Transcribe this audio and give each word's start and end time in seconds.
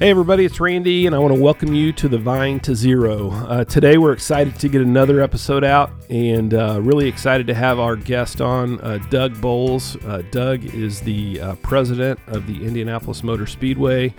Hey, 0.00 0.08
everybody, 0.08 0.46
it's 0.46 0.58
Randy, 0.58 1.04
and 1.04 1.14
I 1.14 1.18
want 1.18 1.34
to 1.34 1.38
welcome 1.42 1.74
you 1.74 1.92
to 1.92 2.08
the 2.08 2.16
Vine 2.16 2.58
to 2.60 2.74
Zero. 2.74 3.32
Uh, 3.32 3.64
today, 3.64 3.98
we're 3.98 4.14
excited 4.14 4.58
to 4.58 4.70
get 4.70 4.80
another 4.80 5.20
episode 5.20 5.62
out 5.62 5.92
and 6.08 6.54
uh, 6.54 6.80
really 6.80 7.06
excited 7.06 7.46
to 7.48 7.54
have 7.54 7.78
our 7.78 7.96
guest 7.96 8.40
on, 8.40 8.80
uh, 8.80 8.96
Doug 9.10 9.38
Boles. 9.42 9.96
Uh, 10.06 10.22
Doug 10.30 10.64
is 10.64 11.02
the 11.02 11.38
uh, 11.38 11.54
president 11.56 12.18
of 12.28 12.46
the 12.46 12.64
Indianapolis 12.64 13.22
Motor 13.22 13.46
Speedway, 13.46 14.14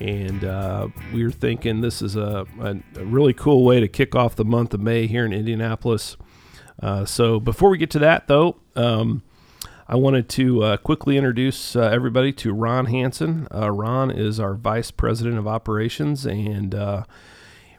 and 0.00 0.46
uh, 0.46 0.88
we 1.12 1.22
are 1.24 1.30
thinking 1.30 1.82
this 1.82 2.00
is 2.00 2.16
a, 2.16 2.46
a, 2.62 2.76
a, 2.96 3.04
really 3.04 3.34
cool 3.34 3.66
way 3.66 3.80
to 3.80 3.88
kick 3.88 4.14
off 4.14 4.34
the 4.34 4.46
month 4.46 4.72
of 4.72 4.80
May 4.80 5.06
here 5.06 5.26
in 5.26 5.34
Indianapolis. 5.34 6.16
so, 7.04 7.38
before 7.38 7.68
we 7.68 7.76
get 7.76 7.90
to 7.90 7.98
that, 7.98 8.28
though, 8.28 8.56
um, 8.76 9.22
I 9.90 9.96
wanted 9.96 10.28
to 10.30 10.62
uh, 10.62 10.76
quickly 10.76 11.16
introduce 11.16 11.74
uh, 11.74 11.80
everybody 11.80 12.30
to 12.34 12.52
Ron 12.52 12.86
Hanson. 12.86 13.48
Uh, 13.50 13.70
Ron 13.70 14.10
is 14.10 14.38
our 14.38 14.52
Vice 14.52 14.90
President 14.90 15.38
of 15.38 15.46
Operations, 15.48 16.26
and 16.26 16.74
uh, 16.74 17.04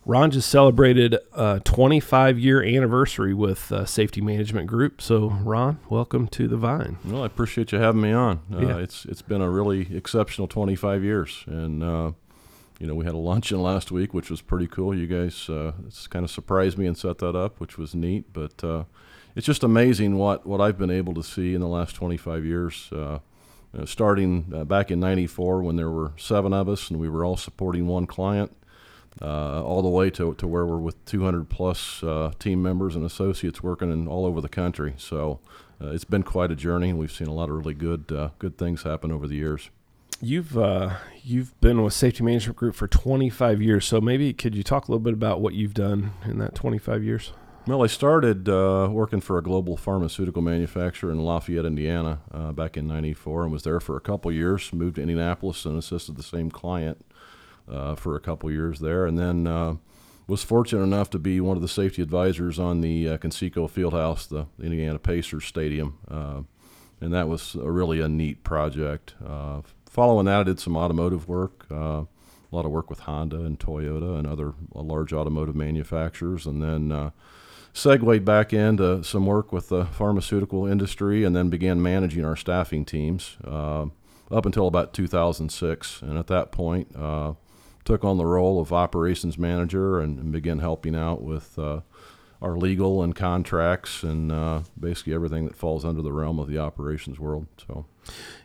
Ron 0.07 0.31
just 0.31 0.49
celebrated 0.49 1.19
a 1.33 1.61
25 1.63 2.39
year 2.39 2.63
anniversary 2.63 3.35
with 3.35 3.71
uh, 3.71 3.85
Safety 3.85 4.21
Management 4.21 4.65
Group. 4.65 5.03
So, 5.03 5.29
Ron, 5.29 5.77
welcome 5.87 6.27
to 6.29 6.47
the 6.47 6.57
Vine. 6.57 6.97
Well, 7.05 7.21
I 7.21 7.27
appreciate 7.27 7.71
you 7.71 7.77
having 7.77 8.01
me 8.01 8.11
on. 8.11 8.39
Uh, 8.51 8.59
yeah. 8.59 8.77
It's 8.77 9.05
it's 9.05 9.21
been 9.21 9.41
a 9.41 9.49
really 9.49 9.95
exceptional 9.95 10.47
25 10.47 11.03
years, 11.03 11.43
and 11.45 11.83
you 12.79 12.87
know 12.87 12.95
we 12.95 13.05
had 13.05 13.13
a 13.13 13.19
luncheon 13.19 13.61
last 13.61 13.91
week, 13.91 14.15
which 14.15 14.31
was 14.31 14.41
pretty 14.41 14.65
cool. 14.65 14.95
You 14.95 15.05
guys 15.05 15.45
kind 16.09 16.25
of 16.25 16.31
surprised 16.31 16.75
me 16.75 16.87
and 16.87 16.97
set 16.97 17.19
that 17.19 17.35
up, 17.35 17.59
which 17.59 17.77
was 17.77 17.93
neat, 17.93 18.33
but 18.33 18.87
it's 19.35 19.45
just 19.45 19.63
amazing 19.63 20.17
what, 20.17 20.45
what 20.45 20.61
I've 20.61 20.77
been 20.77 20.91
able 20.91 21.13
to 21.13 21.23
see 21.23 21.53
in 21.53 21.61
the 21.61 21.67
last 21.67 21.95
25 21.95 22.45
years. 22.45 22.89
Uh, 22.91 23.19
know, 23.73 23.85
starting 23.85 24.51
uh, 24.53 24.63
back 24.63 24.91
in 24.91 24.99
'94 24.99 25.61
when 25.61 25.75
there 25.75 25.89
were 25.89 26.13
seven 26.17 26.53
of 26.53 26.69
us 26.69 26.89
and 26.89 26.99
we 26.99 27.09
were 27.09 27.23
all 27.23 27.37
supporting 27.37 27.87
one 27.87 28.07
client, 28.07 28.55
uh, 29.21 29.63
all 29.63 29.81
the 29.81 29.89
way 29.89 30.09
to, 30.11 30.33
to 30.35 30.47
where 30.47 30.65
we're 30.65 30.77
with 30.77 31.03
200 31.05 31.49
plus 31.49 32.03
uh, 32.03 32.31
team 32.39 32.61
members 32.61 32.95
and 32.95 33.05
associates 33.05 33.61
working 33.61 33.91
in 33.91 34.07
all 34.07 34.25
over 34.25 34.41
the 34.41 34.49
country. 34.49 34.93
So 34.97 35.39
uh, 35.81 35.91
it's 35.91 36.03
been 36.03 36.23
quite 36.23 36.51
a 36.51 36.55
journey, 36.55 36.89
and 36.89 36.99
we've 36.99 37.11
seen 37.11 37.27
a 37.27 37.33
lot 37.33 37.49
of 37.49 37.55
really 37.55 37.73
good 37.73 38.11
uh, 38.11 38.29
good 38.39 38.57
things 38.57 38.83
happen 38.83 39.11
over 39.11 39.27
the 39.27 39.35
years. 39.35 39.69
You've 40.21 40.57
you've 41.23 41.59
been 41.61 41.81
with 41.81 41.93
Safety 41.93 42.23
Management 42.23 42.57
Group 42.57 42.75
for 42.75 42.87
25 42.87 43.61
years, 43.61 43.85
so 43.85 44.01
maybe 44.01 44.33
could 44.33 44.53
you 44.53 44.63
talk 44.63 44.87
a 44.87 44.91
little 44.91 45.03
bit 45.03 45.13
about 45.13 45.39
what 45.39 45.53
you've 45.53 45.73
done 45.73 46.11
in 46.25 46.39
that 46.39 46.55
25 46.55 47.03
years? 47.03 47.31
Well, 47.69 47.83
I 47.83 47.87
started 47.87 48.49
uh, 48.49 48.89
working 48.91 49.21
for 49.21 49.37
a 49.37 49.43
global 49.43 49.77
pharmaceutical 49.77 50.41
manufacturer 50.41 51.11
in 51.11 51.23
Lafayette, 51.23 51.65
Indiana, 51.65 52.21
uh, 52.33 52.51
back 52.51 52.77
in 52.77 52.87
'94, 52.87 53.43
and 53.43 53.51
was 53.51 53.61
there 53.61 53.79
for 53.79 53.95
a 53.95 54.01
couple 54.01 54.31
years. 54.31 54.73
Moved 54.73 54.95
to 54.95 55.03
Indianapolis 55.03 55.65
and 55.65 55.77
assisted 55.77 56.17
the 56.17 56.23
same 56.23 56.49
client 56.49 57.05
uh, 57.71 57.93
for 57.93 58.15
a 58.15 58.19
couple 58.19 58.49
years 58.49 58.79
there, 58.79 59.05
and 59.05 59.19
then 59.19 59.45
uh, 59.45 59.75
was 60.25 60.43
fortunate 60.43 60.81
enough 60.81 61.11
to 61.11 61.19
be 61.19 61.39
one 61.39 61.57
of 61.57 61.61
the 61.61 61.67
safety 61.67 62.01
advisors 62.01 62.57
on 62.57 62.81
the 62.81 63.07
uh, 63.07 63.17
Conseco 63.19 63.69
Fieldhouse, 63.69 64.27
the 64.27 64.47
Indiana 64.59 64.97
Pacers 64.97 65.45
Stadium, 65.45 65.99
uh, 66.09 66.41
and 66.99 67.13
that 67.13 67.27
was 67.27 67.53
a 67.53 67.69
really 67.69 68.01
a 68.01 68.09
neat 68.09 68.43
project. 68.43 69.13
following 69.85 70.25
that, 70.25 70.39
I 70.39 70.43
did 70.43 70.59
some 70.59 70.75
automotive 70.75 71.27
work. 71.29 71.67
a 71.69 72.07
lot 72.51 72.65
of 72.65 72.71
work 72.71 72.89
with 72.89 73.01
Honda 73.01 73.41
and 73.41 73.59
Toyota 73.59 74.17
and 74.17 74.25
other 74.25 74.55
large 74.73 75.13
automotive 75.13 75.55
manufacturers, 75.55 76.47
and 76.47 76.63
then 76.63 77.11
segued 77.73 78.25
back 78.25 78.53
into 78.53 79.03
some 79.03 79.25
work 79.25 79.51
with 79.51 79.69
the 79.69 79.85
pharmaceutical 79.85 80.65
industry 80.65 81.23
and 81.23 81.35
then 81.35 81.49
began 81.49 81.81
managing 81.81 82.25
our 82.25 82.35
staffing 82.35 82.85
teams 82.85 83.37
uh, 83.45 83.85
up 84.31 84.45
until 84.45 84.67
about 84.67 84.93
2006. 84.93 86.01
And 86.01 86.17
at 86.17 86.27
that 86.27 86.51
point, 86.51 86.95
uh, 86.95 87.33
took 87.85 88.03
on 88.03 88.17
the 88.17 88.25
role 88.25 88.59
of 88.59 88.71
operations 88.73 89.37
manager 89.37 89.99
and, 89.99 90.19
and 90.19 90.31
began 90.31 90.59
helping 90.59 90.95
out 90.95 91.21
with 91.21 91.57
uh, 91.57 91.81
our 92.41 92.55
legal 92.55 93.01
and 93.01 93.15
contracts 93.15 94.03
and 94.03 94.31
uh, 94.31 94.61
basically 94.79 95.13
everything 95.13 95.45
that 95.45 95.55
falls 95.55 95.83
under 95.83 96.01
the 96.01 96.13
realm 96.13 96.39
of 96.39 96.47
the 96.47 96.57
operations 96.57 97.19
world. 97.19 97.47
So. 97.67 97.85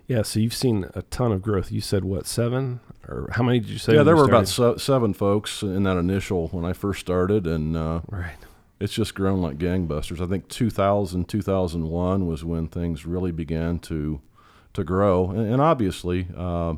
Yeah, 0.06 0.22
so 0.22 0.40
you've 0.40 0.54
seen 0.54 0.86
a 0.94 1.02
ton 1.02 1.32
of 1.32 1.42
growth. 1.42 1.72
You 1.72 1.80
said 1.80 2.04
what 2.04 2.26
seven 2.26 2.80
or 3.08 3.28
how 3.32 3.42
many 3.42 3.60
did 3.60 3.70
you 3.70 3.78
say? 3.78 3.94
Yeah, 3.94 4.02
there 4.02 4.16
were 4.16 4.26
started? 4.26 4.58
about 4.58 4.80
seven 4.80 5.14
folks 5.14 5.62
in 5.62 5.84
that 5.84 5.96
initial 5.96 6.48
when 6.48 6.64
I 6.64 6.72
first 6.72 7.00
started, 7.00 7.46
and 7.46 7.76
uh, 7.76 8.00
right 8.08 8.36
it's 8.80 8.92
just 8.92 9.14
grown 9.14 9.40
like 9.40 9.58
gangbusters. 9.58 10.20
I 10.20 10.26
think 10.26 10.48
2000, 10.48 11.28
2001 11.28 12.26
was 12.26 12.44
when 12.44 12.68
things 12.68 13.06
really 13.06 13.32
began 13.32 13.78
to 13.80 14.20
to 14.72 14.82
grow, 14.82 15.30
and, 15.30 15.52
and 15.52 15.62
obviously 15.62 16.26
uh, 16.36 16.74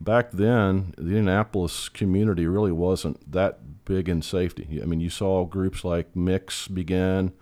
back 0.00 0.32
then 0.32 0.92
the 0.96 1.16
Indianapolis 1.16 1.88
community 1.88 2.46
really 2.46 2.72
wasn't 2.72 3.30
that 3.30 3.84
big 3.84 4.08
in 4.08 4.22
safety. 4.22 4.80
I 4.82 4.86
mean, 4.86 5.00
you 5.00 5.10
saw 5.10 5.44
groups 5.44 5.84
like 5.84 6.14
Mix 6.16 6.68
begin. 6.68 7.32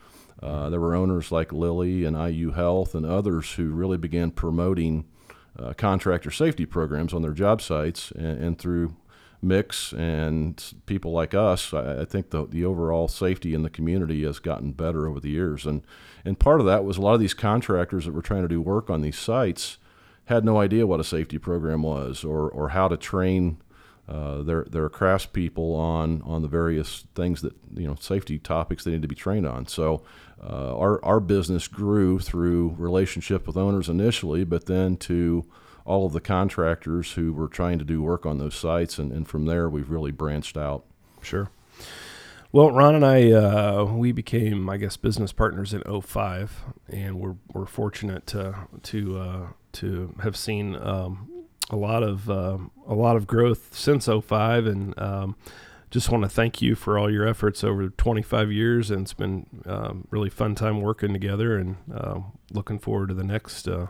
Uh, 0.43 0.69
there 0.69 0.81
were 0.81 0.95
owners 0.95 1.33
like 1.33 1.53
Lilly 1.53 2.05
and 2.05 2.17
IU 2.17 2.51
Health 2.51 2.95
and 2.95 3.07
others 3.07 3.55
who 3.55 3.71
really 3.71 3.97
began 3.97 4.31
promoting 4.31 5.07
uh, 5.59 5.73
contractor 5.73 6.31
safety 6.31 6.67
programs 6.67 7.15
on 7.15 7.23
their 7.23 7.33
job 7.33 7.63
sites, 7.63 8.11
and, 8.13 8.39
and 8.45 8.59
through 8.59 8.95
mix 9.43 9.93
and 9.93 10.63
people 10.87 11.13
like 11.13 11.35
us, 11.35 11.73
I, 11.73 12.03
I, 12.03 12.05
think 12.05 12.31
the, 12.31 12.47
the 12.47 12.65
overall 12.65 13.09
safety 13.09 13.55
in 13.55 13.63
the 13.63 13.71
community 13.71 14.25
has 14.25 14.39
gotten 14.39 14.73
better 14.73 15.09
over 15.09 15.21
the 15.21 15.31
years. 15.31 15.67
And, 15.67 15.83
and 16.25 16.39
part 16.39 16.61
of 16.61 16.67
that 16.67 16.85
was 16.85 16.97
a 16.97 17.01
lot 17.01 17.15
of 17.15 17.21
these 17.21 17.35
contractors 17.35 18.07
that 18.07 18.13
were 18.13 18.23
trying 18.23 18.43
to 18.43 18.49
do 18.49 18.61
work 18.61 18.91
on 18.91 19.03
these 19.03 19.19
sites 19.19 19.79
had 20.27 20.45
no 20.45 20.59
idea 20.59 20.87
what 20.87 21.01
a 21.01 21.05
safety 21.05 21.39
program 21.39 21.83
was 21.83 22.25
or, 22.25 22.49
or 22.51 22.71
how 22.71 22.89
to 22.89 22.97
train 22.97 23.59
uh, 24.09 24.43
their 24.43 24.65
their 24.71 24.89
craftspeople 24.89 25.77
on 25.77 26.23
on 26.23 26.43
the 26.43 26.47
various 26.47 27.07
things 27.17 27.43
that 27.43 27.53
you 27.75 27.89
know 27.89 27.97
safety 27.99 28.39
topics 28.39 28.85
they 28.85 28.93
need 28.93 29.03
to 29.03 29.09
be 29.09 29.17
trained 29.17 29.47
on. 29.47 29.67
So 29.67 30.05
uh, 30.41 30.77
our 30.79 31.05
our 31.05 31.19
business 31.19 31.67
grew 31.67 32.21
through 32.21 32.77
relationship 32.79 33.49
with 33.49 33.57
owners 33.57 33.89
initially, 33.89 34.45
but 34.45 34.67
then 34.67 34.97
to 34.99 35.45
all 35.87 36.07
of 36.07 36.13
the 36.13 36.21
contractors 36.21 37.13
who 37.13 37.33
were 37.33 37.49
trying 37.49 37.79
to 37.79 37.85
do 37.85 38.03
work 38.03 38.27
on 38.27 38.39
those 38.39 38.55
sites, 38.55 38.99
and, 38.99 39.13
and 39.13 39.27
from 39.27 39.47
there 39.47 39.69
we've 39.69 39.91
really 39.91 40.11
branched 40.11 40.57
out. 40.57 40.85
Sure. 41.23 41.49
Well, 42.53 42.71
Ron 42.71 42.95
and 42.95 43.05
I, 43.05 43.33
uh, 43.33 43.85
we 43.85 44.13
became, 44.13 44.69
I 44.69 44.77
guess, 44.77 44.97
business 44.97 45.33
partners 45.33 45.75
in 45.75 45.83
05, 45.83 46.65
and 46.89 47.21
we're, 47.21 47.37
we're 47.53 47.67
fortunate 47.67 48.27
to 48.29 48.55
to 48.85 49.19
uh, 49.19 49.47
to 49.73 50.15
have 50.23 50.37
seen 50.37 50.77
um, 50.77 51.29
a 51.71 51.77
lot 51.77 52.03
of 52.03 52.31
uh, 52.31 52.59
a 52.87 52.95
lot 52.95 53.17
of 53.17 53.27
growth 53.27 53.77
since 53.77 54.07
05, 54.07 54.67
and 54.67 54.99
um, 54.99 55.37
just 55.91 56.11
want 56.11 56.23
to 56.23 56.29
thank 56.29 56.63
you 56.63 56.75
for 56.75 56.99
all 56.99 57.11
your 57.11 57.27
efforts 57.27 57.63
over 57.63 57.89
25 57.89 58.51
years, 58.51 58.91
and 58.91 59.03
it's 59.03 59.15
been 59.15 59.47
um, 59.67 60.07
really 60.11 60.31
fun 60.31 60.55
time 60.55 60.81
working 60.81 61.13
together, 61.13 61.57
and 61.57 61.77
uh, 61.93 62.21
looking 62.53 62.79
forward 62.79 63.09
to 63.09 63.15
the 63.15 63.25
next 63.25 63.69
uh, 63.69 63.89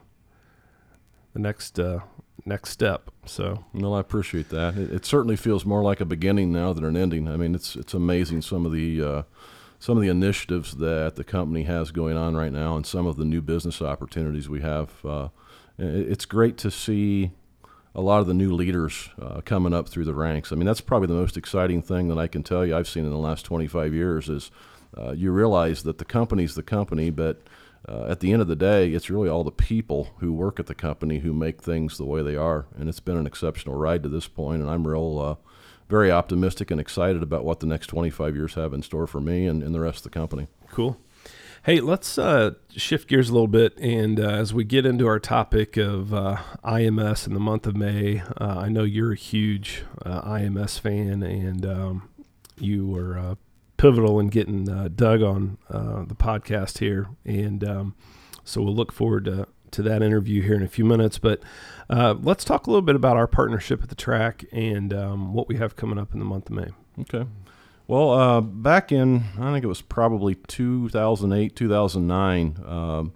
the 1.37 1.43
next 1.43 1.79
uh, 1.79 2.01
next 2.47 2.71
step. 2.71 3.11
So, 3.27 3.65
well, 3.75 3.93
I 3.93 4.01
appreciate 4.01 4.49
that. 4.49 4.79
It, 4.79 4.91
it, 4.91 5.05
certainly 5.05 5.37
feels 5.37 5.67
more 5.67 5.83
like 5.83 6.01
a 6.01 6.07
beginning 6.07 6.51
now 6.51 6.73
than 6.73 6.83
an 6.85 6.97
ending. 6.97 7.29
I 7.29 7.37
mean, 7.37 7.55
it's 7.55 7.77
it's 7.77 7.93
amazing 7.93 8.41
some 8.41 8.65
of 8.65 8.73
the 8.73 9.03
uh, 9.03 9.23
some 9.79 9.99
of 9.99 10.03
the 10.03 10.09
initiatives 10.09 10.77
that 10.77 11.17
the 11.17 11.25
company 11.25 11.65
has 11.65 11.91
going 11.91 12.17
on 12.17 12.37
right 12.37 12.53
now, 12.53 12.75
and 12.75 12.87
some 12.87 13.07
of 13.07 13.17
the 13.17 13.27
new 13.27 13.43
business 13.43 13.83
opportunities 13.83 14.49
we 14.49 14.63
have. 14.63 15.05
Uh, 15.05 15.29
it, 15.79 16.11
it's 16.11 16.25
great 16.25 16.57
to 16.59 16.71
see 16.71 17.33
a 17.95 18.01
lot 18.01 18.21
of 18.21 18.27
the 18.27 18.35
new 18.35 18.51
leaders 18.51 19.11
uh, 19.21 19.43
coming 19.43 19.75
up 19.75 19.91
through 19.91 20.07
the 20.07 20.15
ranks. 20.15 20.53
I 20.53 20.55
mean, 20.57 20.67
that's 20.67 20.81
probably 20.81 21.09
the 21.09 21.21
most 21.21 21.37
exciting 21.37 21.83
thing 21.83 22.09
that 22.09 22.19
I 22.19 22.29
can 22.29 22.43
tell 22.43 22.65
you 22.65 22.75
I've 22.75 22.89
seen 22.89 23.05
in 23.05 23.11
the 23.11 23.19
last 23.19 23.45
25 23.45 23.93
years 23.93 24.31
is 24.31 24.51
uh, 24.97 25.13
you 25.13 25.33
realize 25.33 25.83
that 25.83 25.99
the 25.99 26.05
company's 26.07 26.55
the 26.55 26.63
company, 26.63 27.11
but 27.11 27.43
uh, 27.89 28.07
at 28.09 28.21
the 28.21 28.33
end 28.33 28.43
of 28.43 28.49
the 28.49 28.57
day, 28.57 28.91
it's 28.91 29.11
really 29.11 29.29
all 29.29 29.45
the 29.45 29.53
people 29.53 30.09
who 30.19 30.33
work 30.33 30.59
at 30.59 30.67
the 30.67 30.75
company 30.75 31.21
who 31.21 31.33
make 31.33 31.63
things 31.63 31.99
the 31.99 32.05
way 32.05 32.23
they 32.23 32.37
are. 32.37 32.67
And 32.77 32.89
it's 32.89 33.01
been 33.01 33.17
an 33.17 33.27
exceptional 33.27 33.77
ride 33.77 34.03
to 34.03 34.09
this 34.09 34.27
point, 34.27 34.61
and 34.61 34.71
I'm 34.71 34.87
real, 34.87 35.19
uh, 35.19 35.49
very 35.89 36.11
optimistic 36.11 36.71
and 36.71 36.81
excited 36.81 37.23
about 37.23 37.45
what 37.45 37.61
the 37.61 37.67
next 37.67 37.87
25 37.87 38.35
years 38.35 38.55
have 38.55 38.73
in 38.73 38.83
store 38.83 39.07
for 39.07 39.21
me 39.21 39.47
and, 39.47 39.63
and 39.63 39.75
the 39.75 39.81
rest 39.81 39.99
of 39.99 40.03
the 40.05 40.19
company. 40.19 40.49
Cool. 40.71 40.99
Hey, 41.63 41.81
let's 41.81 42.17
uh, 42.17 42.53
shift 42.71 43.09
gears 43.09 43.29
a 43.29 43.33
little 43.33 43.49
bit. 43.49 43.77
And 43.79 44.21
uh, 44.21 44.31
as 44.31 44.55
we 44.55 44.65
get 44.65 44.87
into 44.87 45.07
our 45.07 45.19
topic 45.19 45.77
of 45.77 46.15
uh, 46.15 46.39
IMS 46.65 47.27
in 47.27 47.35
the 47.35 47.41
month 47.41 47.67
of 47.67 47.77
May, 47.77 48.23
uh, 48.41 48.59
I 48.59 48.69
know 48.69 48.85
you're 48.85 49.13
a 49.13 49.17
huge 49.17 49.85
IMS 50.05 50.79
fan 50.79 51.23
and 51.23 51.67
um, 51.67 52.09
you 52.59 52.87
were 52.87 53.37
pivotal 53.77 54.19
in 54.21 54.29
getting 54.29 54.69
uh, 54.69 54.89
Doug 54.95 55.23
on 55.23 55.59
uh, 55.71 56.05
the 56.05 56.15
podcast 56.15 56.79
here, 56.79 57.09
and 57.25 57.63
um, 57.65 57.95
so 58.45 58.63
we'll 58.63 58.75
look 58.75 58.93
forward 58.93 59.25
to 59.27 59.49
to 59.73 59.83
that 59.83 60.03
interview 60.03 60.43
here 60.43 60.55
in 60.55 60.63
a 60.63 60.69
few 60.69 60.85
minutes. 60.85 61.19
But 61.19 61.43
uh, 61.91 62.15
let's 62.21 62.45
talk 62.45 62.67
a 62.67 62.71
little 62.71 62.83
bit 62.83 62.97
about 62.97 63.17
our 63.17 63.27
partnership 63.27 63.83
at 63.83 63.89
the 63.89 63.95
track 63.95 64.45
and 64.53 64.95
um, 64.95 65.35
what 65.35 65.49
we 65.49 65.57
have 65.57 65.77
coming 65.77 65.99
up 65.99 66.13
in 66.13 66.19
the 66.19 66.25
month 66.25 66.49
of 66.49 66.57
May. 66.57 66.69
Okay. 67.01 67.27
Well, 67.89 68.11
uh, 68.11 68.41
back 68.41 68.91
in 68.91 69.25
I 69.39 69.53
think 69.53 69.65
it 69.65 69.69
was 69.69 69.83
probably 69.83 70.35
2008, 70.35 71.55
2009. 71.55 72.57
Um, 72.67 73.13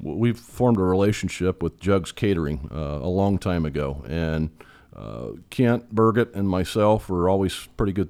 we 0.00 0.32
formed 0.32 0.78
a 0.78 0.82
relationship 0.82 1.62
with 1.62 1.78
Jugs 1.78 2.10
Catering 2.10 2.68
uh, 2.72 2.98
a 3.02 3.08
long 3.08 3.38
time 3.38 3.64
ago, 3.66 4.02
and 4.08 4.50
uh, 4.96 5.32
Kent 5.50 5.90
Burgett 5.90 6.34
and 6.34 6.48
myself 6.48 7.08
were 7.08 7.28
always 7.28 7.68
pretty 7.76 7.92
good, 7.92 8.08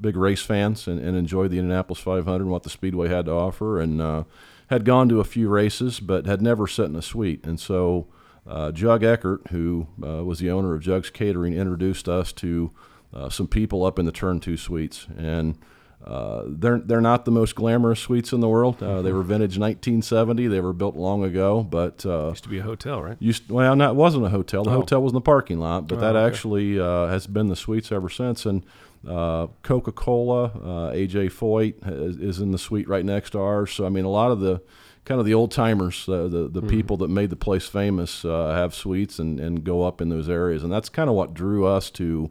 big 0.00 0.16
race 0.16 0.42
fans, 0.42 0.86
and, 0.86 1.00
and 1.00 1.16
enjoyed 1.16 1.50
the 1.50 1.58
Indianapolis 1.58 2.00
500 2.00 2.42
and 2.42 2.50
what 2.50 2.62
the 2.62 2.70
Speedway 2.70 3.08
had 3.08 3.26
to 3.26 3.32
offer, 3.32 3.80
and 3.80 4.00
uh, 4.00 4.24
had 4.68 4.84
gone 4.84 5.08
to 5.08 5.20
a 5.20 5.24
few 5.24 5.48
races, 5.48 6.00
but 6.00 6.26
had 6.26 6.40
never 6.40 6.66
sat 6.66 6.86
in 6.86 6.96
a 6.96 7.02
suite. 7.02 7.44
And 7.44 7.58
so, 7.58 8.06
uh, 8.46 8.72
Jug 8.72 9.02
Eckert, 9.02 9.48
who 9.50 9.88
uh, 10.02 10.24
was 10.24 10.38
the 10.38 10.50
owner 10.50 10.74
of 10.74 10.80
Jug's 10.80 11.10
Catering, 11.10 11.54
introduced 11.54 12.08
us 12.08 12.32
to 12.34 12.70
uh, 13.12 13.28
some 13.28 13.48
people 13.48 13.84
up 13.84 13.98
in 13.98 14.06
the 14.06 14.12
Turn 14.12 14.40
Two 14.40 14.56
suites, 14.56 15.06
and 15.16 15.58
uh, 16.04 16.44
they're 16.46 16.78
they're 16.78 17.00
not 17.00 17.24
the 17.24 17.30
most 17.30 17.54
glamorous 17.54 18.00
suites 18.00 18.32
in 18.32 18.40
the 18.40 18.48
world. 18.48 18.82
Uh, 18.82 19.02
they 19.02 19.12
were 19.12 19.22
vintage 19.22 19.58
1970. 19.58 20.46
They 20.46 20.60
were 20.60 20.72
built 20.72 20.96
long 20.96 21.24
ago, 21.24 21.62
but 21.62 22.06
uh, 22.06 22.28
used 22.30 22.44
to 22.44 22.48
be 22.48 22.58
a 22.58 22.62
hotel, 22.62 23.02
right? 23.02 23.16
Used 23.20 23.50
well, 23.50 23.76
no, 23.76 23.90
it 23.90 23.96
wasn't 23.96 24.24
a 24.24 24.30
hotel. 24.30 24.64
The 24.64 24.70
oh. 24.70 24.80
hotel 24.80 25.02
was 25.02 25.10
in 25.10 25.14
the 25.14 25.20
parking 25.20 25.58
lot, 25.58 25.88
but 25.88 25.98
oh, 25.98 26.00
that 26.00 26.16
okay. 26.16 26.26
actually 26.26 26.80
uh, 26.80 27.08
has 27.08 27.26
been 27.26 27.48
the 27.48 27.56
suites 27.56 27.92
ever 27.92 28.08
since. 28.08 28.46
And 28.46 28.64
uh, 29.06 29.48
Coca 29.62 29.92
Cola, 29.92 30.44
uh, 30.44 30.92
AJ 30.92 31.32
Foyt 31.32 31.74
is, 31.86 32.16
is, 32.16 32.40
in 32.40 32.52
the 32.52 32.58
suite 32.58 32.88
right 32.88 33.04
next 33.04 33.30
to 33.30 33.40
ours. 33.40 33.72
So 33.72 33.86
I 33.86 33.88
mean, 33.88 34.04
a 34.04 34.10
lot 34.10 34.30
of 34.30 34.40
the 34.40 34.60
kind 35.04 35.18
of 35.18 35.26
the 35.26 35.34
old 35.34 35.50
timers, 35.50 36.04
the 36.06 36.28
the 36.28 36.48
mm-hmm. 36.48 36.68
people 36.68 36.96
that 36.98 37.08
made 37.08 37.30
the 37.30 37.36
place 37.36 37.66
famous, 37.66 38.22
have 38.22 38.74
suites 38.74 39.18
and 39.18 39.40
and 39.40 39.64
go 39.64 39.82
up 39.82 40.00
in 40.00 40.08
those 40.08 40.28
areas, 40.28 40.62
and 40.62 40.72
that's 40.72 40.88
kind 40.88 41.08
of 41.08 41.16
what 41.16 41.34
drew 41.34 41.66
us 41.66 41.90
to 41.92 42.30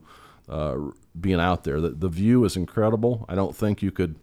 being 1.20 1.40
out 1.40 1.64
there. 1.64 1.82
The, 1.82 1.90
the 1.90 2.10
view 2.10 2.46
is 2.46 2.56
incredible. 2.56 3.26
I 3.28 3.36
don't 3.36 3.56
think 3.56 3.82
you 3.82 3.92
could 3.92 4.16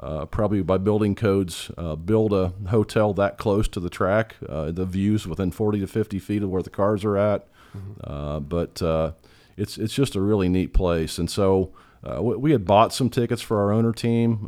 uh, 0.00 0.26
probably 0.26 0.62
by 0.62 0.78
building 0.78 1.14
codes 1.14 1.70
uh, 1.76 1.96
build 1.96 2.32
a 2.32 2.52
hotel 2.68 3.12
that 3.14 3.36
close 3.36 3.66
to 3.68 3.80
the 3.80 3.90
track. 3.90 4.36
Uh, 4.48 4.70
the 4.70 4.84
views 4.84 5.26
within 5.26 5.50
40 5.50 5.80
to 5.80 5.86
50 5.86 6.18
feet 6.18 6.42
of 6.42 6.50
where 6.50 6.62
the 6.62 6.70
cars 6.70 7.04
are 7.04 7.16
at. 7.16 7.48
Mm-hmm. 7.76 8.00
Uh, 8.04 8.40
but 8.40 8.80
uh, 8.80 9.12
it's 9.56 9.76
it's 9.76 9.94
just 9.94 10.14
a 10.14 10.20
really 10.20 10.48
neat 10.48 10.72
place. 10.72 11.18
And 11.18 11.30
so 11.30 11.72
uh, 12.04 12.22
we, 12.22 12.36
we, 12.36 12.52
had 12.52 12.64
bought 12.64 12.92
some 12.92 13.10
tickets 13.10 13.42
for 13.42 13.60
our 13.60 13.72
owner 13.72 13.92
team 13.92 14.46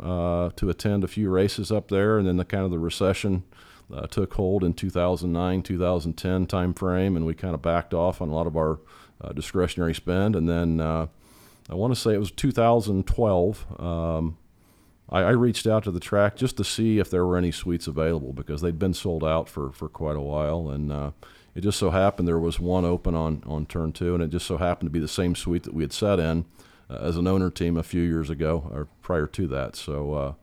to 0.55 0.69
attend 0.69 1.03
a 1.03 1.07
few 1.07 1.29
races 1.29 1.71
up 1.71 1.89
there, 1.89 2.17
and 2.17 2.27
then 2.27 2.37
the 2.37 2.45
kind 2.45 2.63
of 2.63 2.71
the 2.71 2.79
recession. 2.79 3.43
took 4.09 4.33
hold 4.35 4.63
in 4.63 4.73
2009, 4.73 5.61
2010 5.61 6.47
timeframe, 6.47 7.15
and 7.15 7.25
we 7.25 7.33
kind 7.33 7.53
of 7.53 7.61
backed 7.61 7.93
off 7.93 8.21
on 8.21 8.29
a 8.29 8.33
lot 8.33 8.47
of 8.47 8.55
our 8.55 8.79
discretionary 9.33 9.93
spend. 9.93 10.35
And 10.35 10.47
then 10.47 11.07
I 11.71 11.75
want 11.75 11.93
to 11.93 11.99
say 11.99 12.13
it 12.13 12.19
was 12.19 12.31
2012. 12.31 13.81
Um, 13.81 14.37
I, 15.09 15.21
I, 15.21 15.29
reached 15.29 15.65
out 15.65 15.83
to 15.85 15.91
the 15.91 16.01
track 16.01 16.35
just 16.35 16.57
to 16.57 16.65
see 16.65 16.99
if 16.99 17.09
there 17.09 17.25
were 17.25 17.37
any 17.37 17.51
suites 17.51 17.87
available 17.87 18.33
because 18.33 18.61
they'd 18.61 18.77
been 18.77 18.93
sold 18.93 19.23
out 19.23 19.47
for, 19.47 19.71
for 19.71 19.87
quite 19.87 20.17
a 20.17 20.21
while. 20.21 20.69
And 20.69 20.91
uh, 20.91 21.11
it 21.55 21.61
just 21.61 21.79
so 21.79 21.89
happened 21.89 22.27
there 22.27 22.39
was 22.39 22.59
one 22.59 22.83
open 22.83 23.15
on, 23.15 23.43
on 23.45 23.65
turn 23.65 23.93
two, 23.93 24.13
and 24.13 24.21
it 24.21 24.29
just 24.29 24.47
so 24.47 24.57
happened 24.57 24.87
to 24.87 24.91
be 24.91 24.99
the 24.99 25.07
same 25.07 25.33
suite 25.33 25.63
that 25.63 25.73
we 25.73 25.83
had 25.83 25.93
sat 25.93 26.19
in 26.19 26.41
uh, 26.41 26.43
as 26.99 27.17
an 27.17 27.27
owner 27.27 27.49
team 27.49 27.77
a 27.77 27.83
few 27.83 28.01
years 28.01 28.29
ago 28.29 28.69
or 28.71 28.87
prior 29.01 29.27
to 29.27 29.47
that. 29.47 29.75
So, 29.75 30.13
uh, 30.13 30.33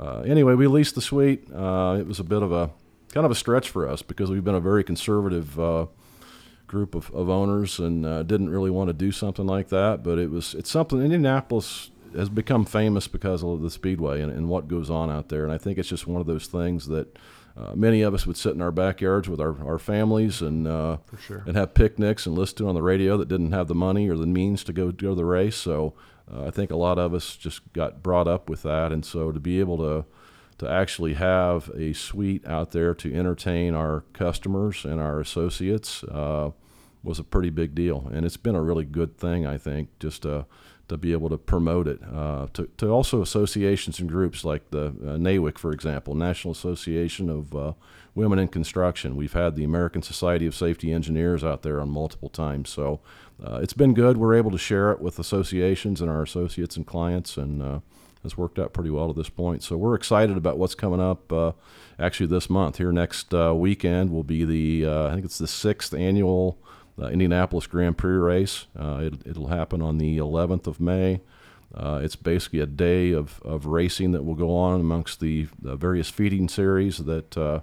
uh 0.00 0.20
anyway, 0.20 0.54
we 0.54 0.66
leased 0.66 0.94
the 0.94 1.02
suite. 1.02 1.48
Uh, 1.52 1.96
it 1.98 2.06
was 2.06 2.20
a 2.20 2.24
bit 2.24 2.42
of 2.42 2.52
a 2.52 2.70
kind 3.12 3.26
of 3.26 3.30
a 3.30 3.34
stretch 3.34 3.68
for 3.68 3.88
us 3.88 4.02
because 4.02 4.30
we've 4.30 4.44
been 4.44 4.54
a 4.54 4.60
very 4.60 4.82
conservative 4.82 5.58
uh, 5.60 5.86
group 6.66 6.94
of, 6.94 7.10
of 7.12 7.28
owners 7.28 7.78
and 7.78 8.06
uh, 8.06 8.22
didn't 8.22 8.48
really 8.48 8.70
want 8.70 8.88
to 8.88 8.94
do 8.94 9.12
something 9.12 9.46
like 9.46 9.68
that. 9.68 10.02
But 10.02 10.18
it 10.18 10.30
was 10.30 10.54
it's 10.54 10.70
something 10.70 11.00
Indianapolis 11.00 11.90
has 12.14 12.28
become 12.28 12.64
famous 12.64 13.08
because 13.08 13.42
of 13.42 13.62
the 13.62 13.70
speedway 13.70 14.20
and, 14.20 14.30
and 14.30 14.48
what 14.48 14.68
goes 14.68 14.90
on 14.90 15.10
out 15.10 15.28
there. 15.28 15.44
And 15.44 15.52
I 15.52 15.58
think 15.58 15.78
it's 15.78 15.88
just 15.88 16.06
one 16.06 16.20
of 16.20 16.26
those 16.26 16.46
things 16.46 16.88
that 16.88 17.16
uh, 17.56 17.74
many 17.74 18.02
of 18.02 18.14
us 18.14 18.26
would 18.26 18.36
sit 18.36 18.54
in 18.54 18.62
our 18.62 18.72
backyards 18.72 19.28
with 19.28 19.40
our, 19.40 19.62
our 19.66 19.78
families 19.78 20.40
and 20.40 20.66
uh, 20.66 20.96
sure. 21.26 21.42
and 21.46 21.56
have 21.56 21.74
picnics 21.74 22.26
and 22.26 22.36
listen 22.36 22.58
to 22.58 22.68
on 22.68 22.74
the 22.74 22.82
radio 22.82 23.16
that 23.16 23.28
didn't 23.28 23.52
have 23.52 23.68
the 23.68 23.74
money 23.74 24.08
or 24.08 24.16
the 24.16 24.26
means 24.26 24.64
to 24.64 24.72
go 24.72 24.90
go 24.90 25.10
to 25.10 25.14
the 25.14 25.24
race. 25.24 25.56
So 25.56 25.94
uh, 26.32 26.46
I 26.46 26.50
think 26.50 26.70
a 26.70 26.76
lot 26.76 26.98
of 26.98 27.12
us 27.12 27.36
just 27.36 27.72
got 27.72 28.02
brought 28.02 28.28
up 28.28 28.48
with 28.48 28.62
that, 28.62 28.92
and 28.92 29.04
so 29.04 29.32
to 29.32 29.40
be 29.40 29.60
able 29.60 29.78
to 29.78 30.04
to 30.58 30.70
actually 30.70 31.14
have 31.14 31.70
a 31.76 31.92
suite 31.92 32.46
out 32.46 32.70
there 32.70 32.94
to 32.94 33.12
entertain 33.12 33.74
our 33.74 34.04
customers 34.12 34.84
and 34.84 35.00
our 35.00 35.18
associates 35.18 36.04
uh, 36.04 36.50
was 37.02 37.18
a 37.18 37.24
pretty 37.24 37.50
big 37.50 37.74
deal, 37.74 38.08
and 38.12 38.24
it's 38.24 38.36
been 38.36 38.54
a 38.54 38.62
really 38.62 38.84
good 38.84 39.18
thing, 39.18 39.46
I 39.46 39.58
think, 39.58 39.88
just 39.98 40.22
to 40.22 40.46
to 40.92 40.98
be 40.98 41.12
able 41.12 41.28
to 41.30 41.38
promote 41.38 41.88
it. 41.88 42.00
Uh, 42.02 42.46
to, 42.52 42.68
to 42.76 42.88
also 42.90 43.22
associations 43.22 43.98
and 43.98 44.08
groups 44.08 44.44
like 44.44 44.70
the 44.70 44.88
uh, 44.88 45.16
NAWIC, 45.16 45.58
for 45.58 45.72
example, 45.72 46.14
National 46.14 46.52
Association 46.52 47.28
of 47.28 47.54
uh, 47.54 47.72
Women 48.14 48.38
in 48.38 48.48
Construction. 48.48 49.16
We've 49.16 49.32
had 49.32 49.56
the 49.56 49.64
American 49.64 50.02
Society 50.02 50.46
of 50.46 50.54
Safety 50.54 50.92
Engineers 50.92 51.42
out 51.42 51.62
there 51.62 51.80
on 51.80 51.88
multiple 51.88 52.28
times, 52.28 52.68
so 52.70 53.00
uh, 53.44 53.60
it's 53.62 53.72
been 53.72 53.94
good. 53.94 54.18
We're 54.18 54.34
able 54.34 54.50
to 54.50 54.58
share 54.58 54.92
it 54.92 55.00
with 55.00 55.18
associations 55.18 56.00
and 56.00 56.10
our 56.10 56.22
associates 56.22 56.76
and 56.76 56.86
clients, 56.86 57.36
and 57.36 57.62
uh, 57.62 57.80
has 58.22 58.36
worked 58.36 58.58
out 58.58 58.72
pretty 58.72 58.90
well 58.90 59.08
to 59.08 59.18
this 59.18 59.28
point. 59.28 59.62
So 59.62 59.76
we're 59.76 59.94
excited 59.94 60.36
about 60.36 60.58
what's 60.58 60.74
coming 60.74 61.00
up. 61.00 61.32
Uh, 61.32 61.52
actually, 61.98 62.26
this 62.26 62.48
month 62.48 62.78
here 62.78 62.92
next 62.92 63.34
uh, 63.34 63.54
weekend 63.54 64.10
will 64.10 64.22
be 64.22 64.44
the 64.44 64.86
uh, 64.86 65.08
I 65.08 65.14
think 65.14 65.24
it's 65.24 65.38
the 65.38 65.48
sixth 65.48 65.94
annual 65.94 66.58
Indianapolis 67.08 67.66
Grand 67.66 67.98
Prix 67.98 68.16
race. 68.16 68.66
Uh, 68.78 69.10
it, 69.24 69.36
will 69.36 69.48
happen 69.48 69.82
on 69.82 69.98
the 69.98 70.18
11th 70.18 70.66
of 70.66 70.80
May. 70.80 71.20
Uh, 71.74 72.00
it's 72.02 72.16
basically 72.16 72.60
a 72.60 72.66
day 72.66 73.12
of, 73.12 73.40
of 73.42 73.66
racing 73.66 74.12
that 74.12 74.24
will 74.24 74.34
go 74.34 74.54
on 74.54 74.80
amongst 74.80 75.20
the, 75.20 75.48
the 75.60 75.74
various 75.74 76.10
feeding 76.10 76.48
series 76.48 76.98
that 76.98 77.36
uh, 77.36 77.60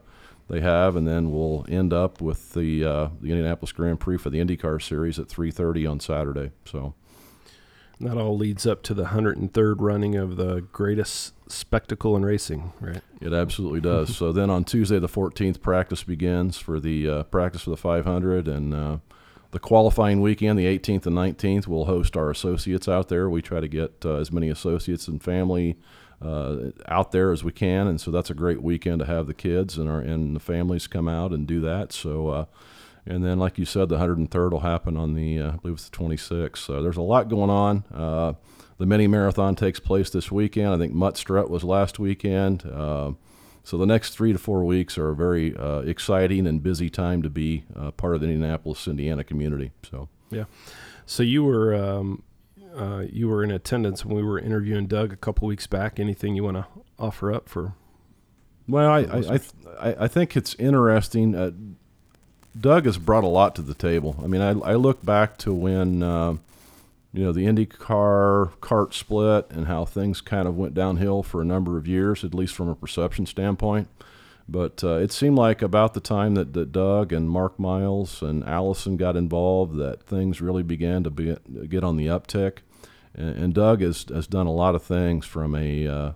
they 0.50 0.62
have, 0.62 0.95
and 0.95 1.07
then 1.07 1.31
we'll 1.31 1.65
end 1.69 1.94
up 1.94 2.19
with 2.19 2.53
the 2.53 2.83
uh, 2.83 3.09
the 3.21 3.30
Indianapolis 3.30 3.71
Grand 3.71 4.00
Prix 4.00 4.18
for 4.18 4.31
the 4.31 4.39
IndyCar 4.39 4.81
Series 4.81 5.19
at 5.19 5.27
3:30 5.27 5.89
on 5.89 6.00
Saturday. 6.00 6.51
So. 6.65 6.95
That 8.01 8.18
all 8.18 8.38
leads 8.38 8.65
up 8.65 8.81
to 8.83 8.94
the 8.94 9.07
103rd 9.07 9.75
running 9.80 10.15
of 10.15 10.38
the 10.38 10.62
greatest 10.71 11.33
spectacle 11.51 12.15
in 12.15 12.24
racing, 12.24 12.71
right? 12.80 13.01
It 13.19 13.33
absolutely 13.33 13.81
does. 13.81 14.15
so 14.18 14.31
then 14.31 14.50
on 14.50 14.63
Tuesday 14.63 15.00
the 15.00 15.09
14th, 15.09 15.62
practice 15.62 16.03
begins 16.03 16.57
for 16.57 16.80
the 16.80 17.09
uh, 17.09 17.24
practice 17.24 17.63
for 17.63 17.71
the 17.71 17.77
500, 17.77 18.47
and 18.47 18.74
uh, 18.74 18.97
the 19.51 19.60
qualifying 19.60 20.22
weekend, 20.22 20.60
the 20.60 20.66
18th 20.66 21.06
and 21.07 21.16
19th, 21.16 21.68
we'll 21.68 21.86
host 21.86 22.16
our 22.16 22.30
associates 22.30 22.88
out 22.88 23.10
there. 23.10 23.30
We 23.30 23.42
try 23.42 23.60
to 23.60 23.68
get 23.68 24.06
uh, 24.06 24.16
as 24.16 24.31
many 24.31 24.50
associates 24.50 25.07
and 25.07 25.22
family 25.22 25.78
uh, 26.22 26.72
out 26.88 27.12
there 27.12 27.32
as 27.32 27.44
we 27.44 27.51
can, 27.51 27.88
and 27.88 28.00
so 28.00 28.12
that's 28.12 28.29
a 28.29 28.34
great 28.34 28.62
weekend 28.62 29.00
to 29.00 29.06
have 29.06 29.25
the 29.25 29.34
kids 29.34 29.77
and 29.77 29.89
our 29.89 30.00
and 30.00 30.36
the 30.36 30.39
families 30.39 30.86
come 30.88 31.08
out 31.08 31.32
and 31.32 31.48
do 31.48 31.62
that. 31.62 31.91
So, 31.94 32.27
uh, 32.27 32.46
and 33.06 33.24
then 33.24 33.39
like 33.39 33.58
you 33.58 33.65
said, 33.65 33.89
the 33.89 33.98
103rd 33.98 34.51
will 34.51 34.60
happen 34.60 34.98
on 34.98 35.15
the 35.15 35.39
uh, 35.39 35.51
I 35.53 35.56
believe 35.56 35.77
it's 35.77 35.89
the 35.89 35.98
26th. 35.98 36.58
So 36.58 36.84
there's 36.84 36.98
a 36.98 37.01
lot 37.01 37.29
going 37.29 37.50
on. 37.50 37.86
Uh, 37.94 38.34
the 38.77 38.86
mini 38.86 39.08
marathon 39.08 39.56
takes 39.56 39.79
place 39.79 40.10
this 40.10 40.32
weekend. 40.32 40.74
I 40.74 40.77
think 40.77 40.94
Mutt 40.94 41.18
Strut 41.18 41.50
was 41.50 41.63
last 41.63 42.00
weekend. 42.00 42.63
So 43.70 43.78
the 43.78 43.86
next 43.86 44.16
three 44.16 44.34
to 44.34 44.40
four 44.40 44.64
weeks 44.64 44.98
are 44.98 45.10
a 45.10 45.16
very 45.16 45.56
uh, 45.56 45.82
exciting 45.82 46.48
and 46.48 46.64
busy 46.64 46.90
time 46.90 47.22
to 47.22 47.30
be 47.30 47.66
uh, 47.76 47.92
part 47.92 48.16
of 48.16 48.22
the 48.22 48.26
Indianapolis, 48.26 48.88
Indiana 48.88 49.24
community. 49.24 49.70
So 49.88 50.10
yeah, 50.32 50.46
so 51.06 51.22
you 51.22 51.44
were 51.44 51.76
um, 51.76 52.24
uh, 52.76 53.04
you 53.12 53.28
were 53.28 53.44
in 53.44 53.52
attendance 53.52 54.04
when 54.04 54.18
we 54.18 54.24
were 54.24 54.40
interviewing 54.40 54.88
Doug 54.88 55.14
a 55.14 55.16
couple 55.16 55.48
weeks 55.48 55.68
back. 55.68 56.00
Anything 56.00 56.36
you 56.36 56.46
want 56.46 56.58
to 56.58 56.66
offer 56.98 57.32
up 57.32 57.48
for? 57.48 57.76
Well, 58.68 58.90
I 58.90 59.02
I, 59.02 59.40
I, 59.80 59.96
I 60.06 60.08
think 60.08 60.36
it's 60.36 60.56
interesting. 60.56 61.36
Uh, 61.36 61.52
Doug 62.60 62.86
has 62.86 62.98
brought 62.98 63.24
a 63.24 63.28
lot 63.28 63.54
to 63.58 63.62
the 63.62 63.76
table. 63.76 64.16
I 64.24 64.26
mean, 64.26 64.42
I, 64.42 64.50
I 64.72 64.74
look 64.74 65.06
back 65.06 65.38
to 65.40 65.54
when 65.54 66.02
uh, 66.02 66.38
you 67.12 67.24
know, 67.24 67.32
the 67.32 67.46
IndyCar 67.46 68.60
cart 68.62 68.94
split 68.94 69.48
and 69.50 69.66
how 69.68 69.86
things 69.86 70.22
kind 70.22 70.48
of 70.48 70.56
went 70.56 70.75
downhill 70.75 71.24
for 71.24 71.42
a 71.42 71.46
number 71.46 71.78
of 71.78 71.88
years, 71.88 72.24
at 72.24 72.36
least 72.36 72.54
from 72.54 72.70
a 72.70 72.75
perception 72.75 73.25
standpoint. 73.25 73.88
But 74.48 74.84
uh, 74.84 74.98
it 74.98 75.12
seemed 75.12 75.38
like 75.38 75.62
about 75.62 75.94
the 75.94 76.00
time 76.00 76.36
that, 76.36 76.54
that 76.54 76.72
Doug 76.72 77.13
and 77.13 77.30
Mark 77.30 77.60
Miles 77.60 78.22
and 78.22 78.44
Allison 78.44 78.98
got 78.98 79.16
involved, 79.16 79.78
that 79.78 80.04
things 80.04 80.42
really 80.42 80.63
began 80.63 81.04
to 81.04 81.10
be, 81.10 81.36
get 81.68 81.84
on 81.84 81.98
the 81.98 82.08
uptick. 82.08 82.60
And, 83.13 83.36
and 83.36 83.54
Doug 83.54 83.82
has, 83.82 84.06
has 84.10 84.28
done 84.28 84.48
a 84.48 84.51
lot 84.51 84.75
of 84.75 84.84
things 84.84 85.25
from 85.25 85.56
a, 85.56 85.88
uh, 85.88 86.12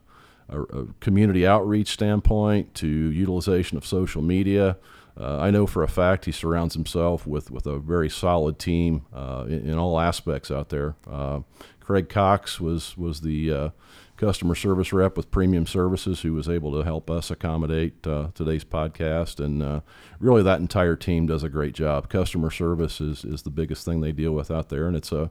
a, 0.50 0.62
a 0.62 0.86
community 1.00 1.46
outreach 1.46 1.90
standpoint 1.90 2.74
to 2.76 2.88
utilization 2.88 3.78
of 3.78 3.86
social 3.86 4.22
media 4.22 4.78
uh, 5.20 5.38
I 5.38 5.52
know 5.52 5.68
for 5.68 5.84
a 5.84 5.88
fact 5.88 6.26
he 6.26 6.32
surrounds 6.32 6.74
himself 6.74 7.28
with, 7.28 7.52
with 7.52 7.68
a 7.68 7.78
very 7.78 8.10
solid 8.10 8.58
team 8.58 9.06
uh, 9.14 9.46
in, 9.48 9.70
in, 9.70 9.78
all 9.78 10.00
aspects 10.00 10.50
out 10.50 10.70
there. 10.70 10.96
Uh, 11.10 11.42
Craig 11.80 12.10
Cox 12.10 12.60
was 12.60 12.98
was 12.98 13.22
the 13.22 13.52
uh, 13.52 13.70
customer 14.18 14.56
service 14.56 14.94
rep 14.94 15.18
with 15.18 15.30
Premium 15.30 15.68
Services 15.68 16.22
who 16.22 16.34
was 16.34 16.48
able 16.48 16.72
to 16.72 16.84
help 16.84 17.10
us 17.10 17.30
accommodate 17.30 18.08
uh, 18.08 18.30
today's 18.34 18.64
podcast, 18.64 19.44
and 19.44 19.62
uh, 19.62 19.82
really 20.20 20.42
that 20.42 20.62
entire 20.62 20.96
team 20.96 21.28
does 21.28 21.44
a 21.44 21.50
great 21.50 21.74
job. 21.74 22.10
Customer 22.10 22.50
service 22.50 23.02
is, 23.02 23.26
is 23.26 23.42
the 23.42 23.50
biggest 23.50 23.86
thing 23.86 24.02
they 24.02 24.14
deal 24.14 24.32
with 24.32 24.50
out 24.50 24.70
there, 24.70 24.88
and 24.88 24.96
it's 24.96 25.12
a 25.12 25.30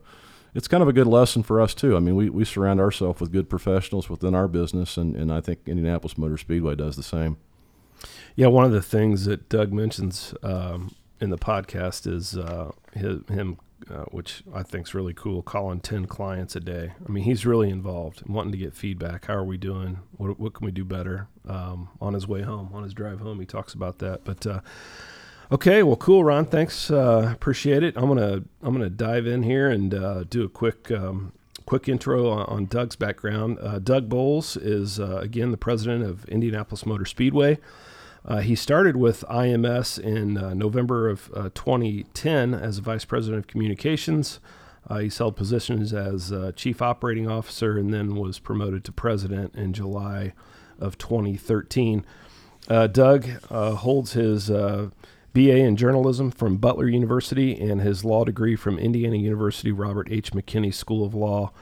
it's 0.54 0.68
kind 0.68 0.82
of 0.82 0.88
a 0.88 0.92
good 0.92 1.06
lesson 1.06 1.42
for 1.42 1.60
us 1.60 1.74
too. 1.74 1.96
I 1.96 2.00
mean, 2.00 2.14
we, 2.14 2.28
we 2.28 2.44
surround 2.44 2.78
ourselves 2.78 3.20
with 3.20 3.32
good 3.32 3.48
professionals 3.48 4.10
within 4.10 4.34
our 4.34 4.46
business, 4.46 4.96
and, 4.96 5.16
and 5.16 5.32
I 5.32 5.40
think 5.40 5.60
Indianapolis 5.66 6.18
Motor 6.18 6.36
Speedway 6.36 6.74
does 6.74 6.94
the 6.94 7.02
same. 7.02 7.38
Yeah, 8.34 8.46
one 8.46 8.64
of 8.64 8.72
the 8.72 8.82
things 8.82 9.26
that 9.26 9.48
Doug 9.48 9.72
mentions 9.72 10.34
um, 10.42 10.94
in 11.20 11.30
the 11.30 11.38
podcast 11.38 12.06
is 12.06 12.36
uh, 12.36 12.72
his, 12.94 13.20
him 13.28 13.58
uh, 13.90 14.04
which 14.04 14.42
I 14.54 14.62
think 14.62 14.86
is 14.86 14.94
really 14.94 15.14
cool. 15.14 15.42
Calling 15.42 15.80
ten 15.80 16.06
clients 16.06 16.56
a 16.56 16.60
day. 16.60 16.92
I 17.06 17.10
mean, 17.10 17.24
he's 17.24 17.44
really 17.44 17.68
involved 17.68 18.22
wanting 18.26 18.52
to 18.52 18.58
get 18.58 18.74
feedback. 18.74 19.26
How 19.26 19.34
are 19.34 19.44
we 19.44 19.56
doing? 19.56 19.98
What, 20.12 20.38
what 20.38 20.54
can 20.54 20.64
we 20.64 20.72
do 20.72 20.84
better? 20.84 21.28
Um, 21.48 21.88
on 22.00 22.14
his 22.14 22.26
way 22.28 22.42
home, 22.42 22.70
on 22.72 22.84
his 22.84 22.94
drive 22.94 23.20
home, 23.20 23.40
he 23.40 23.46
talks 23.46 23.74
about 23.74 23.98
that. 23.98 24.24
But 24.24 24.46
uh, 24.46 24.60
okay, 25.50 25.82
well, 25.82 25.96
cool, 25.96 26.24
Ron. 26.24 26.46
Thanks, 26.46 26.90
uh, 26.90 27.28
appreciate 27.32 27.82
it. 27.82 27.96
I'm 27.96 28.06
gonna 28.06 28.44
I'm 28.62 28.72
gonna 28.72 28.90
dive 28.90 29.26
in 29.26 29.42
here 29.42 29.68
and 29.68 29.94
uh, 29.94 30.24
do 30.24 30.44
a 30.44 30.48
quick. 30.48 30.90
Um, 30.90 31.32
quick 31.64 31.88
intro 31.88 32.28
on, 32.28 32.44
on 32.46 32.66
Doug's 32.66 32.96
background. 32.96 33.56
Uh, 33.62 33.78
Doug 33.78 34.08
Boles 34.08 34.56
is 34.56 34.98
uh, 34.98 35.18
again 35.22 35.52
the 35.52 35.56
president 35.56 36.04
of 36.04 36.24
Indianapolis 36.24 36.84
Motor 36.84 37.04
Speedway. 37.04 37.58
Uh, 38.24 38.40
he 38.40 38.54
started 38.54 38.96
with 38.96 39.24
IMS 39.28 39.98
in 39.98 40.38
uh, 40.38 40.54
November 40.54 41.08
of 41.08 41.30
uh, 41.34 41.50
2010 41.54 42.54
as 42.54 42.78
a 42.78 42.82
vice 42.82 43.04
president 43.04 43.44
of 43.44 43.46
communications. 43.48 44.38
Uh, 44.88 44.98
he's 44.98 45.18
held 45.18 45.36
positions 45.36 45.92
as 45.92 46.32
uh, 46.32 46.52
chief 46.54 46.82
operating 46.82 47.28
officer 47.28 47.78
and 47.78 47.92
then 47.92 48.16
was 48.16 48.38
promoted 48.38 48.84
to 48.84 48.92
president 48.92 49.54
in 49.54 49.72
July 49.72 50.32
of 50.78 50.98
2013. 50.98 52.04
Uh, 52.68 52.86
Doug 52.86 53.26
holds 53.50 54.12
his 54.12 54.50
BA 55.32 55.56
in 55.56 55.76
journalism 55.76 56.30
from 56.30 56.58
Butler 56.58 56.88
University 56.88 57.58
and 57.58 57.80
his 57.80 58.04
law 58.04 58.24
degree 58.24 58.54
from 58.54 58.78
Indiana 58.78 59.16
University 59.16 59.72
Robert 59.72 60.08
H. 60.10 60.32
McKinney 60.32 60.74
School 60.74 61.04
of 61.04 61.14
Law. 61.14 61.52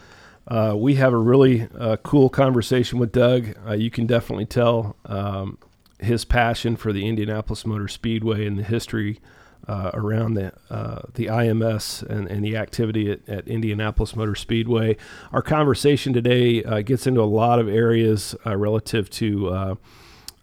Uh, 0.48 0.74
we 0.76 0.96
have 0.96 1.12
a 1.12 1.18
really 1.18 1.68
uh, 1.78 1.96
cool 1.98 2.28
conversation 2.28 2.98
with 2.98 3.12
Doug. 3.12 3.54
Uh, 3.66 3.74
you 3.74 3.90
can 3.90 4.06
definitely 4.06 4.46
tell 4.46 4.96
um, 5.06 5.58
his 6.02 6.24
passion 6.24 6.76
for 6.76 6.92
the 6.92 7.06
Indianapolis 7.06 7.66
Motor 7.66 7.88
Speedway 7.88 8.46
and 8.46 8.58
the 8.58 8.62
history 8.62 9.20
uh, 9.68 9.90
around 9.94 10.34
the 10.34 10.52
uh, 10.70 11.02
the 11.14 11.26
IMS 11.26 12.02
and, 12.02 12.26
and 12.28 12.44
the 12.44 12.56
activity 12.56 13.10
at, 13.10 13.28
at, 13.28 13.46
Indianapolis 13.46 14.16
Motor 14.16 14.34
Speedway. 14.34 14.96
Our 15.32 15.42
conversation 15.42 16.12
today 16.12 16.64
uh, 16.64 16.80
gets 16.80 17.06
into 17.06 17.20
a 17.20 17.24
lot 17.24 17.58
of 17.58 17.68
areas 17.68 18.34
uh, 18.46 18.56
relative 18.56 19.10
to 19.10 19.48
uh, 19.48 19.74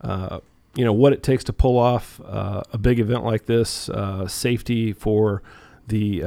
uh, 0.01 0.39
you 0.75 0.85
know 0.85 0.93
what 0.93 1.13
it 1.13 1.23
takes 1.23 1.43
to 1.45 1.53
pull 1.53 1.77
off 1.77 2.19
a 2.19 2.77
big 2.79 2.99
event 2.99 3.25
like 3.25 3.47
this, 3.47 3.89
safety 4.27 4.93
for 4.93 5.41
the 5.87 6.21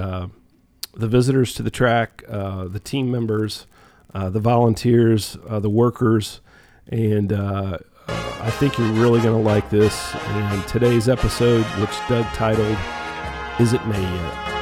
the 0.94 1.06
visitors 1.06 1.54
to 1.54 1.62
the 1.62 1.70
track, 1.70 2.24
the 2.26 2.80
team 2.82 3.10
members, 3.10 3.68
the 4.12 4.40
volunteers, 4.40 5.38
the 5.48 5.70
workers, 5.70 6.40
and 6.88 7.30
I 8.42 8.50
think 8.50 8.78
you're 8.78 8.88
really 8.92 9.20
going 9.20 9.36
to 9.36 9.48
like 9.48 9.68
this. 9.68 10.14
And 10.14 10.66
today's 10.66 11.08
episode, 11.08 11.64
which 11.78 11.96
Doug 12.08 12.24
titled, 12.34 12.76
Is 13.60 13.74
It 13.74 13.86
May 13.86 14.00
Yet? 14.02 14.59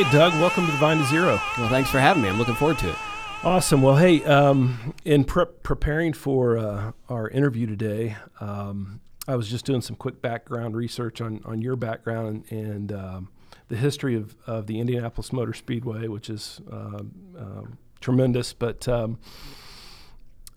Okay, 0.00 0.12
Doug, 0.12 0.32
welcome 0.40 0.64
to 0.64 0.72
the 0.72 0.78
Vine 0.78 0.96
to 0.96 1.04
Zero. 1.04 1.38
Well, 1.58 1.68
thanks 1.68 1.90
for 1.90 2.00
having 2.00 2.22
me. 2.22 2.30
I'm 2.30 2.38
looking 2.38 2.54
forward 2.54 2.78
to 2.78 2.88
it. 2.88 2.96
Awesome. 3.44 3.82
Well, 3.82 3.96
hey, 3.96 4.24
um, 4.24 4.94
in 5.04 5.24
pre- 5.24 5.44
preparing 5.62 6.14
for 6.14 6.56
uh, 6.56 6.92
our 7.10 7.28
interview 7.28 7.66
today, 7.66 8.16
um, 8.40 9.02
I 9.28 9.36
was 9.36 9.50
just 9.50 9.66
doing 9.66 9.82
some 9.82 9.96
quick 9.96 10.22
background 10.22 10.74
research 10.74 11.20
on, 11.20 11.42
on 11.44 11.60
your 11.60 11.76
background 11.76 12.46
and, 12.48 12.66
and 12.66 12.92
um, 12.92 13.28
the 13.68 13.76
history 13.76 14.16
of, 14.16 14.34
of 14.46 14.68
the 14.68 14.80
Indianapolis 14.80 15.34
Motor 15.34 15.52
Speedway, 15.52 16.08
which 16.08 16.30
is 16.30 16.62
uh, 16.72 17.02
uh, 17.38 17.64
tremendous. 18.00 18.54
But 18.54 18.88
um, 18.88 19.18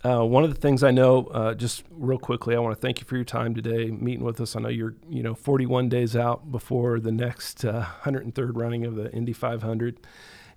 uh, 0.06 0.26
one 0.26 0.44
of 0.44 0.54
the 0.54 0.60
things 0.60 0.84
I 0.84 0.92
know, 0.92 1.28
uh, 1.28 1.54
just 1.54 1.84
real 1.90 2.18
quickly, 2.18 2.56
I 2.56 2.60
want 2.60 2.76
to 2.76 2.82
thank 2.82 3.00
you 3.00 3.06
for 3.06 3.16
your 3.16 3.24
time 3.24 3.56
today, 3.56 3.90
meeting 3.90 4.26
with 4.26 4.42
us. 4.42 4.56
I 4.56 4.60
know 4.60 4.68
you're, 4.68 4.96
you 5.10 5.24
know, 5.24 5.34
41 5.34 5.88
days 5.88 6.16
out 6.16 6.52
before 6.52 7.00
the 7.00 7.12
next 7.12 7.64
uh, 7.64 7.86
103rd 8.04 8.52
running 8.54 8.86
of 8.86 8.96
the 8.96 9.10
Indy 9.14 9.32
500, 9.32 10.00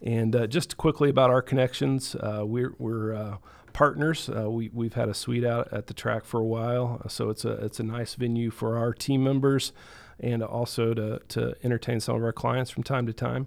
and 0.02 0.34
uh, 0.34 0.46
just 0.48 0.76
quickly 0.76 1.10
about 1.10 1.30
our 1.30 1.42
connections, 1.42 2.16
uh, 2.16 2.42
we're, 2.44 2.74
we're 2.78 3.14
uh, 3.14 3.36
partners. 3.72 4.28
we 4.28 4.68
we've 4.72 4.94
had 4.94 5.08
a 5.08 5.14
suite 5.14 5.44
out 5.44 5.72
at 5.72 5.86
the 5.86 5.94
track 5.94 6.24
for 6.24 6.40
a 6.40 6.44
while, 6.44 7.00
so 7.08 7.30
it's 7.30 7.44
a 7.44 7.52
it's 7.64 7.78
a 7.78 7.82
nice 7.84 8.14
venue 8.14 8.50
for 8.50 8.76
our 8.76 8.92
team 8.92 9.22
members, 9.22 9.72
and 10.18 10.42
also 10.42 10.92
to 10.94 11.20
to 11.28 11.54
entertain 11.62 12.00
some 12.00 12.16
of 12.16 12.24
our 12.24 12.32
clients 12.32 12.70
from 12.70 12.82
time 12.82 13.06
to 13.06 13.12
time. 13.12 13.46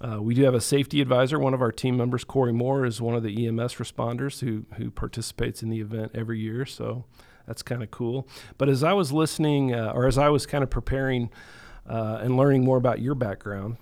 Uh, 0.00 0.22
we 0.22 0.34
do 0.34 0.44
have 0.44 0.54
a 0.54 0.60
safety 0.60 1.00
advisor. 1.00 1.38
One 1.38 1.52
of 1.52 1.60
our 1.60 1.72
team 1.72 1.96
members, 1.96 2.24
Corey 2.24 2.52
Moore, 2.52 2.86
is 2.86 3.00
one 3.00 3.14
of 3.14 3.22
the 3.22 3.46
EMS 3.46 3.74
responders 3.74 4.40
who 4.40 4.64
who 4.76 4.90
participates 4.90 5.62
in 5.62 5.68
the 5.68 5.80
event 5.80 6.12
every 6.14 6.40
year. 6.40 6.64
So 6.64 7.04
that's 7.46 7.62
kind 7.62 7.82
of 7.82 7.90
cool. 7.90 8.26
But 8.56 8.68
as 8.68 8.82
I 8.82 8.94
was 8.94 9.12
listening, 9.12 9.74
uh, 9.74 9.92
or 9.94 10.06
as 10.06 10.16
I 10.16 10.28
was 10.28 10.46
kind 10.46 10.64
of 10.64 10.70
preparing 10.70 11.30
uh, 11.88 12.20
and 12.22 12.36
learning 12.36 12.64
more 12.64 12.78
about 12.78 13.00
your 13.00 13.14
background, 13.14 13.76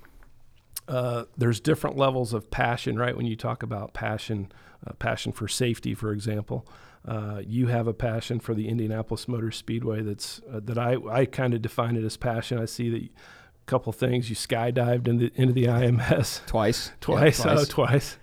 uh, 0.88 1.24
there's 1.36 1.60
different 1.60 1.96
levels 1.96 2.32
of 2.32 2.50
passion, 2.50 2.98
right? 2.98 3.16
When 3.16 3.26
you 3.26 3.36
talk 3.36 3.62
about 3.62 3.92
passion, 3.92 4.50
uh, 4.86 4.94
passion 4.94 5.32
for 5.32 5.46
safety, 5.46 5.94
for 5.94 6.12
example. 6.12 6.66
Uh, 7.06 7.42
you 7.46 7.68
have 7.68 7.86
a 7.86 7.94
passion 7.94 8.40
for 8.40 8.54
the 8.54 8.68
Indianapolis 8.68 9.28
Motor 9.28 9.52
Speedway. 9.52 10.02
That's 10.02 10.40
that 10.48 10.76
I 10.76 10.96
I 11.10 11.26
kind 11.26 11.54
of 11.54 11.62
define 11.62 11.94
it 11.96 12.04
as 12.04 12.16
passion. 12.16 12.58
I 12.58 12.64
see 12.64 12.90
that 12.90 13.08
couple 13.68 13.92
things. 13.92 14.28
You 14.28 14.36
skydived 14.36 15.06
into, 15.06 15.30
into 15.34 15.52
the 15.52 15.64
IMS 15.64 16.44
twice, 16.46 16.90
twice, 17.00 17.38
yeah, 17.38 17.44
twice. 17.44 17.60
oh, 17.60 17.64
twice. 17.64 18.18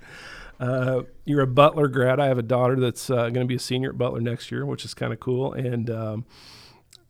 Uh, 0.60 1.02
you're 1.26 1.42
a 1.42 1.48
Butler 1.48 1.88
grad. 1.88 2.20
I 2.20 2.28
have 2.28 2.38
a 2.38 2.44
daughter 2.44 2.80
that's 2.80 3.10
uh, 3.10 3.30
going 3.30 3.34
to 3.36 3.46
be 3.46 3.56
a 3.56 3.60
senior 3.60 3.90
at 3.90 3.98
Butler 3.98 4.22
next 4.22 4.52
year, 4.52 4.66
which 4.66 4.86
is 4.86 4.94
kind 4.94 5.14
of 5.14 5.20
cool. 5.20 5.54
And 5.54 5.90
um, 5.90 6.26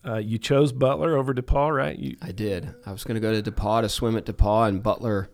uh, 0.06 0.18
you 0.18 0.38
chose 0.38 0.72
Butler 0.72 1.16
over 1.16 1.34
DePauw, 1.34 1.76
right? 1.76 1.98
You, 1.98 2.18
I 2.22 2.32
did. 2.32 2.74
I 2.86 2.92
was 2.92 3.04
going 3.04 3.16
to 3.16 3.22
go 3.22 3.40
to 3.40 3.52
DePauw 3.52 3.82
to 3.82 3.90
swim 3.90 4.18
at 4.18 4.26
DePauw, 4.26 4.68
and 4.68 4.84
Butler 4.84 5.30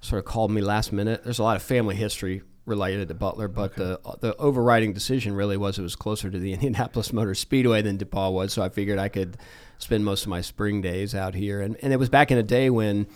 sort 0.00 0.18
of 0.18 0.24
called 0.24 0.50
me 0.50 0.60
last 0.60 0.92
minute. 0.92 1.24
There's 1.24 1.38
a 1.38 1.42
lot 1.42 1.56
of 1.56 1.62
family 1.62 1.94
history 1.94 2.42
related 2.64 3.08
to 3.08 3.14
Butler, 3.14 3.48
but 3.48 3.72
okay. 3.72 3.82
the 3.82 4.16
the 4.20 4.36
overriding 4.36 4.92
decision 4.92 5.34
really 5.34 5.56
was 5.56 5.78
it 5.78 5.82
was 5.82 5.96
closer 5.96 6.30
to 6.30 6.38
the 6.38 6.52
Indianapolis 6.54 7.12
Motor 7.12 7.34
Speedway 7.34 7.82
than 7.82 7.98
DePauw 7.98 8.32
was. 8.32 8.52
So 8.52 8.62
I 8.62 8.68
figured 8.68 8.98
I 8.98 9.08
could 9.08 9.36
spend 9.78 10.04
most 10.04 10.22
of 10.22 10.28
my 10.28 10.40
spring 10.40 10.80
days 10.80 11.14
out 11.14 11.34
here. 11.34 11.60
And, 11.60 11.76
and 11.82 11.92
it 11.92 11.96
was 11.96 12.08
back 12.08 12.30
in 12.30 12.38
a 12.38 12.42
day 12.42 12.70
when 12.70 13.06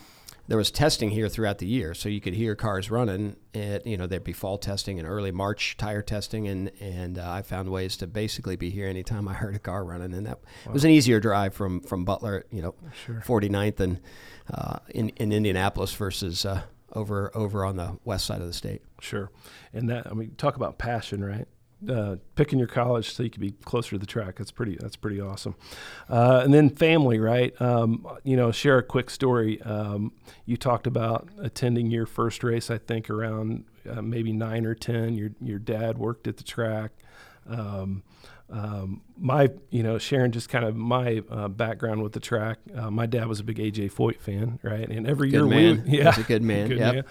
there 0.48 0.58
was 0.58 0.70
testing 0.70 1.10
here 1.10 1.28
throughout 1.28 1.58
the 1.58 1.66
year, 1.66 1.92
so 1.92 2.08
you 2.08 2.20
could 2.20 2.34
hear 2.34 2.54
cars 2.54 2.90
running. 2.90 3.36
At, 3.52 3.86
you 3.86 3.96
know, 3.96 4.06
there'd 4.06 4.22
be 4.22 4.32
fall 4.32 4.58
testing 4.58 4.98
and 4.98 5.08
early 5.08 5.32
March 5.32 5.76
tire 5.76 6.02
testing, 6.02 6.46
and 6.46 6.70
and 6.80 7.18
uh, 7.18 7.28
I 7.28 7.42
found 7.42 7.68
ways 7.68 7.96
to 7.98 8.06
basically 8.06 8.54
be 8.54 8.70
here 8.70 8.86
anytime 8.86 9.26
I 9.26 9.32
heard 9.32 9.56
a 9.56 9.58
car 9.58 9.84
running, 9.84 10.14
and 10.14 10.26
that 10.26 10.38
wow. 10.66 10.72
was 10.72 10.84
an 10.84 10.90
easier 10.90 11.18
drive 11.18 11.52
from 11.52 11.80
from 11.80 12.04
Butler, 12.04 12.44
you 12.52 12.62
know, 12.62 12.74
sure. 13.04 13.22
49th 13.26 13.80
and 13.80 14.00
uh, 14.52 14.78
in 14.90 15.08
in 15.10 15.32
Indianapolis 15.32 15.92
versus 15.94 16.44
uh, 16.46 16.62
over 16.92 17.30
over 17.36 17.64
on 17.64 17.76
the 17.76 17.98
west 18.04 18.26
side 18.26 18.40
of 18.40 18.46
the 18.46 18.52
state. 18.52 18.82
Sure, 19.00 19.30
and 19.72 19.88
that 19.90 20.06
I 20.06 20.14
mean, 20.14 20.34
talk 20.36 20.56
about 20.56 20.78
passion, 20.78 21.24
right? 21.24 21.46
uh, 21.88 22.16
picking 22.34 22.58
your 22.58 22.68
college 22.68 23.14
so 23.14 23.22
you 23.22 23.30
could 23.30 23.40
be 23.40 23.52
closer 23.52 23.90
to 23.90 23.98
the 23.98 24.06
track. 24.06 24.36
That's 24.36 24.50
pretty. 24.50 24.76
That's 24.80 24.96
pretty 24.96 25.20
awesome. 25.20 25.54
Uh, 26.08 26.40
and 26.42 26.52
then 26.52 26.70
family, 26.70 27.18
right? 27.18 27.58
Um, 27.60 28.06
you 28.24 28.36
know, 28.36 28.50
share 28.50 28.78
a 28.78 28.82
quick 28.82 29.10
story. 29.10 29.60
Um, 29.62 30.12
you 30.46 30.56
talked 30.56 30.86
about 30.86 31.28
attending 31.38 31.90
your 31.90 32.06
first 32.06 32.42
race. 32.42 32.70
I 32.70 32.78
think 32.78 33.10
around 33.10 33.64
uh, 33.88 34.02
maybe 34.02 34.32
nine 34.32 34.64
or 34.64 34.74
ten. 34.74 35.14
Your 35.14 35.30
your 35.40 35.58
dad 35.58 35.98
worked 35.98 36.26
at 36.26 36.36
the 36.38 36.44
track. 36.44 36.92
Um, 37.48 38.02
um, 38.50 39.02
my, 39.16 39.50
you 39.70 39.82
know, 39.82 39.98
sharing 39.98 40.32
just 40.32 40.48
kind 40.48 40.64
of 40.64 40.76
my 40.76 41.22
uh, 41.30 41.48
background 41.48 42.02
with 42.02 42.12
the 42.12 42.20
track. 42.20 42.58
Uh, 42.74 42.90
my 42.90 43.06
dad 43.06 43.26
was 43.26 43.40
a 43.40 43.44
big 43.44 43.58
AJ 43.58 43.92
Foyt 43.92 44.20
fan, 44.20 44.58
right? 44.62 44.88
And 44.88 45.06
every 45.06 45.30
Good 45.30 45.36
year 45.36 45.46
man. 45.46 45.84
we, 45.84 45.98
yeah, 45.98 46.12
He's 46.12 46.24
a 46.24 46.28
good 46.28 46.42
man. 46.42 46.70
Yep. 46.70 47.06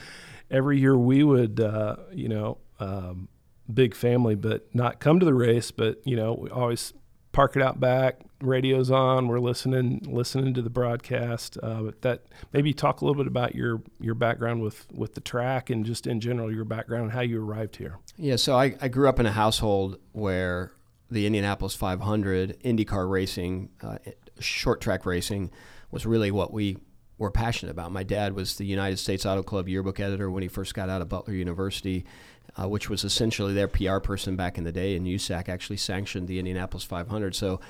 Every 0.49 0.79
year 0.79 0.97
we 0.97 1.23
would, 1.23 1.59
uh, 1.59 1.97
you 2.13 2.29
know, 2.29 2.59
um, 2.79 3.27
big 3.71 3.95
family, 3.95 4.35
but 4.35 4.73
not 4.73 4.99
come 4.99 5.19
to 5.19 5.25
the 5.25 5.33
race, 5.33 5.71
but 5.71 5.99
you 6.05 6.15
know, 6.15 6.33
we 6.33 6.49
always 6.49 6.93
park 7.31 7.55
it 7.55 7.61
out 7.61 7.79
back. 7.79 8.21
Radio's 8.41 8.91
on. 8.91 9.27
We're 9.27 9.39
listening, 9.39 10.05
listening 10.07 10.53
to 10.53 10.61
the 10.61 10.69
broadcast. 10.69 11.57
Uh, 11.61 11.81
but 11.81 12.01
that 12.01 12.25
maybe 12.53 12.73
talk 12.73 13.01
a 13.01 13.05
little 13.05 13.21
bit 13.21 13.27
about 13.27 13.55
your 13.55 13.81
your 13.99 14.15
background 14.15 14.61
with 14.61 14.87
with 14.93 15.15
the 15.15 15.21
track 15.21 15.69
and 15.69 15.85
just 15.85 16.07
in 16.07 16.19
general 16.19 16.53
your 16.53 16.65
background, 16.65 17.11
how 17.11 17.21
you 17.21 17.43
arrived 17.43 17.75
here. 17.77 17.97
Yeah, 18.17 18.37
so 18.37 18.55
I, 18.55 18.75
I 18.79 18.87
grew 18.87 19.09
up 19.09 19.19
in 19.19 19.25
a 19.25 19.31
household 19.31 19.97
where 20.13 20.71
the 21.09 21.25
Indianapolis 21.25 21.75
500, 21.75 22.59
IndyCar 22.63 23.09
racing, 23.09 23.69
uh, 23.81 23.97
short 24.39 24.81
track 24.81 25.05
racing, 25.05 25.51
was 25.91 26.05
really 26.05 26.31
what 26.31 26.51
we 26.51 26.77
were 27.17 27.31
passionate 27.31 27.71
about. 27.71 27.91
My 27.91 28.03
dad 28.03 28.33
was 28.33 28.55
the 28.55 28.65
United 28.65 28.97
States 28.97 29.25
Auto 29.25 29.43
Club 29.43 29.69
yearbook 29.69 29.99
editor 29.99 30.29
when 30.29 30.43
he 30.43 30.49
first 30.49 30.73
got 30.73 30.89
out 30.89 31.01
of 31.01 31.09
Butler 31.09 31.33
University, 31.33 32.05
uh, 32.57 32.67
which 32.67 32.89
was 32.89 33.03
essentially 33.03 33.53
their 33.53 33.67
PR 33.67 33.99
person 33.99 34.35
back 34.35 34.57
in 34.57 34.63
the 34.63 34.71
day, 34.71 34.95
and 34.95 35.05
USAC 35.05 35.47
actually 35.47 35.77
sanctioned 35.77 36.27
the 36.27 36.39
Indianapolis 36.39 36.83
500. 36.83 37.35
So 37.35 37.61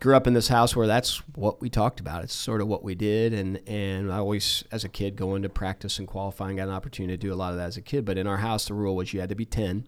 grew 0.00 0.14
up 0.14 0.26
in 0.26 0.34
this 0.34 0.48
house 0.48 0.76
where 0.76 0.86
that's 0.86 1.18
what 1.34 1.60
we 1.60 1.68
talked 1.68 2.00
about. 2.00 2.24
It's 2.24 2.34
sort 2.34 2.60
of 2.60 2.68
what 2.68 2.82
we 2.82 2.94
did, 2.94 3.32
and 3.32 3.60
and 3.68 4.12
I 4.12 4.18
always, 4.18 4.64
as 4.72 4.84
a 4.84 4.88
kid, 4.88 5.16
going 5.16 5.42
to 5.42 5.48
practice 5.48 5.98
and 5.98 6.08
qualifying, 6.08 6.56
got 6.56 6.68
an 6.68 6.74
opportunity 6.74 7.16
to 7.16 7.20
do 7.20 7.32
a 7.32 7.36
lot 7.36 7.52
of 7.52 7.58
that 7.58 7.66
as 7.66 7.76
a 7.76 7.82
kid. 7.82 8.04
But 8.04 8.18
in 8.18 8.26
our 8.26 8.38
house, 8.38 8.66
the 8.66 8.74
rule 8.74 8.96
was 8.96 9.12
you 9.12 9.20
had 9.20 9.28
to 9.28 9.34
be 9.34 9.46
10 9.46 9.86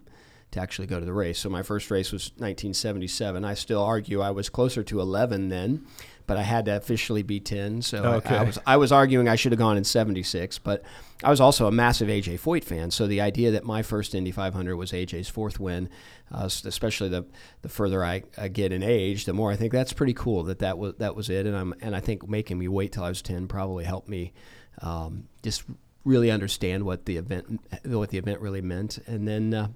to 0.51 0.59
actually 0.59 0.87
go 0.87 0.99
to 0.99 1.05
the 1.05 1.13
race. 1.13 1.39
So 1.39 1.49
my 1.49 1.63
first 1.63 1.89
race 1.89 2.11
was 2.11 2.31
1977. 2.37 3.45
I 3.45 3.53
still 3.53 3.81
argue 3.81 4.21
I 4.21 4.31
was 4.31 4.49
closer 4.49 4.83
to 4.83 4.99
11 4.99 5.49
then, 5.49 5.85
but 6.27 6.35
I 6.37 6.43
had 6.43 6.65
to 6.65 6.75
officially 6.75 7.23
be 7.23 7.39
10. 7.39 7.81
So 7.81 8.03
I- 8.03 8.15
Okay. 8.15 8.35
I, 8.35 8.43
was 8.43 8.59
I 8.67 8.77
was 8.77 8.91
arguing 8.91 9.27
I 9.29 9.35
should 9.35 9.51
have 9.53 9.59
gone 9.59 9.77
in 9.77 9.83
76, 9.83 10.59
but 10.59 10.83
I 11.23 11.29
was 11.29 11.39
also 11.39 11.67
a 11.67 11.71
massive 11.71 12.09
AJ 12.09 12.39
Foyt 12.39 12.63
fan. 12.63 12.91
So 12.91 13.07
the 13.07 13.21
idea 13.21 13.51
that 13.51 13.63
my 13.63 13.81
first 13.81 14.13
Indy 14.13 14.31
500 14.31 14.75
was 14.75 14.91
AJ's 14.91 15.29
fourth 15.29 15.59
win, 15.59 15.87
uh, 16.31 16.45
especially 16.65 17.09
the 17.09 17.25
the 17.61 17.69
further 17.69 18.03
I, 18.03 18.23
I 18.37 18.47
get 18.49 18.71
in 18.73 18.83
age, 18.83 19.25
the 19.25 19.33
more 19.33 19.51
I 19.51 19.55
think 19.55 19.71
that's 19.71 19.93
pretty 19.93 20.13
cool 20.13 20.43
that 20.43 20.59
that 20.59 20.77
was 20.77 20.95
that 20.97 21.15
was 21.15 21.29
it. 21.29 21.45
And 21.45 21.55
I'm 21.55 21.73
and 21.81 21.95
I 21.95 21.99
think 22.01 22.27
making 22.27 22.57
me 22.57 22.67
wait 22.67 22.91
till 22.91 23.03
I 23.03 23.09
was 23.09 23.21
10 23.21 23.47
probably 23.47 23.83
helped 23.85 24.09
me 24.09 24.33
um, 24.81 25.27
just 25.43 25.63
really 26.03 26.31
understand 26.31 26.83
what 26.83 27.05
the 27.05 27.17
event 27.17 27.61
what 27.85 28.09
the 28.09 28.17
event 28.17 28.41
really 28.41 28.61
meant. 28.61 28.97
And 29.07 29.25
then. 29.27 29.53
Uh, 29.53 29.67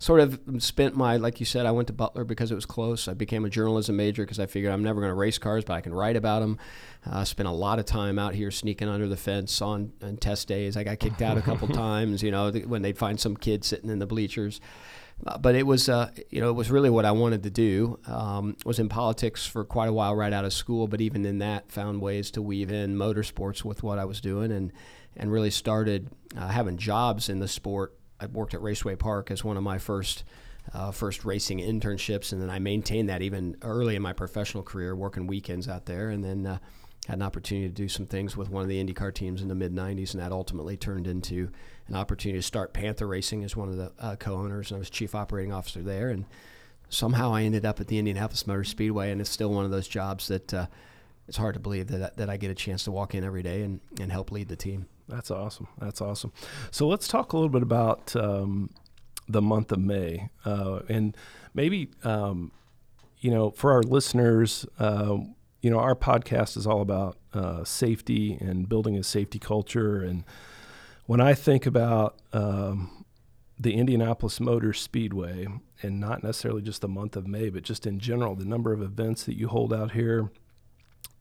sort 0.00 0.18
of 0.18 0.40
spent 0.58 0.96
my 0.96 1.16
like 1.18 1.38
you 1.38 1.46
said 1.46 1.66
i 1.66 1.70
went 1.70 1.86
to 1.86 1.92
butler 1.92 2.24
because 2.24 2.50
it 2.50 2.54
was 2.54 2.66
close 2.66 3.06
i 3.06 3.14
became 3.14 3.44
a 3.44 3.50
journalism 3.50 3.96
major 3.96 4.24
because 4.24 4.40
i 4.40 4.46
figured 4.46 4.72
i'm 4.72 4.82
never 4.82 5.00
going 5.00 5.10
to 5.10 5.14
race 5.14 5.38
cars 5.38 5.62
but 5.62 5.74
i 5.74 5.80
can 5.80 5.94
write 5.94 6.16
about 6.16 6.40
them 6.40 6.58
uh, 7.06 7.22
spent 7.22 7.48
a 7.48 7.52
lot 7.52 7.78
of 7.78 7.84
time 7.84 8.18
out 8.18 8.34
here 8.34 8.50
sneaking 8.50 8.88
under 8.88 9.06
the 9.06 9.16
fence 9.16 9.60
on, 9.62 9.92
on 10.02 10.16
test 10.16 10.48
days 10.48 10.76
i 10.76 10.82
got 10.82 10.98
kicked 10.98 11.22
out 11.22 11.38
a 11.38 11.42
couple 11.42 11.68
times 11.86 12.22
you 12.22 12.30
know 12.30 12.50
th- 12.50 12.66
when 12.66 12.82
they'd 12.82 12.98
find 12.98 13.20
some 13.20 13.36
kid 13.36 13.62
sitting 13.62 13.90
in 13.90 13.98
the 13.98 14.06
bleachers 14.06 14.60
uh, 15.26 15.36
but 15.36 15.54
it 15.54 15.66
was, 15.66 15.88
uh, 15.88 16.10
you 16.30 16.40
know, 16.40 16.48
it 16.48 16.54
was 16.54 16.70
really 16.70 16.88
what 16.88 17.04
I 17.04 17.12
wanted 17.12 17.42
to 17.42 17.50
do. 17.50 17.98
Um, 18.06 18.56
was 18.64 18.78
in 18.78 18.88
politics 18.88 19.44
for 19.44 19.64
quite 19.64 19.88
a 19.88 19.92
while 19.92 20.16
right 20.16 20.32
out 20.32 20.44
of 20.44 20.52
school, 20.52 20.88
but 20.88 21.00
even 21.00 21.26
in 21.26 21.38
that, 21.38 21.70
found 21.70 22.00
ways 22.00 22.30
to 22.32 22.42
weave 22.42 22.72
in 22.72 22.96
motorsports 22.96 23.62
with 23.64 23.82
what 23.82 23.98
I 23.98 24.04
was 24.04 24.20
doing, 24.20 24.50
and 24.50 24.72
and 25.16 25.30
really 25.30 25.50
started 25.50 26.08
uh, 26.36 26.48
having 26.48 26.78
jobs 26.78 27.28
in 27.28 27.40
the 27.40 27.48
sport. 27.48 27.94
I 28.20 28.26
worked 28.26 28.54
at 28.54 28.62
Raceway 28.62 28.96
Park 28.96 29.30
as 29.30 29.42
one 29.42 29.56
of 29.56 29.62
my 29.62 29.78
first 29.78 30.24
uh, 30.74 30.90
first 30.90 31.24
racing 31.24 31.58
internships, 31.58 32.32
and 32.32 32.40
then 32.40 32.50
I 32.50 32.58
maintained 32.58 33.08
that 33.08 33.22
even 33.22 33.56
early 33.62 33.96
in 33.96 34.02
my 34.02 34.12
professional 34.12 34.62
career, 34.62 34.94
working 34.94 35.26
weekends 35.26 35.68
out 35.68 35.86
there, 35.86 36.10
and 36.10 36.24
then. 36.24 36.46
Uh, 36.46 36.58
had 37.06 37.18
an 37.18 37.22
opportunity 37.22 37.66
to 37.66 37.74
do 37.74 37.88
some 37.88 38.06
things 38.06 38.36
with 38.36 38.50
one 38.50 38.62
of 38.62 38.68
the 38.68 38.82
IndyCar 38.82 39.12
teams 39.12 39.40
in 39.42 39.48
the 39.48 39.54
mid 39.54 39.74
90s, 39.74 40.12
and 40.12 40.22
that 40.22 40.32
ultimately 40.32 40.76
turned 40.76 41.06
into 41.06 41.50
an 41.88 41.96
opportunity 41.96 42.38
to 42.38 42.42
start 42.42 42.72
Panther 42.72 43.06
Racing 43.06 43.42
as 43.42 43.56
one 43.56 43.68
of 43.68 43.76
the 43.76 43.92
uh, 43.98 44.16
co 44.16 44.36
owners, 44.36 44.70
and 44.70 44.76
I 44.76 44.78
was 44.78 44.90
chief 44.90 45.14
operating 45.14 45.52
officer 45.52 45.82
there. 45.82 46.10
And 46.10 46.26
somehow 46.88 47.32
I 47.32 47.42
ended 47.42 47.64
up 47.64 47.80
at 47.80 47.88
the 47.88 47.98
Indianapolis 47.98 48.46
Motor 48.46 48.64
Speedway, 48.64 49.10
and 49.10 49.20
it's 49.20 49.30
still 49.30 49.50
one 49.50 49.64
of 49.64 49.70
those 49.70 49.88
jobs 49.88 50.28
that 50.28 50.52
uh, 50.52 50.66
it's 51.26 51.36
hard 51.36 51.54
to 51.54 51.60
believe 51.60 51.88
that, 51.88 52.16
that 52.16 52.28
I 52.30 52.36
get 52.36 52.50
a 52.50 52.54
chance 52.54 52.84
to 52.84 52.92
walk 52.92 53.14
in 53.14 53.24
every 53.24 53.42
day 53.42 53.62
and, 53.62 53.80
and 54.00 54.12
help 54.12 54.30
lead 54.30 54.48
the 54.48 54.56
team. 54.56 54.86
That's 55.10 55.30
awesome. 55.30 55.66
That's 55.78 56.00
awesome. 56.00 56.32
So 56.70 56.86
let's 56.86 57.08
talk 57.08 57.32
a 57.32 57.36
little 57.36 57.50
bit 57.50 57.62
about 57.62 58.14
um, 58.14 58.70
the 59.28 59.42
month 59.42 59.72
of 59.72 59.80
May, 59.80 60.30
uh, 60.44 60.80
and 60.88 61.16
maybe 61.52 61.90
um, 62.04 62.52
you 63.18 63.30
know 63.30 63.50
for 63.50 63.72
our 63.72 63.82
listeners, 63.82 64.64
uh, 64.78 65.18
you 65.60 65.70
know 65.70 65.78
our 65.78 65.96
podcast 65.96 66.56
is 66.56 66.66
all 66.66 66.80
about 66.80 67.18
uh, 67.34 67.64
safety 67.64 68.38
and 68.40 68.68
building 68.68 68.96
a 68.96 69.02
safety 69.02 69.40
culture. 69.40 70.00
And 70.00 70.24
when 71.06 71.20
I 71.20 71.34
think 71.34 71.66
about 71.66 72.16
um, 72.32 73.04
the 73.58 73.74
Indianapolis 73.74 74.38
Motor 74.38 74.72
Speedway, 74.72 75.48
and 75.82 75.98
not 75.98 76.22
necessarily 76.22 76.62
just 76.62 76.82
the 76.82 76.88
month 76.88 77.16
of 77.16 77.26
May, 77.26 77.50
but 77.50 77.64
just 77.64 77.84
in 77.84 77.98
general, 77.98 78.36
the 78.36 78.44
number 78.44 78.72
of 78.72 78.80
events 78.80 79.24
that 79.24 79.36
you 79.36 79.48
hold 79.48 79.72
out 79.72 79.90
here, 79.90 80.30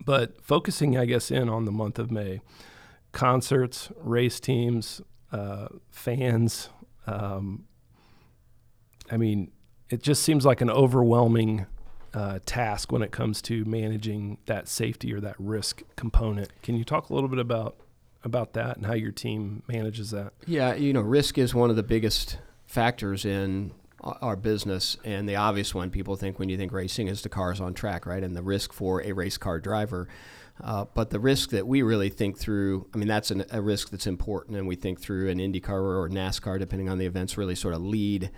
but 0.06 0.40
focusing, 0.44 0.96
I 0.96 1.06
guess, 1.06 1.32
in 1.32 1.50
on 1.50 1.66
the 1.66 1.72
month 1.72 1.98
of 1.98 2.12
May 2.12 2.42
concerts, 3.12 3.92
race 3.98 4.40
teams, 4.40 5.02
uh, 5.32 5.68
fans. 5.90 6.70
Um, 7.08 7.66
I 9.12 9.18
mean, 9.18 9.52
it 9.90 10.04
just 10.04 10.24
seems 10.24 10.46
like 10.46 10.62
an 10.62 10.70
overwhelming 10.70 11.66
uh, 12.14 12.40
task 12.46 12.92
when 12.92 13.02
it 13.02 13.12
comes 13.12 13.42
to 13.44 13.66
managing 13.66 14.38
that 14.46 14.68
safety 14.68 15.14
or 15.14 15.20
that 15.20 15.36
risk 15.38 15.84
component. 15.96 16.50
Can 16.64 16.76
you 16.76 16.84
talk 16.84 17.10
a 17.10 17.14
little 17.14 17.30
bit 17.30 17.40
about 17.40 17.76
about 18.24 18.52
that 18.52 18.76
and 18.76 18.86
how 18.86 18.94
your 18.94 19.12
team 19.12 19.64
manages 19.68 20.12
that? 20.12 20.34
Yeah, 20.46 20.74
you 20.74 20.92
know, 20.92 21.02
risk 21.02 21.38
is 21.38 21.56
one 21.56 21.70
of 21.70 21.76
the 21.76 21.84
biggest 21.84 22.38
factors 22.66 23.24
in 23.24 23.72
our 24.02 24.36
business, 24.36 24.98
and 25.04 25.28
the 25.28 25.36
obvious 25.36 25.74
one 25.74 25.90
people 25.90 26.16
think 26.16 26.40
when 26.40 26.50
you 26.50 26.58
think 26.58 26.72
racing 26.72 27.08
is 27.08 27.22
the 27.22 27.30
cars 27.30 27.62
on 27.62 27.74
track, 27.74 28.06
right? 28.06 28.24
And 28.24 28.36
the 28.36 28.42
risk 28.42 28.74
for 28.74 29.02
a 29.04 29.12
race 29.14 29.38
car 29.38 29.60
driver. 29.60 30.08
Uh, 30.62 30.86
but 30.94 31.10
the 31.10 31.20
risk 31.20 31.52
that 31.52 31.66
we 31.68 31.82
really 31.82 32.10
think 32.10 32.38
through, 32.38 32.88
I 32.94 32.98
mean, 32.98 33.08
that's 33.08 33.32
an, 33.32 33.46
a 33.52 33.62
risk 33.62 33.90
that's 33.90 34.08
important, 34.08 34.58
and 34.58 34.68
we 34.68 34.76
think 34.76 35.00
through 35.00 35.30
an 35.30 35.40
IndyCar 35.40 35.72
or 35.72 36.10
NASCAR, 36.10 36.60
depending 36.60 36.90
on 36.90 36.98
the 36.98 37.06
events, 37.06 37.38
really 37.38 37.56
sort 37.56 37.74
of 37.74 37.82
lead 37.82 38.30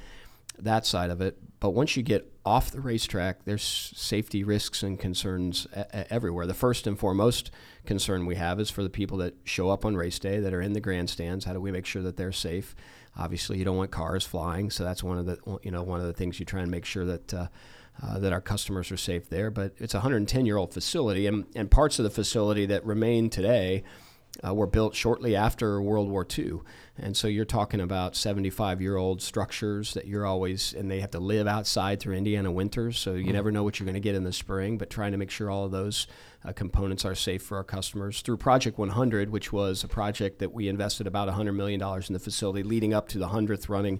that 0.59 0.85
side 0.85 1.09
of 1.09 1.21
it. 1.21 1.37
But 1.59 1.71
once 1.71 1.95
you 1.95 2.03
get 2.03 2.31
off 2.45 2.71
the 2.71 2.81
racetrack, 2.81 3.45
there's 3.45 3.63
safety 3.63 4.43
risks 4.43 4.83
and 4.83 4.99
concerns 4.99 5.67
e- 5.75 5.81
everywhere. 6.09 6.45
The 6.45 6.53
first 6.53 6.87
and 6.87 6.97
foremost 6.97 7.51
concern 7.85 8.25
we 8.25 8.35
have 8.35 8.59
is 8.59 8.69
for 8.69 8.83
the 8.83 8.89
people 8.89 9.17
that 9.17 9.35
show 9.43 9.69
up 9.69 9.85
on 9.85 9.95
race 9.95 10.19
day 10.19 10.39
that 10.39 10.53
are 10.53 10.61
in 10.61 10.73
the 10.73 10.79
grandstands. 10.79 11.45
How 11.45 11.53
do 11.53 11.61
we 11.61 11.71
make 11.71 11.85
sure 11.85 12.01
that 12.03 12.17
they're 12.17 12.31
safe? 12.31 12.75
Obviously, 13.17 13.57
you 13.57 13.65
don't 13.65 13.77
want 13.77 13.91
cars 13.91 14.25
flying, 14.25 14.69
so 14.69 14.83
that's 14.83 15.03
one 15.03 15.17
of 15.17 15.25
the 15.25 15.37
you 15.63 15.71
know 15.71 15.83
one 15.83 15.99
of 15.99 16.05
the 16.05 16.13
things 16.13 16.39
you 16.39 16.45
try 16.45 16.61
and 16.61 16.71
make 16.71 16.85
sure 16.85 17.05
that. 17.05 17.33
Uh, 17.33 17.47
uh, 18.03 18.19
that 18.19 18.33
our 18.33 18.41
customers 18.41 18.91
are 18.91 18.97
safe 18.97 19.29
there, 19.29 19.51
but 19.51 19.73
it's 19.77 19.93
a 19.93 19.97
110 19.97 20.45
year 20.45 20.57
old 20.57 20.73
facility, 20.73 21.27
and, 21.27 21.45
and 21.55 21.69
parts 21.69 21.99
of 21.99 22.03
the 22.03 22.09
facility 22.09 22.65
that 22.65 22.85
remain 22.85 23.29
today 23.29 23.83
uh, 24.45 24.53
were 24.53 24.67
built 24.67 24.95
shortly 24.95 25.35
after 25.35 25.81
World 25.81 26.09
War 26.09 26.25
II. 26.37 26.59
And 26.97 27.15
so 27.17 27.27
you're 27.27 27.45
talking 27.45 27.81
about 27.81 28.15
75 28.15 28.81
year 28.81 28.95
old 28.95 29.21
structures 29.21 29.93
that 29.93 30.07
you're 30.07 30.25
always, 30.25 30.73
and 30.73 30.89
they 30.89 30.99
have 30.99 31.11
to 31.11 31.19
live 31.19 31.47
outside 31.47 31.99
through 31.99 32.15
Indiana 32.15 32.51
winters. 32.51 32.97
So 32.97 33.13
you 33.13 33.33
never 33.33 33.51
know 33.51 33.63
what 33.63 33.79
you're 33.79 33.85
going 33.85 33.95
to 33.95 33.99
get 33.99 34.15
in 34.15 34.23
the 34.23 34.33
spring, 34.33 34.77
but 34.77 34.89
trying 34.89 35.11
to 35.11 35.17
make 35.17 35.31
sure 35.31 35.49
all 35.49 35.65
of 35.65 35.71
those 35.71 36.07
uh, 36.45 36.53
components 36.53 37.05
are 37.05 37.15
safe 37.15 37.41
for 37.43 37.57
our 37.57 37.63
customers. 37.63 38.21
Through 38.21 38.37
Project 38.37 38.77
100, 38.77 39.29
which 39.29 39.51
was 39.51 39.83
a 39.83 39.87
project 39.87 40.39
that 40.39 40.51
we 40.53 40.67
invested 40.67 41.07
about 41.07 41.27
$100 41.27 41.55
million 41.55 41.81
in 41.81 42.13
the 42.13 42.19
facility 42.19 42.63
leading 42.63 42.93
up 42.93 43.07
to 43.09 43.17
the 43.17 43.29
100th 43.29 43.69
running 43.69 43.99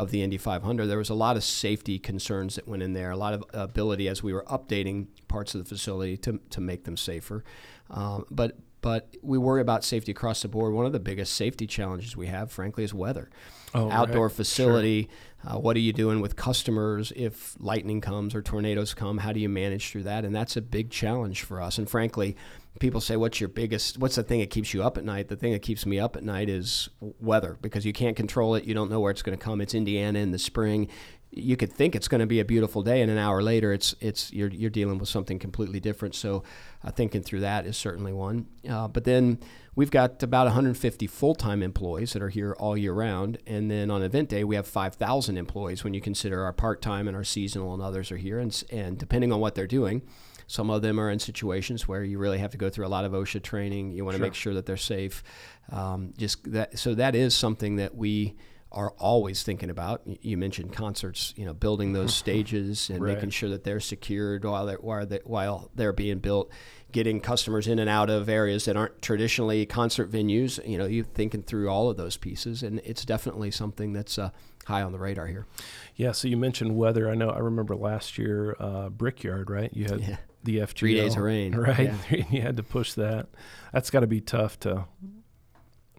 of 0.00 0.10
the 0.10 0.22
Indy 0.22 0.38
500, 0.38 0.86
there 0.86 0.98
was 0.98 1.10
a 1.10 1.14
lot 1.14 1.36
of 1.36 1.44
safety 1.44 1.98
concerns 1.98 2.56
that 2.56 2.66
went 2.66 2.82
in 2.82 2.94
there, 2.94 3.10
a 3.10 3.16
lot 3.16 3.34
of 3.34 3.44
ability 3.52 4.08
as 4.08 4.22
we 4.22 4.32
were 4.32 4.44
updating 4.44 5.08
parts 5.28 5.54
of 5.54 5.62
the 5.62 5.68
facility 5.68 6.16
to, 6.16 6.40
to 6.50 6.60
make 6.60 6.84
them 6.84 6.96
safer. 6.96 7.44
Um, 7.90 8.24
but 8.30 8.56
but 8.82 9.14
we 9.20 9.36
worry 9.36 9.60
about 9.60 9.84
safety 9.84 10.10
across 10.10 10.40
the 10.40 10.48
board. 10.48 10.72
One 10.72 10.86
of 10.86 10.92
the 10.92 11.00
biggest 11.00 11.34
safety 11.34 11.66
challenges 11.66 12.16
we 12.16 12.28
have, 12.28 12.50
frankly, 12.50 12.82
is 12.82 12.94
weather. 12.94 13.28
Oh, 13.74 13.88
right. 13.88 13.94
Outdoor 13.94 14.30
facility. 14.30 15.10
Uh, 15.46 15.58
what 15.58 15.76
are 15.76 15.80
you 15.80 15.92
doing 15.92 16.22
with 16.22 16.34
customers 16.34 17.12
if 17.14 17.56
lightning 17.60 18.00
comes 18.00 18.34
or 18.34 18.40
tornadoes 18.40 18.94
come? 18.94 19.18
How 19.18 19.32
do 19.32 19.40
you 19.40 19.50
manage 19.50 19.90
through 19.90 20.04
that? 20.04 20.24
And 20.24 20.34
that's 20.34 20.56
a 20.56 20.62
big 20.62 20.90
challenge 20.90 21.42
for 21.42 21.60
us. 21.60 21.76
And 21.76 21.90
frankly, 21.90 22.36
people 22.78 23.00
say, 23.00 23.16
"What's 23.16 23.40
your 23.40 23.48
biggest? 23.48 23.98
What's 23.98 24.14
the 24.16 24.22
thing 24.22 24.40
that 24.40 24.50
keeps 24.50 24.72
you 24.72 24.82
up 24.82 24.96
at 24.96 25.04
night?" 25.04 25.28
The 25.28 25.36
thing 25.36 25.52
that 25.52 25.62
keeps 25.62 25.84
me 25.84 25.98
up 25.98 26.16
at 26.16 26.22
night 26.22 26.48
is 26.48 26.88
weather 27.00 27.58
because 27.60 27.84
you 27.84 27.92
can't 27.92 28.16
control 28.16 28.54
it. 28.54 28.64
You 28.64 28.74
don't 28.74 28.90
know 28.90 29.00
where 29.00 29.10
it's 29.10 29.22
going 29.22 29.36
to 29.36 29.44
come. 29.44 29.60
It's 29.60 29.74
Indiana 29.74 30.18
in 30.18 30.30
the 30.30 30.38
spring. 30.38 30.88
you 31.32 31.56
could 31.56 31.72
think 31.72 31.94
it's 31.94 32.08
going 32.08 32.20
to 32.20 32.26
be 32.26 32.40
a 32.40 32.44
beautiful 32.44 32.82
day, 32.82 33.00
and 33.02 33.10
an 33.10 33.16
hour 33.18 33.40
later, 33.42 33.72
it's 33.72 33.94
it's 34.00 34.32
you're 34.32 34.48
you're 34.48 34.70
dealing 34.70 34.98
with 34.98 35.08
something 35.08 35.38
completely 35.38 35.78
different. 35.78 36.14
So, 36.14 36.42
uh, 36.84 36.90
thinking 36.90 37.22
through 37.22 37.40
that 37.40 37.66
is 37.66 37.76
certainly 37.76 38.12
one. 38.12 38.46
Uh, 38.68 38.88
but 38.88 39.04
then 39.04 39.38
we've 39.76 39.92
got 39.92 40.20
about 40.22 40.46
150 40.46 41.06
full-time 41.06 41.62
employees 41.62 42.12
that 42.14 42.22
are 42.22 42.30
here 42.30 42.56
all 42.58 42.76
year 42.76 42.92
round, 42.92 43.38
and 43.46 43.70
then 43.70 43.90
on 43.90 44.02
event 44.02 44.28
day 44.28 44.42
we 44.42 44.56
have 44.56 44.66
5,000 44.66 45.38
employees 45.38 45.84
when 45.84 45.94
you 45.94 46.00
consider 46.00 46.42
our 46.42 46.52
part-time 46.52 47.06
and 47.06 47.16
our 47.16 47.24
seasonal 47.24 47.72
and 47.74 47.82
others 47.82 48.10
are 48.10 48.16
here, 48.16 48.38
and 48.40 48.64
and 48.72 48.98
depending 48.98 49.32
on 49.32 49.38
what 49.40 49.54
they're 49.54 49.68
doing. 49.68 50.02
Some 50.50 50.68
of 50.68 50.82
them 50.82 50.98
are 50.98 51.08
in 51.10 51.20
situations 51.20 51.86
where 51.86 52.02
you 52.02 52.18
really 52.18 52.38
have 52.38 52.50
to 52.50 52.58
go 52.58 52.68
through 52.68 52.84
a 52.84 52.88
lot 52.88 53.04
of 53.04 53.12
OSHA 53.12 53.40
training. 53.44 53.92
You 53.92 54.04
want 54.04 54.16
to 54.16 54.20
make 54.20 54.34
sure 54.34 54.52
that 54.54 54.66
they're 54.66 54.76
safe. 54.76 55.22
Um, 55.70 56.12
just 56.18 56.50
that, 56.50 56.76
so 56.76 56.92
that 56.96 57.14
is 57.14 57.36
something 57.36 57.76
that 57.76 57.94
we 57.94 58.34
are 58.72 58.90
always 58.98 59.44
thinking 59.44 59.70
about. 59.70 60.02
You 60.22 60.36
mentioned 60.36 60.72
concerts, 60.72 61.34
you 61.36 61.44
know, 61.46 61.54
building 61.54 61.92
those 61.92 62.12
stages 62.12 62.90
and 62.90 63.00
Right. 63.00 63.14
making 63.14 63.30
sure 63.30 63.48
that 63.50 63.62
they're 63.62 63.78
secured 63.78 64.44
while 64.44 64.66
they're 64.66 64.78
while, 64.78 65.06
they, 65.06 65.20
while 65.24 65.70
they're 65.76 65.92
being 65.92 66.18
built. 66.18 66.50
Getting 66.90 67.20
customers 67.20 67.68
in 67.68 67.78
and 67.78 67.88
out 67.88 68.10
of 68.10 68.28
areas 68.28 68.64
that 68.64 68.76
aren't 68.76 69.00
traditionally 69.00 69.66
concert 69.66 70.10
venues. 70.10 70.58
You 70.68 70.78
know, 70.78 70.86
you 70.86 71.04
thinking 71.04 71.44
through 71.44 71.68
all 71.68 71.88
of 71.90 71.96
those 71.96 72.16
pieces, 72.16 72.64
and 72.64 72.80
it's 72.84 73.04
definitely 73.04 73.52
something 73.52 73.92
that's 73.92 74.18
uh, 74.18 74.30
high 74.66 74.82
on 74.82 74.90
the 74.90 74.98
radar 74.98 75.28
here. 75.28 75.46
Yeah, 75.94 76.10
so 76.10 76.26
you 76.26 76.36
mentioned 76.36 76.74
weather. 76.76 77.08
I 77.08 77.14
know. 77.14 77.30
I 77.30 77.38
remember 77.38 77.76
last 77.76 78.18
year, 78.18 78.56
uh, 78.58 78.88
Brickyard, 78.88 79.48
right? 79.50 79.70
You 79.72 79.84
had 79.84 80.00
Yeah. 80.00 80.16
The 80.44 80.58
FGL, 80.58 80.68
Three 80.76 80.94
days 80.94 81.16
of 81.16 81.22
rain, 81.22 81.54
right? 81.56 81.92
yeah. 82.10 82.24
you 82.30 82.40
had 82.40 82.56
to 82.56 82.62
push 82.62 82.94
that. 82.94 83.28
That's 83.72 83.90
got 83.90 84.00
to 84.00 84.06
be 84.06 84.20
tough 84.20 84.58
to, 84.60 84.86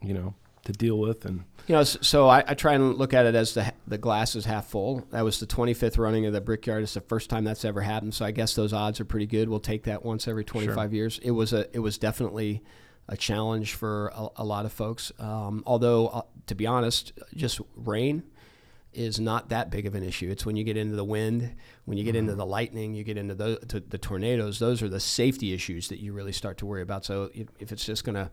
you 0.02 0.14
know, 0.14 0.34
to 0.66 0.72
deal 0.72 0.98
with. 1.00 1.26
And 1.26 1.44
You 1.68 1.76
know, 1.76 1.84
so 1.84 2.28
I, 2.28 2.44
I 2.48 2.54
try 2.54 2.74
and 2.74 2.98
look 2.98 3.14
at 3.14 3.26
it 3.26 3.36
as 3.36 3.54
the 3.54 3.74
the 3.88 3.98
glass 3.98 4.36
is 4.36 4.46
half 4.46 4.68
full. 4.68 5.06
That 5.12 5.24
was 5.24 5.40
the 5.40 5.48
25th 5.48 5.98
running 5.98 6.26
of 6.26 6.34
the 6.34 6.42
Brickyard. 6.42 6.84
It's 6.84 6.94
the 6.94 7.02
first 7.02 7.30
time 7.30 7.44
that's 7.44 7.66
ever 7.66 7.82
happened. 7.82 8.14
So 8.14 8.26
I 8.26 8.32
guess 8.32 8.56
those 8.56 8.74
odds 8.74 9.00
are 9.00 9.06
pretty 9.06 9.28
good. 9.28 9.50
We'll 9.50 9.60
take 9.60 9.84
that 9.84 10.04
once 10.04 10.28
every 10.28 10.44
25 10.44 10.94
years. 10.94 11.20
It 11.24 11.32
was 11.32 11.54
a 11.54 11.68
it 11.76 11.80
was 11.80 11.98
definitely 11.98 12.62
a 13.08 13.18
challenge 13.18 13.74
for 13.74 14.12
a, 14.16 14.28
a 14.38 14.44
lot 14.46 14.66
of 14.66 14.72
folks. 14.72 15.12
Um, 15.20 15.64
although, 15.66 16.08
uh, 16.08 16.22
to 16.48 16.56
be 16.56 16.66
honest, 16.66 17.14
just 17.36 17.60
rain 17.76 18.24
is 18.94 19.20
not 19.20 19.50
that 19.50 19.70
big 19.70 19.86
of 19.86 19.96
an 19.96 20.04
issue. 20.04 20.30
It's 20.30 20.46
when 20.46 20.56
you 20.56 20.64
get 20.64 20.78
into 20.78 20.96
the 20.96 21.06
wind, 21.06 21.56
when 21.86 21.98
you 21.98 22.04
get 22.04 22.16
into 22.16 22.36
the 22.36 22.46
lightning, 22.46 22.94
you 22.94 23.04
get 23.04 23.18
into 23.18 23.36
the, 23.36 23.58
to 23.70 23.80
the 23.80 23.98
tornadoes. 23.98 24.60
Those 24.60 24.82
are 24.82 24.90
the 24.90 25.00
safety 25.00 25.54
issues 25.54 25.88
that 25.90 26.00
you 26.00 26.14
really 26.14 26.34
start 26.34 26.58
to 26.60 26.66
worry 26.66 26.82
about. 26.82 27.06
So 27.06 27.30
if, 27.34 27.72
it's 27.72 27.86
just 27.86 28.04
gonna 28.04 28.32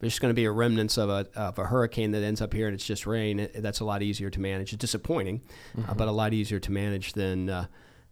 if 0.00 0.06
it's 0.06 0.18
going 0.18 0.30
to 0.30 0.34
be 0.34 0.46
a 0.46 0.50
remnants 0.50 0.96
of 0.96 1.10
a, 1.10 1.28
of 1.36 1.58
a 1.58 1.66
hurricane 1.66 2.12
that 2.12 2.22
ends 2.22 2.40
up 2.40 2.54
here 2.54 2.66
and 2.66 2.74
it's 2.74 2.86
just 2.86 3.06
rain. 3.06 3.48
That's 3.54 3.80
a 3.80 3.84
lot 3.84 4.02
easier 4.02 4.30
to 4.30 4.40
manage. 4.40 4.72
It's 4.72 4.80
disappointing, 4.80 5.42
uh, 5.86 5.92
but 5.92 6.08
a 6.08 6.10
lot 6.12 6.32
easier 6.32 6.58
to 6.58 6.72
manage 6.72 7.12
than, 7.12 7.50
uh, 7.50 7.66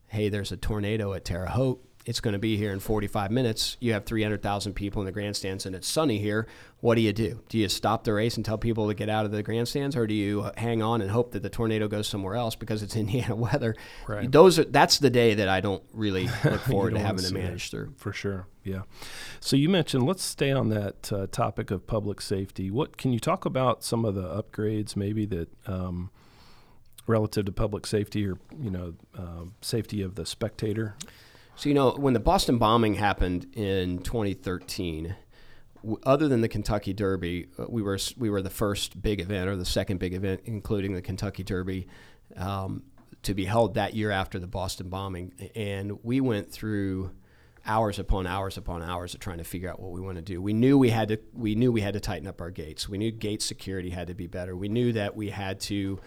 hey, 0.08 0.28
there's 0.28 0.52
a 0.52 0.58
tornado 0.58 1.14
at 1.14 1.24
Terre 1.24 1.46
Haute. 1.46 1.82
It's 2.08 2.20
going 2.20 2.32
to 2.32 2.38
be 2.38 2.56
here 2.56 2.72
in 2.72 2.80
45 2.80 3.30
minutes. 3.30 3.76
You 3.80 3.92
have 3.92 4.06
300,000 4.06 4.72
people 4.72 5.02
in 5.02 5.06
the 5.06 5.12
grandstands 5.12 5.66
and 5.66 5.76
it's 5.76 5.86
sunny 5.86 6.16
here. 6.16 6.46
What 6.80 6.94
do 6.94 7.02
you 7.02 7.12
do? 7.12 7.42
Do 7.50 7.58
you 7.58 7.68
stop 7.68 8.04
the 8.04 8.14
race 8.14 8.34
and 8.36 8.46
tell 8.46 8.56
people 8.56 8.88
to 8.88 8.94
get 8.94 9.10
out 9.10 9.26
of 9.26 9.30
the 9.30 9.42
grandstands, 9.42 9.94
or 9.94 10.06
do 10.06 10.14
you 10.14 10.40
uh, 10.40 10.52
hang 10.56 10.80
on 10.80 11.02
and 11.02 11.10
hope 11.10 11.32
that 11.32 11.42
the 11.42 11.50
tornado 11.50 11.86
goes 11.86 12.08
somewhere 12.08 12.34
else 12.34 12.54
because 12.54 12.82
it's 12.82 12.96
Indiana 13.04 13.36
weather? 13.36 13.76
Right. 14.06 14.32
Those 14.32 14.58
are 14.58 14.64
that's 14.64 14.98
the 14.98 15.10
day 15.10 15.34
that 15.34 15.50
I 15.50 15.60
don't 15.60 15.82
really 15.92 16.30
look 16.44 16.62
forward 16.62 16.94
to 16.94 16.98
having 16.98 17.26
to 17.26 17.34
manage 17.34 17.70
through. 17.70 17.92
for 17.98 18.14
sure, 18.14 18.46
yeah. 18.64 18.82
So 19.38 19.56
you 19.56 19.68
mentioned. 19.68 20.06
Let's 20.06 20.22
stay 20.22 20.50
on 20.50 20.70
that 20.70 21.12
uh, 21.12 21.26
topic 21.30 21.70
of 21.70 21.86
public 21.86 22.22
safety. 22.22 22.70
What 22.70 22.96
can 22.96 23.12
you 23.12 23.20
talk 23.20 23.44
about? 23.44 23.84
Some 23.84 24.06
of 24.06 24.14
the 24.14 24.22
upgrades, 24.42 24.96
maybe 24.96 25.26
that. 25.26 25.48
Um, 25.66 26.10
relative 27.06 27.46
to 27.46 27.52
public 27.52 27.86
safety 27.86 28.26
or 28.26 28.38
you 28.60 28.70
know 28.70 28.92
um 29.16 29.54
safety 29.62 30.02
of 30.02 30.14
the 30.14 30.26
spectator 30.26 30.94
So 31.58 31.68
you 31.68 31.74
know, 31.74 31.90
when 31.90 32.14
the 32.14 32.20
Boston 32.20 32.58
bombing 32.58 32.94
happened 32.94 33.48
in 33.56 33.98
2013, 33.98 35.16
other 36.04 36.28
than 36.28 36.40
the 36.40 36.48
Kentucky 36.48 36.92
Derby, 36.92 37.48
uh, 37.58 37.64
we 37.68 37.82
were 37.82 37.98
we 38.16 38.30
were 38.30 38.42
the 38.42 38.48
first 38.48 39.02
big 39.02 39.20
event 39.20 39.48
or 39.48 39.56
the 39.56 39.64
second 39.64 39.98
big 39.98 40.14
event, 40.14 40.42
including 40.44 40.94
the 40.94 41.02
Kentucky 41.02 41.42
Derby, 41.42 41.88
um, 42.36 42.84
to 43.24 43.34
be 43.34 43.44
held 43.44 43.74
that 43.74 43.94
year 43.94 44.12
after 44.12 44.38
the 44.38 44.46
Boston 44.46 44.88
bombing, 44.88 45.32
and 45.56 45.98
we 46.04 46.20
went 46.20 46.52
through 46.52 47.10
hours 47.66 47.98
upon 47.98 48.28
hours 48.28 48.56
upon 48.56 48.80
hours 48.80 49.14
of 49.14 49.18
trying 49.18 49.38
to 49.38 49.44
figure 49.44 49.68
out 49.68 49.80
what 49.80 49.90
we 49.90 50.00
want 50.00 50.14
to 50.14 50.22
do. 50.22 50.40
We 50.40 50.52
knew 50.52 50.78
we 50.78 50.90
had 50.90 51.08
to 51.08 51.18
we 51.32 51.56
knew 51.56 51.72
we 51.72 51.80
had 51.80 51.94
to 51.94 52.00
tighten 52.00 52.28
up 52.28 52.40
our 52.40 52.52
gates. 52.52 52.88
We 52.88 52.98
knew 52.98 53.10
gate 53.10 53.42
security 53.42 53.90
had 53.90 54.06
to 54.06 54.14
be 54.14 54.28
better. 54.28 54.56
We 54.56 54.68
knew 54.68 54.92
that 54.92 55.16
we 55.16 55.30
had 55.30 55.58
to 55.62 55.98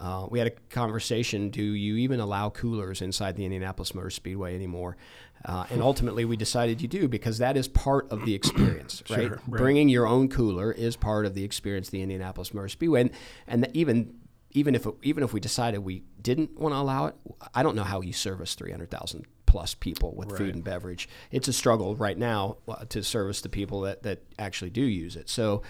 uh, 0.00 0.26
we 0.30 0.38
had 0.38 0.48
a 0.48 0.52
conversation. 0.70 1.50
Do 1.50 1.62
you 1.62 1.96
even 1.96 2.20
allow 2.20 2.50
coolers 2.50 3.02
inside 3.02 3.36
the 3.36 3.44
Indianapolis 3.44 3.94
Motor 3.94 4.10
Speedway 4.10 4.54
anymore? 4.54 4.96
Uh, 5.44 5.64
and 5.70 5.82
ultimately, 5.82 6.24
we 6.24 6.36
decided 6.36 6.80
you 6.80 6.88
do 6.88 7.08
because 7.08 7.38
that 7.38 7.56
is 7.56 7.68
part 7.68 8.10
of 8.10 8.24
the 8.24 8.34
experience, 8.34 9.02
right? 9.10 9.28
Sure, 9.28 9.30
right. 9.30 9.46
Bringing 9.46 9.88
your 9.88 10.06
own 10.06 10.28
cooler 10.28 10.72
is 10.72 10.96
part 10.96 11.26
of 11.26 11.34
the 11.34 11.44
experience, 11.44 11.88
the 11.90 12.02
Indianapolis 12.02 12.52
Motor 12.54 12.68
Speedway, 12.68 13.02
and, 13.02 13.10
and 13.46 13.68
even 13.74 14.14
even 14.52 14.74
if 14.74 14.86
it, 14.86 14.94
even 15.02 15.22
if 15.22 15.32
we 15.34 15.40
decided 15.40 15.80
we 15.80 16.02
didn't 16.22 16.58
want 16.58 16.72
to 16.74 16.78
allow 16.78 17.06
it, 17.06 17.14
I 17.54 17.62
don't 17.62 17.76
know 17.76 17.84
how 17.84 18.00
you 18.00 18.12
service 18.14 18.54
three 18.54 18.70
hundred 18.70 18.90
thousand 18.90 19.26
plus 19.44 19.74
people 19.74 20.14
with 20.16 20.30
Right. 20.32 20.38
food 20.38 20.54
and 20.54 20.64
beverage. 20.64 21.08
It's 21.30 21.46
a 21.48 21.52
struggle 21.52 21.94
right 21.94 22.18
now 22.18 22.56
uh, 22.66 22.84
to 22.86 23.02
service 23.02 23.40
the 23.42 23.48
people 23.50 23.82
that 23.82 24.02
that 24.02 24.22
actually 24.38 24.70
do 24.70 24.82
use 24.82 25.14
it. 25.16 25.28
So 25.28 25.62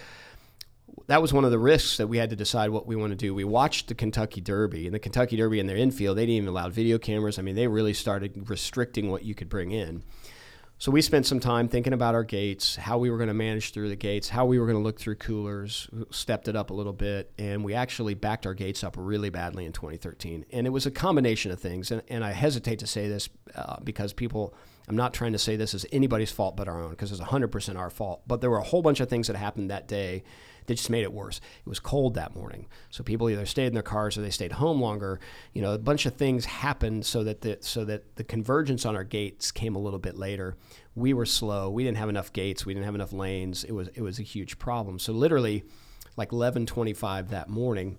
that 1.07 1.23
was 1.23 1.33
one 1.33 1.45
of 1.45 1.51
the 1.51 1.59
risks 1.59 1.99
that 1.99 2.09
we 2.09 2.19
had 2.19 2.31
to 2.31 2.37
decide 2.37 2.71
what 2.71 2.87
we 2.87 2.97
want 2.97 3.13
to 3.13 3.17
do. 3.17 3.35
We 3.35 3.45
watched 3.45 3.89
the 3.89 3.95
Kentucky 3.95 4.41
Derby, 4.41 4.87
and 4.87 4.95
the 4.95 4.99
Kentucky 4.99 5.37
Derby 5.37 5.61
in 5.61 5.67
their 5.67 5.77
infield, 5.77 6.17
they 6.17 6.23
didn't 6.23 6.37
even 6.37 6.49
allow 6.49 6.69
video 6.69 6.99
cameras. 6.99 7.39
I 7.39 7.43
mean, 7.43 7.55
they 7.55 7.69
really 7.69 7.95
started 7.95 8.51
restricting 8.51 9.11
what 9.11 9.25
you 9.25 9.35
could 9.35 9.49
bring 9.49 9.71
in. 9.71 10.03
So 10.79 10.93
we 10.93 11.01
spent 11.01 11.25
some 11.25 11.41
time 11.41 11.69
thinking 11.69 11.95
about 11.95 12.15
our 12.15 12.25
gates, 12.25 12.77
how 12.77 12.99
we 12.99 13.09
were 13.09 13.17
going 13.17 13.29
to 13.29 13.35
manage 13.35 13.73
through 13.73 13.89
the 13.89 13.97
gates, 13.97 14.29
how 14.29 14.45
we 14.45 14.59
were 14.59 14.67
going 14.67 14.77
to 14.77 14.83
look 14.83 15.01
through 15.01 15.15
coolers, 15.15 15.89
stepped 16.11 16.49
it 16.49 16.57
up 16.57 16.69
a 16.69 16.75
little 16.75 16.93
bit, 16.93 17.33
and 17.39 17.65
we 17.65 17.73
actually 17.73 18.13
backed 18.13 18.45
our 18.45 18.53
gates 18.53 18.85
up 18.85 18.95
really 18.99 19.31
badly 19.31 19.65
in 19.65 19.73
2013. 19.73 20.45
And 20.53 20.67
it 20.67 20.71
was 20.71 20.85
a 20.85 20.91
combination 20.91 21.51
of 21.51 21.59
things. 21.59 21.91
And, 21.91 22.03
and 22.09 22.23
I 22.23 22.33
hesitate 22.33 22.81
to 22.81 22.87
say 22.87 23.09
this 23.09 23.31
uh, 23.55 23.77
because 23.83 24.13
people, 24.13 24.55
I'm 24.89 24.97
not 24.97 25.15
trying 25.15 25.33
to 25.33 25.39
say 25.39 25.57
this 25.57 25.75
is 25.75 25.85
anybody's 25.93 26.31
fault 26.31 26.57
but 26.57 26.69
our 26.69 26.81
own, 26.81 26.91
because 26.91 27.11
it's 27.11 27.21
100% 27.21 27.77
our 27.77 27.91
fault. 27.91 28.23
But 28.27 28.41
there 28.41 28.51
were 28.51 28.59
a 28.59 28.65
whole 28.65 28.83
bunch 28.83 29.01
of 29.01 29.09
things 29.09 29.27
that 29.27 29.37
happened 29.37 29.71
that 29.71 29.89
day 29.89 30.23
that 30.67 30.75
just 30.75 30.91
made 30.91 31.03
it 31.03 31.13
worse. 31.13 31.41
It 31.65 31.69
was 31.69 31.81
cold 31.81 32.15
that 32.15 32.35
morning, 32.35 32.67
so 32.91 33.03
people 33.03 33.31
either 33.31 33.47
stayed 33.47 33.67
in 33.67 33.75
their 33.75 33.83
cars 33.83 34.19
or 34.19 34.23
they 34.23 34.31
stayed 34.31 34.53
home 34.53 34.81
longer. 34.81 35.21
You 35.53 35.63
know, 35.63 35.73
a 35.73 35.79
bunch 35.79 36.07
of 36.07 36.15
things 36.15 36.45
happened 36.45 37.07
so 37.07 37.25
that 37.25 37.41
the 37.41 37.59
so 37.61 37.85
that 37.85 38.17
the 38.17 38.25
convergence 38.25 38.85
on 38.85 38.97
our 38.97 39.05
gates 39.05 39.51
came 39.51 39.77
a 39.77 39.81
little 39.81 39.99
bit 39.99 40.17
later. 40.17 40.57
We 40.95 41.15
were 41.15 41.27
slow. 41.27 41.71
We 41.71 41.85
didn't 41.85 41.99
have 41.99 42.09
enough 42.09 42.33
gates. 42.33 42.67
We 42.67 42.75
didn't 42.75 42.87
have 42.87 42.95
enough 42.95 43.13
lanes. 43.13 43.65
It 43.65 43.73
was 43.73 43.89
it 43.89 44.03
was 44.03 44.19
a 44.19 44.23
huge 44.23 44.59
problem. 44.59 44.99
So 44.99 45.13
literally, 45.13 45.65
like 46.17 46.31
11:25 46.31 47.29
that 47.31 47.49
morning. 47.49 47.99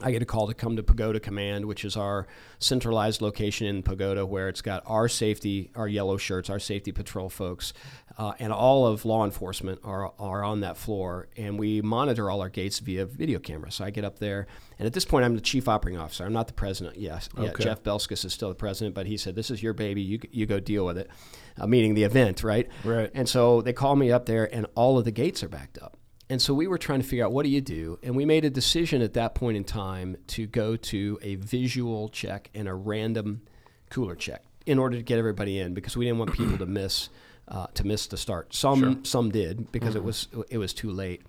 I 0.00 0.10
get 0.10 0.22
a 0.22 0.26
call 0.26 0.48
to 0.48 0.54
come 0.54 0.76
to 0.76 0.82
Pagoda 0.82 1.20
Command, 1.20 1.66
which 1.66 1.84
is 1.84 1.96
our 1.96 2.26
centralized 2.58 3.20
location 3.20 3.66
in 3.66 3.82
Pagoda, 3.82 4.24
where 4.26 4.48
it's 4.48 4.62
got 4.62 4.82
our 4.86 5.08
safety, 5.08 5.70
our 5.76 5.86
yellow 5.86 6.16
shirts, 6.16 6.48
our 6.50 6.58
safety 6.58 6.92
patrol 6.92 7.28
folks, 7.28 7.72
uh, 8.18 8.32
and 8.38 8.52
all 8.52 8.86
of 8.86 9.04
law 9.04 9.24
enforcement 9.24 9.78
are, 9.84 10.12
are 10.18 10.42
on 10.42 10.60
that 10.60 10.76
floor. 10.76 11.28
And 11.36 11.58
we 11.58 11.82
monitor 11.82 12.30
all 12.30 12.40
our 12.40 12.48
gates 12.48 12.78
via 12.80 13.06
video 13.06 13.38
camera. 13.38 13.70
So 13.70 13.84
I 13.84 13.90
get 13.90 14.04
up 14.04 14.18
there, 14.18 14.46
and 14.78 14.86
at 14.86 14.92
this 14.92 15.04
point, 15.04 15.24
I'm 15.24 15.34
the 15.34 15.40
chief 15.40 15.68
operating 15.68 16.00
officer. 16.00 16.24
I'm 16.24 16.32
not 16.32 16.46
the 16.48 16.54
president. 16.54 16.96
Yes, 16.96 17.28
yeah, 17.36 17.50
Okay. 17.50 17.64
Jeff 17.64 17.82
Belskis 17.82 18.24
is 18.24 18.32
still 18.32 18.48
the 18.48 18.54
president, 18.54 18.94
but 18.94 19.06
he 19.06 19.16
said, 19.16 19.34
"This 19.34 19.50
is 19.50 19.62
your 19.62 19.72
baby. 19.74 20.02
You 20.02 20.18
you 20.30 20.46
go 20.46 20.58
deal 20.58 20.84
with 20.86 20.98
it." 20.98 21.10
Uh, 21.58 21.66
meaning 21.66 21.94
the 21.94 22.04
event, 22.04 22.42
right? 22.42 22.66
Right. 22.82 23.10
And 23.14 23.28
so 23.28 23.60
they 23.60 23.74
call 23.74 23.94
me 23.94 24.10
up 24.10 24.24
there, 24.24 24.52
and 24.54 24.66
all 24.74 24.98
of 24.98 25.04
the 25.04 25.10
gates 25.10 25.42
are 25.42 25.48
backed 25.48 25.78
up. 25.78 25.98
And 26.32 26.40
so 26.40 26.54
we 26.54 26.66
were 26.66 26.78
trying 26.78 27.02
to 27.02 27.06
figure 27.06 27.26
out 27.26 27.32
what 27.32 27.42
do 27.42 27.50
you 27.50 27.60
do? 27.60 27.98
And 28.02 28.16
we 28.16 28.24
made 28.24 28.46
a 28.46 28.48
decision 28.48 29.02
at 29.02 29.12
that 29.12 29.34
point 29.34 29.58
in 29.58 29.64
time 29.64 30.16
to 30.28 30.46
go 30.46 30.76
to 30.76 31.18
a 31.20 31.34
visual 31.34 32.08
check 32.08 32.48
and 32.54 32.66
a 32.66 32.72
random 32.72 33.42
cooler 33.90 34.14
check 34.14 34.42
in 34.64 34.78
order 34.78 34.96
to 34.96 35.02
get 35.02 35.18
everybody 35.18 35.58
in 35.58 35.74
because 35.74 35.94
we 35.94 36.06
didn't 36.06 36.18
want 36.18 36.32
people 36.32 36.56
to 36.56 36.64
miss 36.64 37.10
uh, 37.48 37.66
to 37.74 37.86
miss 37.86 38.06
the 38.06 38.16
start. 38.16 38.54
Some 38.54 39.04
some 39.04 39.30
did 39.30 39.70
because 39.72 39.94
it 39.94 40.02
was 40.02 40.28
it 40.48 40.56
was 40.56 40.72
too 40.72 40.90
late. 40.90 41.20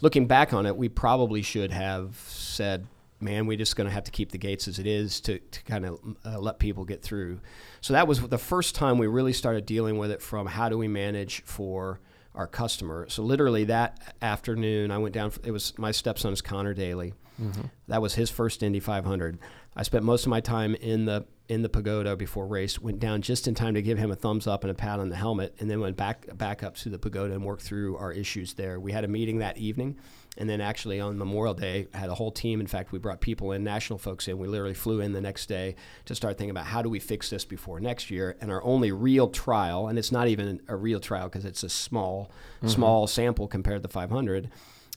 Looking 0.00 0.26
back 0.26 0.54
on 0.54 0.64
it, 0.64 0.74
we 0.74 0.88
probably 0.88 1.42
should 1.42 1.70
have 1.70 2.16
said, 2.26 2.86
"Man, 3.20 3.44
we're 3.44 3.58
just 3.58 3.76
going 3.76 3.86
to 3.86 3.92
have 3.92 4.04
to 4.04 4.10
keep 4.10 4.32
the 4.32 4.38
gates 4.38 4.66
as 4.66 4.78
it 4.78 4.86
is 4.86 5.20
to, 5.22 5.40
to 5.40 5.62
kind 5.64 5.84
of 5.84 6.00
uh, 6.24 6.38
let 6.38 6.58
people 6.58 6.86
get 6.86 7.02
through." 7.02 7.40
So 7.82 7.92
that 7.92 8.08
was 8.08 8.26
the 8.26 8.38
first 8.38 8.74
time 8.74 8.96
we 8.96 9.08
really 9.08 9.34
started 9.34 9.66
dealing 9.66 9.98
with 9.98 10.10
it 10.10 10.22
from 10.22 10.46
how 10.46 10.70
do 10.70 10.78
we 10.78 10.88
manage 10.88 11.42
for 11.42 12.00
our 12.34 12.46
customer. 12.46 13.06
So 13.08 13.22
literally 13.22 13.64
that 13.64 14.14
afternoon, 14.22 14.90
I 14.90 14.98
went 14.98 15.14
down. 15.14 15.32
It 15.44 15.50
was 15.50 15.76
my 15.78 15.90
stepson's 15.90 16.40
Conor 16.40 16.74
Daly. 16.74 17.14
Mm-hmm. 17.40 17.62
That 17.88 18.02
was 18.02 18.14
his 18.14 18.30
first 18.30 18.62
Indy 18.62 18.80
500. 18.80 19.38
I 19.76 19.82
spent 19.82 20.04
most 20.04 20.24
of 20.26 20.30
my 20.30 20.40
time 20.40 20.74
in 20.74 21.04
the 21.04 21.26
in 21.48 21.62
the 21.62 21.68
pagoda 21.68 22.14
before 22.14 22.46
race. 22.46 22.78
Went 22.78 23.00
down 23.00 23.22
just 23.22 23.48
in 23.48 23.54
time 23.54 23.74
to 23.74 23.82
give 23.82 23.98
him 23.98 24.10
a 24.10 24.14
thumbs 24.14 24.46
up 24.46 24.64
and 24.64 24.70
a 24.70 24.74
pat 24.74 25.00
on 25.00 25.08
the 25.08 25.16
helmet, 25.16 25.54
and 25.58 25.70
then 25.70 25.80
went 25.80 25.96
back 25.96 26.36
back 26.36 26.62
up 26.62 26.76
to 26.76 26.90
the 26.90 26.98
pagoda 26.98 27.34
and 27.34 27.44
worked 27.44 27.62
through 27.62 27.96
our 27.96 28.12
issues 28.12 28.54
there. 28.54 28.78
We 28.78 28.92
had 28.92 29.04
a 29.04 29.08
meeting 29.08 29.38
that 29.38 29.58
evening, 29.58 29.96
And 30.36 30.48
then 30.48 30.60
actually 30.60 31.00
on 31.00 31.18
Memorial 31.18 31.54
Day, 31.54 31.88
had 31.92 32.10
a 32.10 32.14
whole 32.14 32.30
team. 32.30 32.60
In 32.60 32.66
fact, 32.66 32.92
we 32.92 32.98
brought 32.98 33.20
people 33.20 33.52
in, 33.52 33.64
national 33.64 33.98
folks 33.98 34.28
in. 34.28 34.38
We 34.38 34.46
literally 34.46 34.74
flew 34.74 35.00
in 35.00 35.12
the 35.12 35.20
next 35.20 35.46
day 35.46 35.74
to 36.04 36.14
start 36.14 36.38
thinking 36.38 36.50
about 36.50 36.66
how 36.66 36.82
do 36.82 36.88
we 36.88 37.00
fix 37.00 37.30
this 37.30 37.44
before 37.44 37.80
next 37.80 38.10
year. 38.10 38.36
And 38.40 38.50
our 38.50 38.62
only 38.62 38.92
real 38.92 39.28
trial, 39.28 39.88
and 39.88 39.98
it's 39.98 40.12
not 40.12 40.28
even 40.28 40.60
a 40.68 40.76
real 40.76 41.00
trial 41.00 41.28
because 41.28 41.44
it's 41.44 41.62
a 41.62 41.68
small, 41.68 42.30
mm-hmm. 42.58 42.68
small 42.68 43.06
sample 43.06 43.48
compared 43.48 43.82
to 43.82 43.88
500 43.88 44.50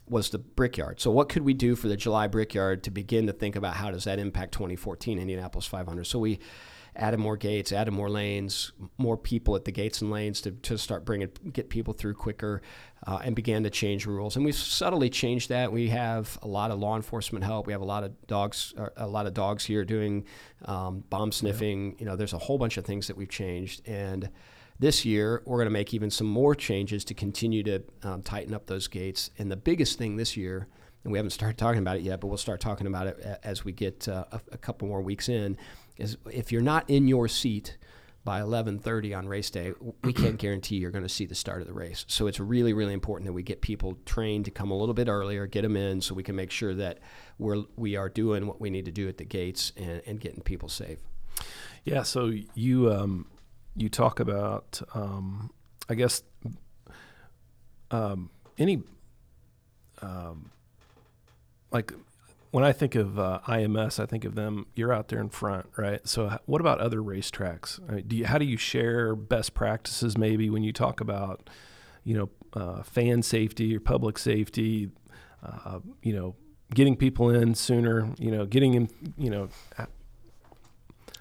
was 0.08 0.30
the 0.30 0.40
Brickyard. 0.40 1.00
So 1.00 1.12
what 1.12 1.30
could 1.30 1.44
we 1.44 1.54
do 1.54 1.76
for 1.76 1.88
the 1.88 1.98
July 1.98 2.28
Brickyard 2.28 2.84
to 2.84 2.92
begin 2.92 3.28
to 3.28 3.34
think 3.34 3.56
about 3.56 3.76
how 3.76 3.92
does 3.92 4.04
that 4.04 4.20
impact 4.20 4.54
2014 4.54 5.18
Indianapolis 5.18 5.66
500? 5.66 6.06
So 6.06 6.20
we 6.20 6.40
added 6.96 7.20
more 7.20 7.38
gates, 7.38 7.72
added 7.72 7.92
more 7.92 8.10
lanes, 8.10 8.74
more 8.98 9.16
people 9.16 9.56
at 9.56 9.64
the 9.64 9.72
gates 9.72 10.02
and 10.02 10.12
lanes 10.12 10.42
to, 10.42 10.52
to 10.52 10.78
start 10.78 11.06
bringing 11.06 11.30
get 11.54 11.70
people 11.70 11.94
through 11.94 12.14
quicker, 12.14 12.62
uh, 13.08 13.20
and 13.24 13.36
began 13.36 13.64
to 13.64 13.70
change 13.70 14.06
rules. 14.06 14.36
And 14.36 14.44
we've 14.44 14.56
subtly 14.56 15.10
changed 15.10 15.50
that. 15.50 15.72
We 15.72 15.88
have 15.90 16.38
a 16.42 16.48
lot 16.48 16.72
of 16.72 16.80
law 16.80 16.96
enforcement 16.96 17.46
help. 17.46 17.66
We 17.66 17.74
have 17.74 17.82
a 17.82 17.86
lot 17.86 18.04
of 18.04 18.28
dogs, 18.28 18.74
uh, 18.78 18.90
a 18.98 19.08
lot 19.08 19.26
of 19.26 19.34
dogs 19.34 19.64
here 19.64 19.86
doing 19.86 20.26
um, 20.66 21.04
bomb 21.10 21.32
sniffing. 21.32 21.96
You 21.98 22.06
know, 22.06 22.16
there's 22.16 22.34
a 22.34 22.38
whole 22.38 22.58
bunch 22.58 22.78
of 22.78 22.86
things 22.86 23.08
that 23.08 23.18
we've 23.18 23.30
changed 23.30 23.88
and. 23.88 24.30
This 24.82 25.06
year, 25.06 25.44
we're 25.46 25.58
going 25.58 25.68
to 25.68 25.72
make 25.72 25.94
even 25.94 26.10
some 26.10 26.26
more 26.26 26.56
changes 26.56 27.06
to 27.06 27.14
continue 27.14 27.62
to 27.62 27.84
um, 28.02 28.24
tighten 28.24 28.52
up 28.52 28.66
those 28.66 28.88
gates. 28.88 29.30
And 29.38 29.52
the 29.52 29.56
biggest 29.56 30.00
thing 30.00 30.16
this 30.16 30.36
year, 30.36 30.68
and 31.04 31.12
we 31.12 31.20
haven't 31.20 31.30
started 31.30 31.60
talking 31.60 31.78
about 31.78 31.98
it 31.98 32.02
yet, 32.02 32.20
but 32.20 32.30
we'll 32.30 32.38
start 32.38 32.60
talking 32.60 32.88
about 32.88 33.06
it 33.06 33.40
as 33.44 33.64
we 33.64 33.74
get 33.74 34.08
uh, 34.08 34.26
a, 34.32 34.42
a 34.54 34.58
couple 34.58 34.88
more 34.88 35.04
weeks 35.04 35.30
in, 35.30 35.56
is 35.98 36.18
if 36.32 36.52
you're 36.52 36.64
not 36.64 36.90
in 36.90 37.08
your 37.08 37.28
seat 37.28 37.78
by 38.24 38.42
11:30 38.42 39.16
on 39.16 39.28
race 39.28 39.52
day, 39.52 39.72
we 40.04 40.14
can't 40.24 40.40
guarantee 40.40 40.78
you're 40.78 40.90
going 40.90 41.04
to 41.04 41.10
see 41.10 41.28
the 41.28 41.36
start 41.36 41.62
of 41.62 41.68
the 41.68 41.74
race. 41.74 42.04
So 42.08 42.26
it's 42.26 42.40
really, 42.40 42.74
really 42.74 42.94
important 42.94 43.28
that 43.28 43.34
we 43.34 43.44
get 43.44 43.62
people 43.62 44.00
trained 44.08 44.46
to 44.46 44.52
come 44.52 44.72
a 44.72 44.76
little 44.76 44.96
bit 44.96 45.08
earlier, 45.08 45.46
get 45.46 45.62
them 45.62 45.78
in, 45.78 46.02
so 46.02 46.16
we 46.16 46.24
can 46.24 46.36
make 46.36 46.50
sure 46.50 46.74
that 46.74 46.98
we're 47.38 47.66
we 47.76 47.98
are 47.98 48.10
doing 48.10 48.48
what 48.48 48.60
we 48.60 48.72
need 48.72 48.86
to 48.86 48.92
do 48.92 49.08
at 49.08 49.18
the 49.18 49.26
gates 49.26 49.74
and, 49.78 50.02
and 50.08 50.20
getting 50.20 50.42
people 50.42 50.70
safe. 50.70 50.98
Yeah, 51.84 52.02
so 52.02 52.32
you 52.56 52.92
um, 52.92 53.28
you 53.76 53.90
talk 53.90 54.20
about 54.20 54.82
um, 54.94 55.52
I 55.90 55.96
guess 55.96 56.24
um, 57.90 58.30
any 58.58 58.84
um, 60.02 60.52
like 61.72 61.94
when 62.52 62.66
I 62.66 62.74
think 62.74 62.96
of 62.96 63.18
uh, 63.18 63.40
IMS, 63.48 64.00
I 64.02 64.06
think 64.06 64.26
of 64.26 64.36
them. 64.36 64.68
You're 64.76 64.94
out 64.94 65.08
there 65.08 65.20
in 65.20 65.30
front, 65.30 65.68
right? 65.78 66.06
So 66.08 66.38
what 66.46 66.60
about 66.60 66.80
other 66.80 66.98
racetracks? 66.98 67.80
I 67.90 67.96
mean, 67.96 68.08
do 68.08 68.16
you, 68.18 68.26
how 68.26 68.38
do 68.38 68.46
you 68.46 68.58
share 68.58 69.16
best 69.16 69.54
practices? 69.54 70.18
Maybe 70.18 70.50
when 70.50 70.64
you 70.64 70.74
talk 70.74 71.00
about 71.00 71.50
you 72.04 72.18
know 72.18 72.30
uh, 72.54 72.84
fan 72.84 73.22
safety 73.22 73.76
or 73.76 73.80
public 73.80 74.18
safety, 74.18 74.90
uh, 75.44 75.80
you 76.04 76.14
know 76.14 76.36
getting 76.74 76.96
people 76.96 77.30
in 77.30 77.56
sooner, 77.56 78.10
you 78.18 78.32
know 78.32 78.46
getting 78.46 78.74
in, 78.74 78.90
you 79.18 79.30
know 79.30 79.50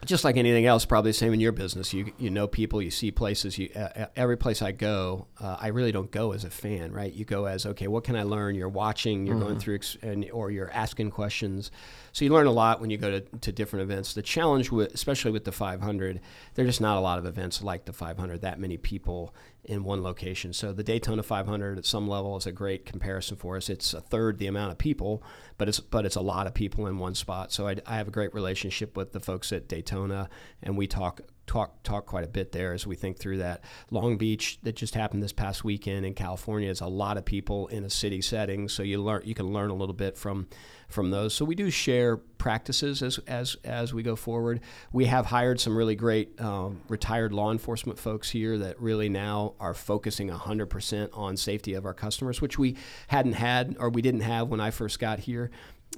just 0.06 0.24
like 0.24 0.36
anything 0.36 0.66
else, 0.66 0.84
probably 0.84 1.10
the 1.10 1.16
same 1.16 1.32
in 1.32 1.40
your 1.40 1.52
business. 1.52 1.92
You 1.92 2.12
you 2.18 2.30
know 2.30 2.46
people, 2.46 2.80
you 2.80 2.90
see 2.90 3.10
places. 3.10 3.58
You 3.58 3.70
uh, 3.76 4.06
every 4.16 4.36
place 4.36 4.62
I 4.62 4.72
go, 4.72 5.26
uh, 5.40 5.56
I 5.60 5.68
really 5.68 5.92
don't 5.92 6.10
go 6.10 6.32
as 6.32 6.44
a 6.44 6.50
fan, 6.50 6.92
right? 6.92 7.12
You 7.12 7.24
go 7.24 7.44
as 7.44 7.66
okay, 7.66 7.86
what 7.86 8.04
can 8.04 8.16
I 8.16 8.22
learn? 8.22 8.54
You're 8.54 8.68
watching, 8.68 9.26
you're 9.26 9.38
going 9.38 9.58
through, 9.58 9.76
ex- 9.76 9.98
and 10.02 10.28
or 10.30 10.50
you're 10.50 10.70
asking 10.70 11.10
questions. 11.10 11.70
So 12.12 12.24
you 12.24 12.32
learn 12.32 12.46
a 12.46 12.52
lot 12.52 12.80
when 12.80 12.90
you 12.90 12.98
go 12.98 13.10
to, 13.10 13.20
to 13.20 13.52
different 13.52 13.84
events. 13.84 14.14
The 14.14 14.22
challenge, 14.22 14.70
with, 14.72 14.92
especially 14.92 15.30
with 15.30 15.44
the 15.44 15.52
500, 15.52 16.20
there's 16.54 16.68
just 16.68 16.80
not 16.80 16.96
a 16.96 17.00
lot 17.00 17.18
of 17.18 17.26
events 17.26 17.62
like 17.62 17.84
the 17.84 17.92
500. 17.92 18.40
That 18.40 18.58
many 18.58 18.76
people 18.76 19.34
in 19.64 19.84
one 19.84 20.02
location. 20.02 20.52
So 20.52 20.72
the 20.72 20.82
Daytona 20.82 21.22
500 21.22 21.78
at 21.78 21.84
some 21.84 22.08
level 22.08 22.36
is 22.36 22.46
a 22.46 22.52
great 22.52 22.86
comparison 22.86 23.36
for 23.36 23.56
us. 23.56 23.68
It's 23.68 23.94
a 23.94 24.00
third 24.00 24.38
the 24.38 24.46
amount 24.46 24.72
of 24.72 24.78
people, 24.78 25.22
but 25.58 25.68
it's 25.68 25.80
but 25.80 26.06
it's 26.06 26.16
a 26.16 26.20
lot 26.20 26.46
of 26.46 26.54
people 26.54 26.86
in 26.86 26.98
one 26.98 27.14
spot. 27.14 27.52
So 27.52 27.68
I, 27.68 27.76
I 27.86 27.96
have 27.96 28.08
a 28.08 28.12
great 28.12 28.34
relationship 28.34 28.96
with 28.96 29.12
the 29.12 29.20
folks 29.20 29.52
at 29.52 29.68
Daytona, 29.68 30.28
and 30.62 30.76
we 30.76 30.86
talk 30.86 31.20
talk 31.46 31.82
talk 31.82 32.06
quite 32.06 32.24
a 32.24 32.28
bit 32.28 32.52
there 32.52 32.72
as 32.72 32.86
we 32.86 32.94
think 32.94 33.18
through 33.18 33.38
that. 33.38 33.64
Long 33.90 34.16
Beach 34.16 34.58
that 34.62 34.76
just 34.76 34.94
happened 34.94 35.22
this 35.22 35.32
past 35.32 35.64
weekend 35.64 36.06
in 36.06 36.14
California 36.14 36.70
is 36.70 36.80
a 36.80 36.86
lot 36.86 37.16
of 37.16 37.24
people 37.24 37.66
in 37.68 37.84
a 37.84 37.90
city 37.90 38.22
setting, 38.22 38.68
so 38.68 38.82
you 38.82 39.02
learn 39.02 39.22
you 39.24 39.34
can 39.34 39.52
learn 39.52 39.70
a 39.70 39.74
little 39.74 39.94
bit 39.94 40.16
from 40.16 40.48
from 40.90 41.10
those. 41.10 41.34
So 41.34 41.44
we 41.44 41.54
do 41.54 41.70
share 41.70 42.16
practices 42.16 43.02
as 43.02 43.18
as 43.26 43.56
as 43.64 43.94
we 43.94 44.02
go 44.02 44.16
forward. 44.16 44.60
We 44.92 45.06
have 45.06 45.26
hired 45.26 45.60
some 45.60 45.76
really 45.76 45.94
great 45.94 46.40
um, 46.40 46.80
retired 46.88 47.32
law 47.32 47.52
enforcement 47.52 47.98
folks 47.98 48.30
here 48.30 48.58
that 48.58 48.80
really 48.80 49.08
now 49.08 49.54
are 49.60 49.74
focusing 49.74 50.28
100% 50.28 51.16
on 51.16 51.36
safety 51.36 51.74
of 51.74 51.84
our 51.86 51.94
customers, 51.94 52.40
which 52.40 52.58
we 52.58 52.76
hadn't 53.08 53.34
had 53.34 53.76
or 53.78 53.90
we 53.90 54.02
didn't 54.02 54.20
have 54.20 54.48
when 54.48 54.60
I 54.60 54.70
first 54.70 54.98
got 54.98 55.20
here. 55.20 55.50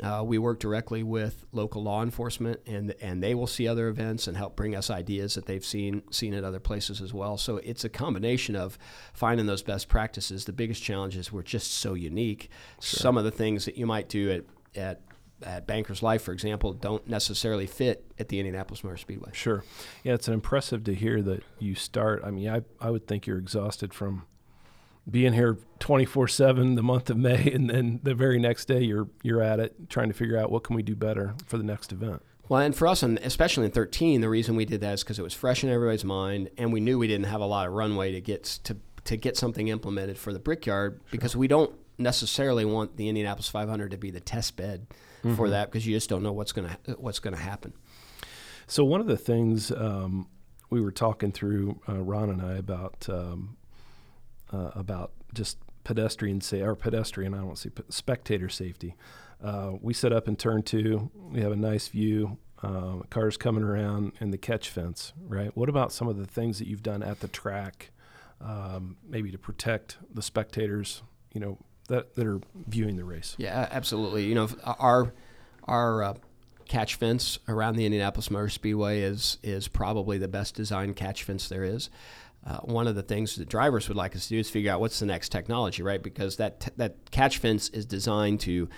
Uh, 0.02 0.22
we 0.24 0.38
work 0.38 0.59
directly 0.59 1.02
with 1.02 1.44
local 1.52 1.83
law 1.83 2.02
enforcement, 2.02 2.61
and 2.66 2.94
and 3.02 3.22
they 3.22 3.35
will 3.35 3.46
see 3.46 3.68
other 3.68 3.88
events 3.88 4.26
and 4.26 4.37
help 4.38 4.57
bring 4.57 4.74
us 4.74 4.88
ideas 4.88 5.35
that 5.35 5.44
they've 5.44 5.64
seen 5.64 6.02
seen 6.11 6.33
at 6.33 6.44
other 6.44 6.61
places 6.61 7.02
as 7.02 7.12
well. 7.12 7.37
So 7.37 7.59
it's 7.59 7.85
a 7.85 7.90
combination 7.90 8.57
of 8.57 8.78
finding 9.12 9.44
those 9.44 9.62
best 9.62 9.88
practices. 9.88 10.46
The 10.46 10.52
biggest 10.52 10.83
challenge 10.83 11.16
is 11.16 11.31
we're 11.31 11.42
just 11.42 11.72
so 11.72 11.92
unique. 11.92 12.48
Some 12.81 13.18
of 13.18 13.24
the 13.24 13.31
things 13.31 13.66
that 13.66 13.76
you 13.76 13.85
might 13.85 14.09
do 14.09 14.31
at 14.31 14.44
at 14.74 15.00
at 15.42 15.66
Banker's 15.66 16.02
Life, 16.02 16.22
for 16.22 16.32
example, 16.32 16.72
don't 16.72 17.06
necessarily 17.08 17.66
fit 17.66 18.04
at 18.18 18.28
the 18.28 18.38
Indianapolis 18.38 18.85
Motor 18.85 18.96
Speedway. 18.96 19.30
Sure. 19.32 19.64
Yeah, 20.04 20.14
it's 20.14 20.28
impressive 20.28 20.85
to 20.85 20.94
hear 20.94 21.20
that 21.22 21.42
you 21.58 21.74
start. 21.74 22.22
I 22.24 22.30
mean, 22.30 22.48
I, 22.48 22.62
I 22.80 22.90
would 22.90 23.08
think 23.08 23.26
you're 23.26 23.38
exhausted 23.38 23.92
from 23.92 24.24
being 25.11 25.32
here 25.32 25.58
24/7 25.80 26.76
the 26.76 26.82
month 26.82 27.11
of 27.11 27.16
May 27.16 27.50
and 27.52 27.68
then 27.68 28.00
the 28.04 28.14
very 28.14 28.38
next 28.38 28.66
day 28.66 28.82
you're 28.82 29.08
you're 29.22 29.42
at 29.42 29.58
it 29.58 29.90
trying 29.90 30.08
to 30.08 30.14
figure 30.14 30.38
out 30.38 30.50
what 30.50 30.62
can 30.62 30.76
we 30.76 30.82
do 30.82 30.94
better 30.94 31.35
for 31.46 31.58
the 31.58 31.64
next 31.64 31.92
event. 31.92 32.22
Well, 32.48 32.61
and 32.61 32.76
for 32.76 32.87
us, 32.87 33.02
and 33.02 33.18
especially 33.20 33.64
in 33.64 33.70
13, 33.70 34.20
the 34.20 34.28
reason 34.28 34.56
we 34.56 34.64
did 34.64 34.80
that 34.82 34.94
is 34.94 35.02
because 35.02 35.18
it 35.18 35.22
was 35.22 35.32
fresh 35.32 35.64
in 35.64 35.70
everybody's 35.70 36.04
mind, 36.04 36.50
and 36.58 36.72
we 36.72 36.80
knew 36.80 36.98
we 36.98 37.06
didn't 37.06 37.26
have 37.26 37.40
a 37.40 37.46
lot 37.46 37.66
of 37.66 37.72
runway 37.72 38.12
to 38.12 38.20
get 38.20 38.44
to 38.64 38.76
to 39.04 39.16
get 39.16 39.37
something 39.37 39.68
implemented 39.68 40.16
for 40.16 40.32
the 40.32 40.38
Brickyard 40.38 41.00
because 41.11 41.35
we 41.35 41.48
don't 41.48 41.74
necessarily 41.98 42.64
want 42.64 42.96
the 42.96 43.09
Indianapolis 43.09 43.48
500 43.48 43.90
to 43.90 43.96
be 43.96 44.11
the 44.11 44.20
test 44.20 44.57
bed 44.57 44.87
for 45.37 45.50
that 45.50 45.70
because 45.70 45.87
you 45.87 45.94
just 45.94 46.09
don't 46.09 46.22
know 46.24 46.33
what's 46.33 46.50
gonna 46.50 46.76
what's 46.96 47.20
gonna 47.20 47.37
happen. 47.37 47.72
So 48.66 48.85
one 48.85 49.00
of 49.00 49.07
the 49.07 49.16
things 49.16 49.70
um, 49.70 50.26
we 50.70 50.81
were 50.81 50.90
talking 50.90 51.31
through 51.31 51.81
uh, 51.88 52.00
Ron 52.00 52.31
and 52.31 52.42
I 52.42 52.55
about 52.55 53.07
um, 53.09 53.57
uh, 54.52 54.70
about 54.74 55.12
just 55.33 55.59
pedestrian 55.85 56.40
sa- 56.40 56.57
or 56.57 56.74
pedestrian 56.74 57.35
I 57.35 57.38
don't 57.38 57.57
see 57.57 57.70
spectator 57.88 58.48
safety. 58.48 58.96
Uh, 59.42 59.72
we 59.81 59.92
set 59.94 60.12
up 60.12 60.26
in 60.28 60.37
turn 60.37 60.62
two. 60.62 61.11
We 61.14 61.40
have 61.40 61.52
a 61.52 61.57
nice 61.57 61.88
view. 61.88 62.38
Uh, 62.62 63.00
cars 63.11 63.37
coming 63.37 63.64
around 63.64 64.12
and 64.20 64.33
the 64.33 64.38
catch 64.38 64.70
fence, 64.70 65.12
right? 65.26 65.57
What 65.57 65.68
about 65.68 65.92
some 65.92 66.07
of 66.07 66.16
the 66.16 66.26
things 66.26 66.61
that 66.61 66.68
you've 66.68 66.83
done 66.83 67.02
at 67.02 67.18
the 67.18 67.26
track, 67.26 67.90
um, 68.40 68.96
maybe 69.09 69.33
to 69.33 69.38
protect 69.38 69.98
the 70.14 70.22
spectators, 70.22 71.02
you 71.35 71.40
know, 71.40 71.59
that, 71.88 72.14
that 72.14 72.27
are 72.27 72.40
viewing 72.66 72.97
the 72.97 73.05
race? 73.05 73.35
Yeah, 73.38 73.68
absolutely. 73.71 74.25
You 74.25 74.35
know, 74.35 74.49
our 74.64 75.12
our 75.64 76.03
uh, 76.03 76.14
catch 76.68 76.95
fence 76.95 77.38
around 77.49 77.77
the 77.77 77.85
Indianapolis 77.85 78.31
Motor 78.31 78.49
Speedway 78.49 79.01
is 79.01 79.38
is 79.42 79.68
probably 79.68 80.18
the 80.18 80.29
best 80.29 80.55
designed 80.55 80.97
catch 80.97 81.25
fence 81.25 81.49
there 81.49 81.64
is. 81.64 81.90
Uh, 82.45 82.57
one 82.59 82.88
of 82.88 82.97
the 82.97 83.03
things 83.03 83.37
that 83.37 83.49
drivers 83.49 83.88
would 83.88 83.97
like 83.97 84.16
us 84.16 84.25
to 84.25 84.31
do 84.31 84.38
is 84.40 84.51
figure 84.51 84.73
out 84.73 84.81
what's 84.81 84.99
the 84.99 85.07
next 85.07 85.29
technology, 85.29 85.83
right? 85.83 86.03
Because 86.03 86.37
that 86.37 86.61
t- 86.61 86.71
that 86.77 87.11
catch 87.11 87.38
fence 87.38 87.68
is 87.68 87.87
designed 87.87 88.40
to 88.40 88.68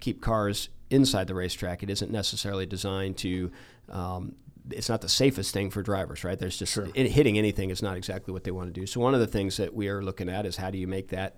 keep 0.00 0.20
cars 0.20 0.68
inside 0.90 1.26
the 1.26 1.34
racetrack. 1.34 1.82
It 1.82 1.90
isn't 1.90 2.10
necessarily 2.10 2.66
designed 2.66 3.16
to. 3.18 3.50
Um, 3.88 4.34
it's 4.70 4.88
not 4.88 5.02
the 5.02 5.08
safest 5.10 5.52
thing 5.52 5.70
for 5.70 5.82
drivers, 5.82 6.24
right? 6.24 6.38
There's 6.38 6.58
just 6.58 6.76
it, 6.76 7.06
hitting 7.10 7.36
anything 7.36 7.68
is 7.68 7.82
not 7.82 7.98
exactly 7.98 8.32
what 8.32 8.44
they 8.44 8.50
want 8.50 8.72
to 8.74 8.80
do. 8.80 8.86
So 8.86 8.98
one 8.98 9.14
of 9.14 9.20
the 9.20 9.26
things 9.26 9.58
that 9.58 9.74
we 9.74 9.88
are 9.88 10.02
looking 10.02 10.30
at 10.30 10.46
is 10.46 10.56
how 10.56 10.70
do 10.70 10.78
you 10.78 10.86
make 10.86 11.08
that 11.08 11.36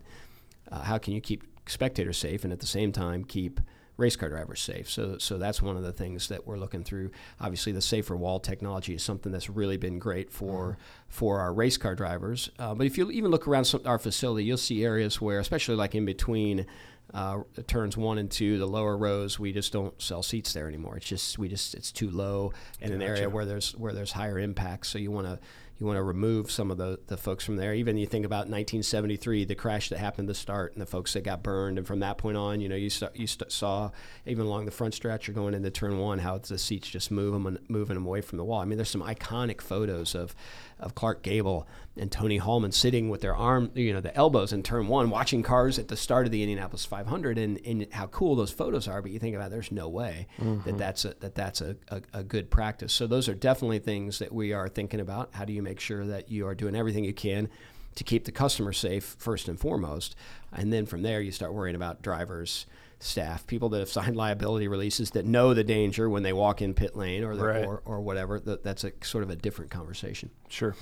uh, 0.70 0.82
how 0.82 0.98
can 0.98 1.12
you 1.12 1.20
keep 1.20 1.44
spectators 1.68 2.18
safe 2.18 2.44
and 2.44 2.52
at 2.52 2.60
the 2.60 2.66
same 2.66 2.92
time 2.92 3.24
keep 3.24 3.60
race 3.96 4.16
car 4.16 4.28
drivers 4.28 4.60
safe? 4.60 4.90
So, 4.90 5.18
so 5.18 5.38
that's 5.38 5.62
one 5.62 5.76
of 5.76 5.82
the 5.82 5.92
things 5.92 6.28
that 6.28 6.46
we're 6.46 6.58
looking 6.58 6.84
through. 6.84 7.10
Obviously, 7.40 7.72
the 7.72 7.82
safer 7.82 8.16
wall 8.16 8.40
technology 8.40 8.94
is 8.94 9.02
something 9.02 9.32
that's 9.32 9.48
really 9.48 9.76
been 9.76 9.98
great 9.98 10.30
for 10.30 10.78
for 11.08 11.40
our 11.40 11.52
race 11.52 11.76
car 11.76 11.94
drivers. 11.94 12.50
Uh, 12.58 12.74
but 12.74 12.86
if 12.86 12.98
you 12.98 13.10
even 13.10 13.30
look 13.30 13.48
around 13.48 13.64
some, 13.64 13.82
our 13.84 13.98
facility, 13.98 14.44
you'll 14.44 14.56
see 14.56 14.84
areas 14.84 15.20
where, 15.20 15.40
especially 15.40 15.76
like 15.76 15.94
in 15.94 16.04
between. 16.04 16.66
Uh, 17.14 17.38
turns 17.68 17.96
one 17.96 18.18
and 18.18 18.32
two, 18.32 18.58
the 18.58 18.66
lower 18.66 18.96
rows, 18.96 19.38
we 19.38 19.52
just 19.52 19.72
don't 19.72 20.02
sell 20.02 20.24
seats 20.24 20.52
there 20.52 20.66
anymore. 20.66 20.96
It's 20.96 21.06
just 21.06 21.38
we 21.38 21.48
just 21.48 21.76
it's 21.76 21.92
too 21.92 22.10
low 22.10 22.52
in 22.80 22.92
an 22.92 23.00
area 23.00 23.30
where 23.30 23.44
there's 23.44 23.76
where 23.76 23.92
there's 23.92 24.10
higher 24.10 24.40
impacts. 24.40 24.88
So 24.88 24.98
you 24.98 25.12
want 25.12 25.28
to 25.28 25.38
you 25.78 25.86
want 25.86 25.98
to 25.98 26.02
remove 26.02 26.50
some 26.50 26.70
of 26.70 26.78
the, 26.78 26.98
the 27.06 27.16
folks 27.16 27.44
from 27.44 27.56
there. 27.56 27.74
Even 27.74 27.98
you 27.98 28.06
think 28.06 28.24
about 28.24 28.48
1973, 28.48 29.44
the 29.44 29.54
crash 29.54 29.90
that 29.90 29.98
happened 29.98 30.28
to 30.28 30.34
start, 30.34 30.72
and 30.72 30.80
the 30.80 30.86
folks 30.86 31.12
that 31.12 31.22
got 31.22 31.42
burned, 31.42 31.76
and 31.76 31.86
from 31.86 32.00
that 32.00 32.16
point 32.16 32.36
on, 32.36 32.60
you 32.60 32.68
know, 32.68 32.76
you 32.76 32.88
saw, 32.88 33.08
you 33.14 33.26
st- 33.26 33.52
saw 33.52 33.90
even 34.24 34.46
along 34.46 34.64
the 34.64 34.70
front 34.70 34.94
stretch, 34.94 35.28
you're 35.28 35.34
going 35.34 35.54
into 35.54 35.70
turn 35.70 35.98
one, 35.98 36.18
how 36.18 36.38
the 36.38 36.58
seats 36.58 36.88
just 36.88 37.10
move 37.10 37.32
them 37.32 37.46
and 37.46 37.58
moving 37.68 37.94
them 37.94 38.06
away 38.06 38.22
from 38.22 38.38
the 38.38 38.44
wall. 38.44 38.60
I 38.60 38.64
mean, 38.64 38.78
there's 38.78 38.90
some 38.90 39.02
iconic 39.02 39.60
photos 39.60 40.14
of 40.14 40.34
of 40.78 40.94
Clark 40.94 41.22
Gable 41.22 41.66
and 41.96 42.12
Tony 42.12 42.36
Hulman 42.36 42.70
sitting 42.70 43.08
with 43.08 43.22
their 43.22 43.34
arm, 43.34 43.70
you 43.74 43.94
know, 43.94 44.02
the 44.02 44.14
elbows 44.14 44.52
in 44.52 44.62
turn 44.62 44.86
one, 44.86 45.08
watching 45.08 45.42
cars 45.42 45.78
at 45.78 45.88
the 45.88 45.96
start 45.96 46.26
of 46.26 46.32
the 46.32 46.42
Indianapolis 46.42 46.84
500 46.84 47.38
and, 47.38 47.58
and 47.64 47.86
how 47.92 48.06
cool 48.08 48.36
those 48.36 48.50
photos 48.50 48.86
are, 48.86 49.00
but 49.00 49.10
you 49.10 49.18
think 49.18 49.34
about 49.34 49.46
it, 49.46 49.50
there's 49.52 49.72
no 49.72 49.88
way 49.88 50.26
that 50.36 50.44
mm-hmm. 50.44 50.76
that's 50.76 51.06
a, 51.06 51.14
that 51.20 51.34
that's 51.34 51.62
a, 51.62 51.76
a, 51.88 52.02
a 52.12 52.22
good 52.22 52.50
practice. 52.50 52.92
So 52.92 53.06
those 53.06 53.28
are 53.28 53.34
definitely 53.34 53.78
things 53.78 54.18
that 54.18 54.32
we 54.32 54.52
are 54.52 54.68
thinking 54.68 55.00
about. 55.00 55.30
How 55.32 55.46
do 55.46 55.54
you 55.54 55.62
make 55.66 55.80
sure 55.80 56.06
that 56.06 56.30
you 56.30 56.46
are 56.46 56.54
doing 56.54 56.74
everything 56.76 57.04
you 57.04 57.12
can 57.14 57.48
to 57.96 58.04
keep 58.04 58.24
the 58.24 58.32
customer 58.32 58.72
safe 58.72 59.16
first 59.18 59.48
and 59.48 59.58
foremost, 59.58 60.14
and 60.52 60.72
then 60.72 60.86
from 60.86 61.02
there 61.02 61.20
you 61.20 61.32
start 61.32 61.52
worrying 61.54 61.74
about 61.76 62.02
drivers, 62.02 62.66
staff, 62.98 63.46
people 63.46 63.68
that 63.70 63.78
have 63.80 63.88
signed 63.88 64.16
liability 64.16 64.68
releases 64.68 65.10
that 65.10 65.24
know 65.24 65.52
the 65.54 65.64
danger 65.64 66.08
when 66.08 66.22
they 66.22 66.32
walk 66.32 66.60
in 66.62 66.72
pit 66.74 66.94
lane 66.96 67.24
or 67.24 67.34
the, 67.36 67.44
Right. 67.44 67.64
or, 67.64 67.82
or 67.84 68.00
whatever. 68.00 68.38
That, 68.40 68.62
that's 68.62 68.84
a 68.84 68.92
sort 69.02 69.24
of 69.24 69.30
a 69.30 69.36
different 69.36 69.70
conversation. 69.70 70.30
Sure. 70.48 70.74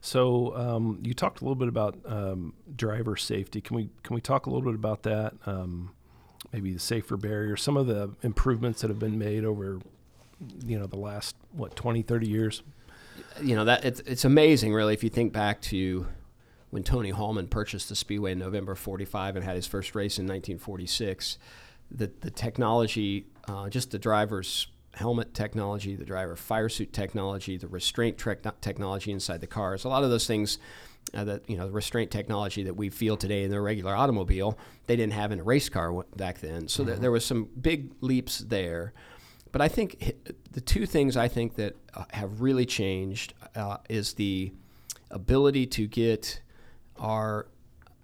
So 0.00 0.56
um, 0.56 0.98
you 1.02 1.14
talked 1.14 1.40
a 1.40 1.44
little 1.44 1.54
bit 1.56 1.68
about 1.68 1.98
um, 2.06 2.54
driver 2.74 3.16
safety. 3.16 3.60
Can 3.60 3.76
we 3.76 3.88
can 4.02 4.14
we 4.14 4.20
talk 4.20 4.46
a 4.46 4.50
little 4.50 4.64
bit 4.70 4.74
about 4.74 5.02
that? 5.04 5.34
Um, 5.46 5.92
maybe 6.52 6.72
the 6.72 6.80
safer 6.80 7.16
barrier, 7.16 7.56
some 7.56 7.76
of 7.76 7.86
the 7.86 8.10
improvements 8.22 8.80
that 8.80 8.88
have 8.88 8.98
been 8.98 9.18
made 9.18 9.44
over, 9.44 9.78
you 10.66 10.78
know, 10.78 10.86
the 10.86 10.98
last 10.98 11.36
what 11.52 11.76
20, 11.76 12.02
30 12.02 12.28
years. 12.28 12.62
You 13.40 13.56
know 13.56 13.64
that 13.64 13.84
it's, 13.84 14.00
it's 14.00 14.24
amazing 14.24 14.72
really 14.72 14.94
if 14.94 15.02
you 15.02 15.10
think 15.10 15.32
back 15.32 15.60
to 15.62 16.06
when 16.70 16.82
Tony 16.82 17.10
Hulman 17.10 17.48
purchased 17.48 17.88
the 17.88 17.96
Speedway 17.96 18.32
in 18.32 18.38
November 18.38 18.74
45 18.74 19.36
and 19.36 19.44
had 19.44 19.56
his 19.56 19.66
first 19.66 19.94
race 19.94 20.18
in 20.18 20.24
1946 20.24 21.38
the, 21.90 22.10
the 22.20 22.30
technology 22.30 23.26
uh, 23.48 23.68
just 23.68 23.90
the 23.90 23.98
driver's 23.98 24.68
helmet 24.94 25.34
technology 25.34 25.96
the 25.96 26.04
driver 26.04 26.36
fire 26.36 26.68
suit 26.68 26.92
technology 26.92 27.56
the 27.56 27.68
restraint 27.68 28.16
trec- 28.18 28.60
technology 28.60 29.10
inside 29.10 29.40
the 29.40 29.46
cars 29.46 29.84
a 29.84 29.88
lot 29.88 30.04
of 30.04 30.10
those 30.10 30.26
things 30.26 30.58
uh, 31.14 31.24
that 31.24 31.48
you 31.48 31.56
know 31.56 31.66
the 31.66 31.72
restraint 31.72 32.10
technology 32.10 32.62
that 32.62 32.74
we 32.74 32.88
feel 32.88 33.16
today 33.16 33.44
in 33.44 33.50
the 33.50 33.60
regular 33.60 33.94
automobile 33.94 34.58
they 34.86 34.96
didn't 34.96 35.12
have 35.12 35.32
in 35.32 35.40
a 35.40 35.42
race 35.42 35.68
car 35.68 36.04
back 36.16 36.40
then. 36.40 36.68
So 36.68 36.84
there, 36.84 36.96
there 36.96 37.10
was 37.10 37.24
some 37.24 37.48
big 37.60 37.92
leaps 38.00 38.38
there 38.38 38.92
but 39.52 39.60
I 39.60 39.68
think 39.68 40.14
the 40.50 40.60
two 40.60 40.86
things 40.86 41.16
I 41.16 41.28
think 41.28 41.54
that 41.56 41.76
uh, 41.94 42.04
have 42.10 42.40
really 42.40 42.66
changed 42.66 43.34
uh, 43.54 43.76
is 43.88 44.14
the 44.14 44.52
ability 45.10 45.66
to 45.66 45.86
get 45.86 46.40
our 46.98 47.46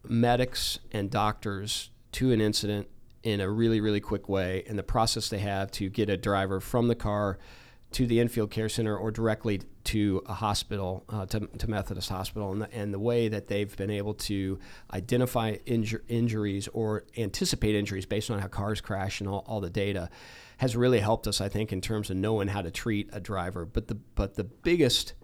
medics 0.06 0.78
and 0.92 1.10
doctors 1.10 1.90
to 2.12 2.32
an 2.32 2.40
incident 2.40 2.88
in 3.22 3.40
a 3.40 3.50
really, 3.50 3.80
really 3.80 4.00
quick 4.00 4.28
way, 4.28 4.62
and 4.68 4.78
the 4.78 4.82
process 4.82 5.28
they 5.28 5.38
have 5.38 5.70
to 5.72 5.88
get 5.88 6.08
a 6.08 6.16
driver 6.16 6.60
from 6.60 6.88
the 6.88 6.94
car 6.94 7.38
to 7.90 8.06
the 8.06 8.20
infield 8.20 8.50
care 8.50 8.68
center 8.68 8.96
or 8.96 9.10
directly 9.10 9.62
to 9.84 10.22
a 10.26 10.34
hospital, 10.34 11.04
uh, 11.08 11.24
to, 11.26 11.40
to 11.58 11.70
Methodist 11.70 12.10
Hospital, 12.10 12.52
and 12.52 12.62
the, 12.62 12.74
and 12.74 12.92
the 12.92 12.98
way 12.98 13.28
that 13.28 13.46
they've 13.46 13.74
been 13.76 13.90
able 13.90 14.12
to 14.14 14.58
identify 14.92 15.56
injur- 15.66 16.02
injuries 16.08 16.68
or 16.68 17.04
anticipate 17.16 17.74
injuries 17.74 18.04
based 18.04 18.30
on 18.30 18.38
how 18.38 18.48
cars 18.48 18.80
crash 18.82 19.20
and 19.20 19.28
all, 19.28 19.44
all 19.46 19.60
the 19.60 19.70
data 19.70 20.10
has 20.58 20.76
really 20.76 21.00
helped 21.00 21.26
us, 21.26 21.40
I 21.40 21.48
think, 21.48 21.72
in 21.72 21.80
terms 21.80 22.10
of 22.10 22.16
knowing 22.16 22.48
how 22.48 22.60
to 22.60 22.70
treat 22.70 23.08
a 23.12 23.20
driver. 23.20 23.64
But 23.64 23.88
the 23.88 23.94
but 23.94 24.34
the 24.34 24.44
biggest 24.44 25.14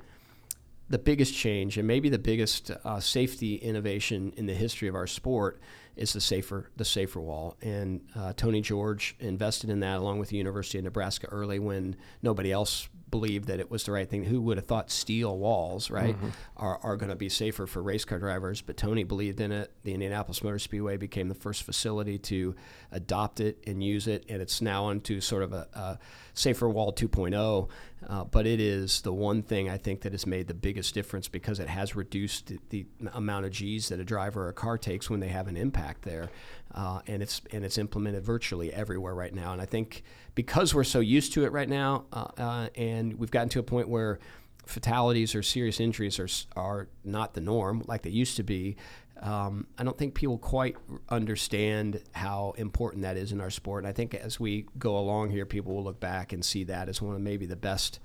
the 0.88 0.98
biggest 0.98 1.34
change 1.34 1.78
and 1.78 1.86
maybe 1.86 2.08
the 2.08 2.18
biggest 2.18 2.70
uh, 2.70 3.00
safety 3.00 3.56
innovation 3.56 4.32
in 4.36 4.46
the 4.46 4.54
history 4.54 4.86
of 4.86 4.94
our 4.94 5.06
sport 5.06 5.60
is 5.96 6.12
the 6.12 6.20
safer 6.20 6.70
the 6.76 6.84
safer 6.84 7.20
wall. 7.20 7.56
And 7.62 8.02
uh, 8.16 8.32
Tony 8.36 8.60
George 8.60 9.16
invested 9.20 9.70
in 9.70 9.80
that 9.80 9.98
along 9.98 10.18
with 10.18 10.28
the 10.28 10.36
University 10.36 10.78
of 10.78 10.84
Nebraska 10.84 11.26
early 11.28 11.58
when 11.58 11.96
nobody 12.22 12.52
else 12.52 12.88
believed 13.10 13.46
that 13.46 13.60
it 13.60 13.70
was 13.70 13.84
the 13.84 13.92
right 13.92 14.08
thing. 14.10 14.24
Who 14.24 14.40
would 14.40 14.56
have 14.56 14.66
thought 14.66 14.90
steel 14.90 15.38
walls, 15.38 15.88
right, 15.88 16.16
are, 16.56 16.80
are 16.82 16.96
going 16.96 17.10
to 17.10 17.16
be 17.16 17.28
safer 17.28 17.64
for 17.64 17.80
race 17.80 18.04
car 18.04 18.18
drivers? 18.18 18.60
But 18.60 18.76
Tony 18.76 19.04
believed 19.04 19.40
in 19.40 19.52
it. 19.52 19.70
The 19.84 19.94
Indianapolis 19.94 20.42
Motor 20.42 20.58
Speedway 20.58 20.96
became 20.96 21.28
the 21.28 21.34
first 21.36 21.62
facility 21.62 22.18
to 22.18 22.56
adopt 22.94 23.40
it 23.40 23.58
and 23.66 23.82
use 23.82 24.06
it, 24.06 24.24
and 24.28 24.40
it's 24.40 24.62
now 24.62 24.84
onto 24.84 25.20
sort 25.20 25.42
of 25.42 25.52
a, 25.52 25.66
a 25.74 25.98
safer 26.32 26.68
wall 26.68 26.92
2.0. 26.92 27.68
Uh, 28.06 28.24
but 28.24 28.46
it 28.46 28.60
is 28.60 29.00
the 29.00 29.12
one 29.12 29.42
thing 29.42 29.68
I 29.68 29.78
think 29.78 30.02
that 30.02 30.12
has 30.12 30.26
made 30.26 30.46
the 30.46 30.54
biggest 30.54 30.94
difference 30.94 31.26
because 31.26 31.58
it 31.58 31.68
has 31.68 31.96
reduced 31.96 32.46
the, 32.46 32.58
the 32.68 32.86
amount 33.12 33.46
of 33.46 33.52
G's 33.52 33.88
that 33.88 33.98
a 33.98 34.04
driver 34.04 34.44
or 34.44 34.48
a 34.48 34.52
car 34.52 34.78
takes 34.78 35.08
when 35.08 35.20
they 35.20 35.28
have 35.28 35.48
an 35.48 35.56
impact 35.56 36.02
there, 36.02 36.30
uh, 36.74 37.00
and 37.06 37.22
it's 37.22 37.40
and 37.52 37.64
it's 37.64 37.78
implemented 37.78 38.24
virtually 38.24 38.72
everywhere 38.72 39.14
right 39.14 39.34
now. 39.34 39.52
And 39.52 39.60
I 39.60 39.66
think 39.66 40.02
because 40.34 40.74
we're 40.74 40.84
so 40.84 41.00
used 41.00 41.32
to 41.34 41.44
it 41.44 41.52
right 41.52 41.68
now, 41.68 42.04
uh, 42.12 42.26
uh, 42.38 42.68
and 42.76 43.18
we've 43.18 43.30
gotten 43.30 43.48
to 43.50 43.58
a 43.58 43.64
point 43.64 43.88
where 43.88 44.18
fatalities 44.66 45.34
or 45.34 45.42
serious 45.42 45.80
injuries 45.80 46.18
are 46.18 46.28
are 46.56 46.88
not 47.04 47.34
the 47.34 47.40
norm 47.40 47.82
like 47.86 48.02
they 48.02 48.10
used 48.10 48.36
to 48.36 48.42
be. 48.42 48.76
Um, 49.20 49.66
I 49.78 49.84
don't 49.84 49.96
think 49.96 50.14
people 50.14 50.38
quite 50.38 50.76
understand 51.08 52.02
how 52.12 52.54
important 52.58 53.02
that 53.02 53.16
is 53.16 53.32
in 53.32 53.40
our 53.40 53.50
sport. 53.50 53.84
And 53.84 53.88
I 53.88 53.92
think 53.92 54.14
as 54.14 54.38
we 54.38 54.66
go 54.78 54.98
along 54.98 55.30
here, 55.30 55.46
people 55.46 55.74
will 55.74 55.84
look 55.84 56.00
back 56.00 56.32
and 56.32 56.44
see 56.44 56.64
that 56.64 56.88
as 56.88 57.00
one 57.00 57.14
of 57.14 57.20
maybe 57.20 57.46
the 57.46 57.56
best 57.56 58.00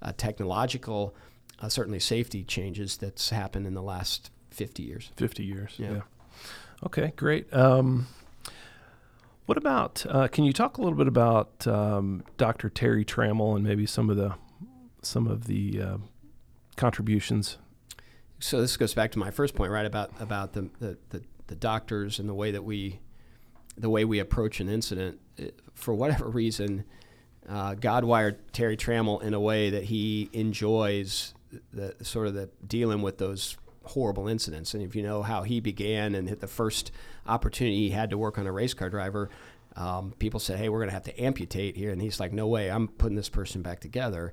uh, 0.00 0.12
technological, 0.16 1.14
uh, 1.60 1.68
certainly 1.68 2.00
safety 2.00 2.44
changes 2.44 2.96
that's 2.96 3.30
happened 3.30 3.66
in 3.66 3.74
the 3.74 3.82
last 3.82 4.30
50 4.50 4.82
years. 4.82 5.10
50 5.16 5.44
years. 5.44 5.74
Yeah. 5.78 6.02
Okay, 6.84 7.12
great. 7.16 7.52
Um, 7.52 8.06
what 9.46 9.58
about, 9.58 10.04
uh, 10.08 10.28
can 10.28 10.44
you 10.44 10.52
talk 10.52 10.78
a 10.78 10.82
little 10.82 10.96
bit 10.96 11.08
about 11.08 11.66
um, 11.66 12.24
Dr. 12.36 12.68
Terry 12.68 13.04
Trammell 13.04 13.56
and 13.56 13.64
maybe 13.64 13.86
some 13.86 14.08
of 14.10 14.16
the 14.16 14.34
some 15.04 15.26
of 15.26 15.46
the 15.46 15.82
uh, 15.82 15.96
contributions? 16.76 17.58
So 18.42 18.60
this 18.60 18.76
goes 18.76 18.92
back 18.94 19.12
to 19.12 19.18
my 19.18 19.30
first 19.30 19.54
point, 19.54 19.70
right? 19.72 19.86
About 19.86 20.10
about 20.20 20.52
the 20.52 20.68
the, 20.80 20.98
the, 21.10 21.22
the 21.46 21.54
doctors 21.56 22.18
and 22.18 22.28
the 22.28 22.34
way 22.34 22.50
that 22.50 22.64
we 22.64 23.00
the 23.76 23.88
way 23.88 24.04
we 24.04 24.18
approach 24.18 24.60
an 24.60 24.68
incident. 24.68 25.18
It- 25.36 25.58
For 25.74 25.94
whatever 25.94 26.28
reason, 26.28 26.84
uh, 27.48 27.74
God 27.74 28.04
wired 28.04 28.52
Terry 28.52 28.76
Trammell 28.76 29.22
in 29.22 29.32
a 29.34 29.40
way 29.40 29.70
that 29.70 29.84
he 29.84 30.28
enjoys 30.32 31.34
the 31.72 31.94
sort 32.02 32.26
of 32.26 32.34
the 32.34 32.50
dealing 32.66 33.02
with 33.02 33.18
those 33.18 33.56
horrible 33.84 34.28
incidents. 34.28 34.74
And 34.74 34.82
if 34.82 34.94
you 34.94 35.02
know 35.02 35.22
how 35.22 35.42
he 35.42 35.60
began 35.60 36.14
and 36.14 36.28
hit 36.28 36.40
the 36.40 36.46
first 36.46 36.92
opportunity 37.26 37.76
he 37.78 37.90
had 37.90 38.10
to 38.10 38.18
work 38.18 38.38
on 38.38 38.46
a 38.46 38.52
race 38.52 38.74
car 38.74 38.88
driver, 38.90 39.28
um, 39.76 40.12
people 40.18 40.38
said, 40.40 40.58
"Hey, 40.58 40.68
we're 40.68 40.78
going 40.78 40.88
to 40.90 40.94
have 40.94 41.04
to 41.04 41.20
amputate 41.20 41.76
here," 41.76 41.90
and 41.90 42.00
he's 42.02 42.20
like, 42.20 42.32
"No 42.32 42.46
way, 42.46 42.70
I'm 42.70 42.88
putting 42.88 43.16
this 43.16 43.28
person 43.30 43.62
back 43.62 43.80
together." 43.80 44.32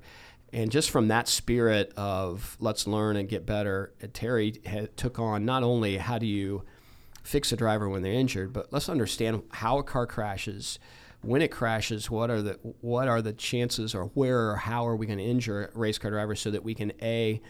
And 0.52 0.70
just 0.70 0.90
from 0.90 1.08
that 1.08 1.28
spirit 1.28 1.92
of 1.96 2.56
let's 2.60 2.86
learn 2.86 3.16
and 3.16 3.28
get 3.28 3.46
better, 3.46 3.92
uh, 4.02 4.08
Terry 4.12 4.60
had, 4.66 4.96
took 4.96 5.18
on 5.18 5.44
not 5.44 5.62
only 5.62 5.98
how 5.98 6.18
do 6.18 6.26
you 6.26 6.64
fix 7.22 7.52
a 7.52 7.56
driver 7.56 7.88
when 7.88 8.02
they're 8.02 8.12
injured, 8.12 8.52
but 8.52 8.72
let's 8.72 8.88
understand 8.88 9.42
how 9.50 9.78
a 9.78 9.82
car 9.82 10.06
crashes, 10.06 10.78
when 11.22 11.42
it 11.42 11.52
crashes, 11.52 12.10
what 12.10 12.30
are 12.30 12.42
the 12.42 12.58
what 12.80 13.06
are 13.06 13.22
the 13.22 13.32
chances, 13.32 13.94
or 13.94 14.06
where 14.14 14.50
or 14.50 14.56
how 14.56 14.86
are 14.86 14.96
we 14.96 15.06
going 15.06 15.18
to 15.18 15.24
injure 15.24 15.70
a 15.74 15.78
race 15.78 15.98
car 15.98 16.10
driver 16.10 16.34
so 16.34 16.50
that 16.50 16.64
we 16.64 16.74
can 16.74 16.92
a 17.02 17.40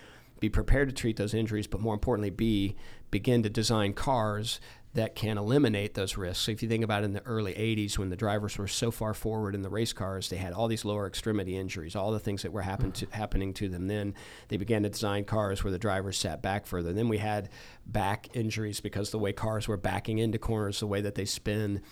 be 0.41 0.49
prepared 0.49 0.89
to 0.89 0.95
treat 0.95 1.17
those 1.17 1.35
injuries, 1.35 1.67
but 1.67 1.81
more 1.81 1.95
importantly, 1.95 2.31
b 2.31 2.75
begin 3.11 3.43
to 3.43 3.51
design 3.51 3.93
cars 3.93 4.61
that 4.93 5.15
can 5.15 5.39
eliminate 5.39 5.95
those 5.95 6.17
risks. 6.17 6.45
So 6.45 6.53
if 6.53 6.63
you 6.63 6.69
think 6.69 6.83
about 6.83 7.05
in 7.05 7.13
the 7.13 7.23
early 7.23 7.55
80s 7.55 7.97
when 7.97 8.11
the 8.11 8.17
drivers 8.17 8.59
were 8.59 8.67
so 8.67 8.91
far 8.91 9.15
forward 9.15 9.55
in 9.55 9.63
the 9.63 9.69
race 9.69 9.93
cars, 9.93 10.29
they 10.29 10.37
had 10.37 10.53
all 10.53 10.67
these 10.67 10.85
lower 10.85 11.07
extremity 11.07 11.57
injuries, 11.57 11.95
all 11.95 12.11
the 12.11 12.19
things 12.19 12.43
that 12.43 12.53
were 12.53 12.63
happen 12.63 12.91
to, 12.93 13.07
happening 13.13 13.55
to 13.55 13.69
them. 13.69 13.87
Then 13.87 14.15
they 14.49 14.57
began 14.57 14.83
to 14.83 14.89
design 14.89 15.25
cars 15.25 15.63
where 15.63 15.71
the 15.71 15.79
drivers 15.79 16.19
sat 16.19 16.43
back 16.43 16.67
further. 16.67 16.93
Then 16.93 17.09
we 17.09 17.19
had 17.19 17.51
back 17.87 18.29
injuries 18.35 18.81
because 18.81 19.11
the 19.11 19.19
way 19.19 19.33
cars 19.33 19.69
were 19.69 19.77
backing 19.77 20.19
into 20.19 20.39
corners, 20.39 20.81
the 20.81 20.89
way 20.89 21.01
that 21.01 21.15
they 21.15 21.25
spin. 21.25 21.83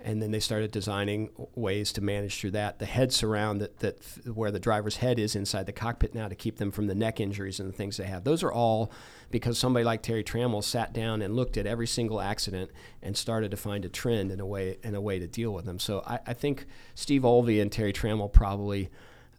And 0.00 0.20
then 0.20 0.32
they 0.32 0.40
started 0.40 0.70
designing 0.72 1.30
ways 1.54 1.92
to 1.92 2.00
manage 2.00 2.40
through 2.40 2.52
that. 2.52 2.80
The 2.80 2.86
head 2.86 3.12
surround 3.12 3.60
that, 3.60 3.78
that 3.80 4.04
where 4.32 4.50
the 4.50 4.60
driver's 4.60 4.96
head 4.96 5.18
is 5.18 5.36
inside 5.36 5.66
the 5.66 5.72
cockpit 5.72 6.14
now 6.14 6.28
to 6.28 6.36
keep 6.36 6.56
them 6.56 6.70
from 6.72 6.86
the 6.86 6.94
neck 6.94 7.20
injuries 7.20 7.60
and 7.60 7.68
the 7.68 7.76
things 7.76 7.96
they 7.96 8.06
have. 8.06 8.24
Those 8.24 8.42
are 8.42 8.52
all 8.52 8.92
because 9.30 9.58
somebody 9.58 9.84
like 9.84 10.02
Terry 10.02 10.24
Trammell 10.24 10.64
sat 10.64 10.92
down 10.92 11.22
and 11.22 11.36
looked 11.36 11.56
at 11.56 11.66
every 11.66 11.86
single 11.86 12.20
accident 12.20 12.70
and 13.02 13.16
started 13.16 13.50
to 13.50 13.56
find 13.56 13.84
a 13.84 13.88
trend 13.88 14.30
in 14.30 14.40
a 14.40 14.46
way 14.46 14.78
in 14.82 14.94
a 14.94 15.00
way 15.00 15.18
to 15.18 15.26
deal 15.26 15.52
with 15.52 15.64
them. 15.64 15.78
So 15.78 16.02
I, 16.06 16.18
I 16.26 16.32
think 16.34 16.66
Steve 16.94 17.22
Olvey 17.22 17.60
and 17.60 17.70
Terry 17.70 17.92
Trammell 17.92 18.32
probably 18.32 18.90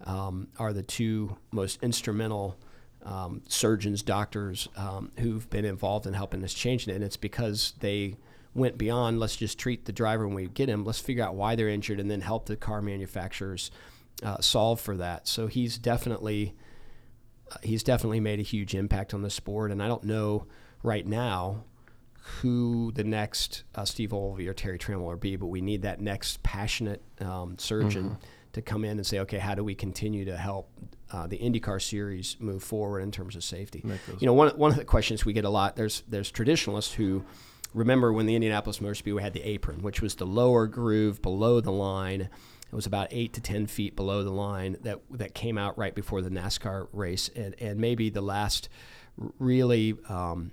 um, 0.05 0.47
are 0.57 0.73
the 0.73 0.83
two 0.83 1.37
most 1.51 1.81
instrumental 1.83 2.57
um, 3.03 3.41
surgeons, 3.47 4.03
doctors 4.03 4.67
um, 4.75 5.11
who've 5.19 5.49
been 5.49 5.65
involved 5.65 6.05
in 6.05 6.13
helping 6.13 6.43
us 6.43 6.53
change 6.53 6.87
it. 6.87 6.93
And 6.93 7.03
it's 7.03 7.17
because 7.17 7.73
they 7.79 8.15
went 8.55 8.77
beyond 8.77 9.19
let's 9.19 9.35
just 9.35 9.59
treat 9.59 9.85
the 9.85 9.91
driver 9.91 10.27
when 10.27 10.35
we 10.35 10.47
get 10.47 10.69
him. 10.69 10.83
Let's 10.83 10.99
figure 10.99 11.23
out 11.23 11.35
why 11.35 11.55
they're 11.55 11.69
injured 11.69 11.99
and 11.99 12.09
then 12.09 12.21
help 12.21 12.45
the 12.45 12.55
car 12.55 12.81
manufacturers 12.81 13.71
uh, 14.23 14.39
solve 14.41 14.79
for 14.81 14.97
that. 14.97 15.27
So 15.27 15.47
he's 15.47 15.77
definitely 15.77 16.55
he's 17.63 17.83
definitely 17.83 18.19
made 18.19 18.39
a 18.39 18.43
huge 18.43 18.75
impact 18.75 19.13
on 19.13 19.21
the 19.21 19.29
sport. 19.29 19.71
And 19.71 19.81
I 19.81 19.87
don't 19.87 20.03
know 20.03 20.45
right 20.83 21.05
now 21.05 21.63
who 22.41 22.91
the 22.93 23.03
next 23.03 23.63
uh, 23.75 23.85
Steve 23.85 24.09
Olvey 24.09 24.47
or 24.47 24.53
Terry 24.53 24.77
Trammell 24.77 25.01
will 25.01 25.15
be, 25.15 25.35
but 25.35 25.47
we 25.47 25.61
need 25.61 25.81
that 25.81 25.99
next 25.99 26.43
passionate 26.43 27.01
um, 27.21 27.57
surgeon 27.57 28.17
to 28.53 28.61
come 28.61 28.83
in 28.85 28.97
and 28.97 29.05
say, 29.05 29.19
okay, 29.19 29.37
how 29.39 29.55
do 29.55 29.63
we 29.63 29.75
continue 29.75 30.25
to 30.25 30.37
help 30.37 30.69
uh, 31.11 31.27
the 31.27 31.37
IndyCar 31.37 31.81
series 31.81 32.35
move 32.39 32.63
forward 32.63 33.01
in 33.01 33.11
terms 33.11 33.35
of 33.35 33.43
safety? 33.43 33.81
You 34.19 34.27
know, 34.27 34.33
one 34.33 34.49
one 34.51 34.71
of 34.71 34.77
the 34.77 34.85
questions 34.85 35.25
we 35.25 35.33
get 35.33 35.45
a 35.45 35.49
lot 35.49 35.75
there's 35.75 36.03
there's 36.07 36.29
traditionalists 36.31 36.93
who 36.93 37.23
remember 37.73 38.11
when 38.13 38.25
the 38.25 38.35
Indianapolis 38.35 38.81
Motor 38.81 38.95
Speedway 38.95 39.23
had 39.23 39.33
the 39.33 39.41
apron, 39.47 39.81
which 39.81 40.01
was 40.01 40.15
the 40.15 40.25
lower 40.25 40.67
groove 40.67 41.21
below 41.21 41.61
the 41.61 41.71
line. 41.71 42.29
It 42.71 42.75
was 42.75 42.85
about 42.85 43.07
eight 43.11 43.33
to 43.33 43.41
ten 43.41 43.67
feet 43.67 43.95
below 43.95 44.23
the 44.23 44.31
line 44.31 44.77
that 44.81 44.99
that 45.11 45.33
came 45.33 45.57
out 45.57 45.77
right 45.77 45.93
before 45.93 46.21
the 46.21 46.29
NASCAR 46.29 46.87
race, 46.93 47.29
and 47.35 47.55
and 47.59 47.79
maybe 47.79 48.09
the 48.09 48.21
last 48.21 48.69
really. 49.39 49.95
Um, 50.07 50.51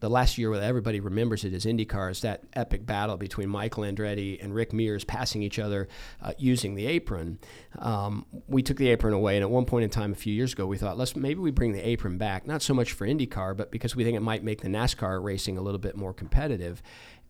the 0.00 0.08
last 0.08 0.38
year 0.38 0.50
where 0.50 0.62
everybody 0.62 1.00
remembers 1.00 1.44
it 1.44 1.52
is 1.52 1.64
IndyCar 1.64 2.10
is 2.10 2.20
that 2.20 2.44
epic 2.52 2.86
battle 2.86 3.16
between 3.16 3.48
Michael 3.48 3.82
Andretti 3.82 4.42
and 4.42 4.54
Rick 4.54 4.72
Mears 4.72 5.04
passing 5.04 5.42
each 5.42 5.58
other 5.58 5.88
uh, 6.22 6.32
using 6.38 6.74
the 6.76 6.86
apron. 6.86 7.38
Um, 7.78 8.24
we 8.46 8.62
took 8.62 8.76
the 8.76 8.88
apron 8.90 9.12
away, 9.12 9.36
and 9.36 9.42
at 9.42 9.50
one 9.50 9.64
point 9.64 9.84
in 9.84 9.90
time, 9.90 10.12
a 10.12 10.16
few 10.16 10.32
years 10.32 10.52
ago, 10.52 10.66
we 10.66 10.78
thought 10.78 10.96
let's 10.96 11.16
maybe 11.16 11.40
we 11.40 11.50
bring 11.50 11.72
the 11.72 11.86
apron 11.86 12.16
back, 12.16 12.46
not 12.46 12.62
so 12.62 12.74
much 12.74 12.92
for 12.92 13.06
IndyCar, 13.06 13.56
but 13.56 13.70
because 13.72 13.96
we 13.96 14.04
think 14.04 14.16
it 14.16 14.20
might 14.20 14.44
make 14.44 14.60
the 14.60 14.68
NASCAR 14.68 15.22
racing 15.22 15.58
a 15.58 15.62
little 15.62 15.80
bit 15.80 15.96
more 15.96 16.14
competitive. 16.14 16.80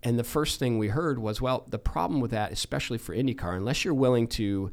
And 0.03 0.19
the 0.19 0.25
first 0.25 0.59
thing 0.59 0.79
we 0.79 0.89
heard 0.89 1.19
was, 1.19 1.41
well, 1.41 1.65
the 1.69 1.79
problem 1.79 2.21
with 2.21 2.31
that, 2.31 2.53
especially 2.53 2.99
for 2.99 3.15
IndyCar, 3.15 3.57
unless 3.57 3.85
you're 3.85 3.95
willing 3.95 4.29
to 4.29 4.71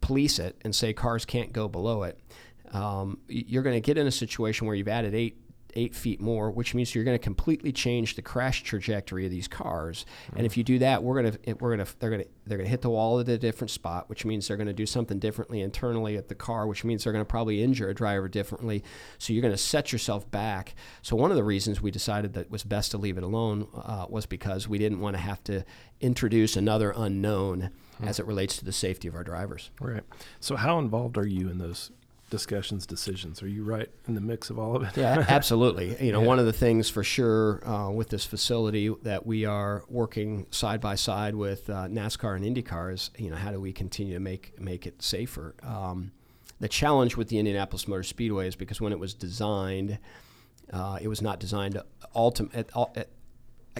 police 0.00 0.38
it 0.38 0.56
and 0.62 0.74
say 0.74 0.92
cars 0.92 1.24
can't 1.24 1.52
go 1.52 1.66
below 1.68 2.02
it, 2.02 2.18
um, 2.72 3.18
you're 3.28 3.62
going 3.62 3.76
to 3.76 3.80
get 3.80 3.98
in 3.98 4.06
a 4.06 4.12
situation 4.12 4.66
where 4.66 4.76
you've 4.76 4.88
added 4.88 5.14
eight 5.14 5.38
eight 5.74 5.94
feet 5.94 6.20
more, 6.20 6.50
which 6.50 6.74
means 6.74 6.94
you're 6.94 7.04
going 7.04 7.18
to 7.18 7.22
completely 7.22 7.72
change 7.72 8.16
the 8.16 8.22
crash 8.22 8.62
trajectory 8.62 9.24
of 9.24 9.30
these 9.30 9.48
cars. 9.48 10.04
Mm-hmm. 10.26 10.36
And 10.36 10.46
if 10.46 10.56
you 10.56 10.64
do 10.64 10.78
that, 10.80 11.02
we're 11.02 11.22
going 11.22 11.32
to 11.32 11.54
we're 11.54 11.76
going 11.76 11.86
to 11.86 11.98
they're 11.98 12.10
going 12.10 12.22
to 12.22 12.28
they're 12.46 12.58
going 12.58 12.66
to 12.66 12.70
hit 12.70 12.82
the 12.82 12.90
wall 12.90 13.20
at 13.20 13.28
a 13.28 13.38
different 13.38 13.70
spot, 13.70 14.08
which 14.08 14.24
means 14.24 14.48
they're 14.48 14.56
going 14.56 14.66
to 14.66 14.72
do 14.72 14.86
something 14.86 15.18
differently 15.18 15.60
internally 15.60 16.16
at 16.16 16.28
the 16.28 16.34
car, 16.34 16.66
which 16.66 16.84
means 16.84 17.04
they're 17.04 17.12
going 17.12 17.24
to 17.24 17.28
probably 17.28 17.62
injure 17.62 17.88
a 17.88 17.94
driver 17.94 18.28
differently. 18.28 18.82
So 19.18 19.32
you're 19.32 19.42
going 19.42 19.54
to 19.54 19.58
set 19.58 19.92
yourself 19.92 20.30
back. 20.30 20.74
So 21.02 21.16
one 21.16 21.30
of 21.30 21.36
the 21.36 21.44
reasons 21.44 21.80
we 21.80 21.90
decided 21.90 22.32
that 22.34 22.42
it 22.42 22.50
was 22.50 22.64
best 22.64 22.90
to 22.92 22.98
leave 22.98 23.16
it 23.16 23.24
alone 23.24 23.68
uh, 23.74 24.06
was 24.08 24.26
because 24.26 24.68
we 24.68 24.78
didn't 24.78 25.00
want 25.00 25.16
to 25.16 25.22
have 25.22 25.42
to 25.44 25.64
introduce 26.00 26.56
another 26.56 26.92
unknown 26.96 27.70
as 28.02 28.18
it 28.18 28.26
relates 28.26 28.56
to 28.56 28.64
the 28.64 28.72
safety 28.72 29.08
of 29.08 29.14
our 29.14 29.24
drivers. 29.24 29.70
Right. 29.80 30.02
So 30.40 30.56
how 30.56 30.78
involved 30.78 31.18
are 31.18 31.26
you 31.26 31.50
in 31.50 31.58
those 31.58 31.90
discussions, 32.30 32.86
decisions. 32.86 33.42
Are 33.42 33.48
you 33.48 33.64
right 33.64 33.88
in 34.08 34.14
the 34.14 34.20
mix 34.20 34.48
of 34.48 34.58
all 34.58 34.76
of 34.76 34.82
it? 34.82 34.96
yeah, 34.96 35.24
absolutely. 35.28 36.02
You 36.04 36.12
know, 36.12 36.22
yeah. 36.22 36.26
one 36.26 36.38
of 36.38 36.46
the 36.46 36.52
things 36.52 36.88
for 36.88 37.04
sure 37.04 37.66
uh, 37.68 37.90
with 37.90 38.08
this 38.08 38.24
facility 38.24 38.88
that 39.02 39.26
we 39.26 39.44
are 39.44 39.84
working 39.88 40.46
side 40.50 40.80
by 40.80 40.94
side 40.94 41.34
with 41.34 41.68
uh, 41.68 41.88
NASCAR 41.88 42.36
and 42.36 42.44
IndyCar 42.44 42.94
is, 42.94 43.10
you 43.18 43.30
know, 43.30 43.36
how 43.36 43.50
do 43.50 43.60
we 43.60 43.72
continue 43.72 44.14
to 44.14 44.20
make 44.20 44.58
make 44.58 44.86
it 44.86 45.02
safer? 45.02 45.54
Um, 45.62 46.12
the 46.60 46.68
challenge 46.68 47.16
with 47.16 47.28
the 47.28 47.38
Indianapolis 47.38 47.88
Motor 47.88 48.02
Speedway 48.02 48.46
is 48.46 48.54
because 48.54 48.80
when 48.80 48.92
it 48.92 48.98
was 48.98 49.14
designed, 49.14 49.98
uh, 50.72 50.98
it 51.00 51.08
was 51.08 51.20
not 51.20 51.40
designed 51.40 51.80
ultimate 52.14 52.54
at, 52.54 52.96
at, 52.96 53.08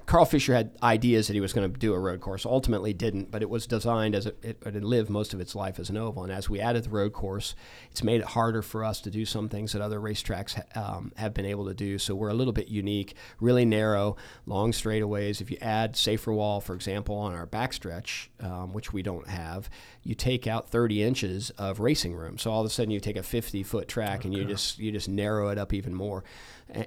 Carl 0.07 0.24
Fisher 0.24 0.55
had 0.55 0.70
ideas 0.84 1.26
that 1.26 1.34
he 1.34 1.41
was 1.41 1.53
going 1.53 1.70
to 1.70 1.78
do 1.78 1.95
a 1.95 1.99
road 1.99 2.20
course. 2.20 2.47
Ultimately, 2.47 2.93
didn't, 2.93 3.30
but 3.30 3.43
it 3.43 3.51
was 3.51 3.66
designed 3.66 4.14
as 4.14 4.26
a, 4.26 4.34
it, 4.41 4.62
it 4.64 4.84
lived 4.84 5.11
most 5.11 5.34
of 5.34 5.41
its 5.41 5.57
life 5.57 5.80
as 5.80 5.91
an 5.91 5.97
oval. 5.97 6.22
And 6.22 6.32
as 6.32 6.49
we 6.49 6.61
added 6.61 6.84
the 6.84 6.91
road 6.91 7.12
course, 7.12 7.57
it's 7.91 8.05
made 8.05 8.20
it 8.20 8.26
harder 8.28 8.62
for 8.62 8.84
us 8.84 9.01
to 9.01 9.11
do 9.11 9.24
some 9.24 9.49
things 9.49 9.72
that 9.72 9.82
other 9.82 9.99
racetracks 9.99 10.76
um, 10.76 11.12
have 11.16 11.34
been 11.34 11.45
able 11.45 11.66
to 11.66 11.74
do. 11.74 11.99
So 11.99 12.14
we're 12.14 12.28
a 12.28 12.34
little 12.34 12.53
bit 12.53 12.68
unique, 12.68 13.14
really 13.41 13.64
narrow, 13.64 14.16
long 14.47 14.70
straightaways. 14.70 15.41
If 15.41 15.51
you 15.51 15.59
add 15.61 15.97
safer 15.97 16.32
wall, 16.32 16.61
for 16.61 16.74
example, 16.74 17.16
on 17.16 17.34
our 17.34 17.47
backstretch, 17.47 18.28
um, 18.38 18.72
which 18.72 18.93
we 18.93 19.03
don't 19.03 19.28
have, 19.28 19.68
you 20.05 20.14
take 20.14 20.47
out 20.47 20.70
30 20.70 21.03
inches 21.03 21.51
of 21.51 21.80
racing 21.80 22.14
room. 22.14 22.38
So 22.38 22.53
all 22.53 22.61
of 22.61 22.66
a 22.66 22.70
sudden, 22.70 22.93
you 22.93 23.01
take 23.01 23.16
a 23.16 23.22
50 23.24 23.64
foot 23.64 23.88
track 23.88 24.20
okay. 24.20 24.28
and 24.28 24.36
you 24.36 24.45
just 24.45 24.78
you 24.78 24.93
just 24.93 25.09
narrow 25.09 25.49
it 25.49 25.59
up 25.59 25.72
even 25.72 25.95
more 25.95 26.22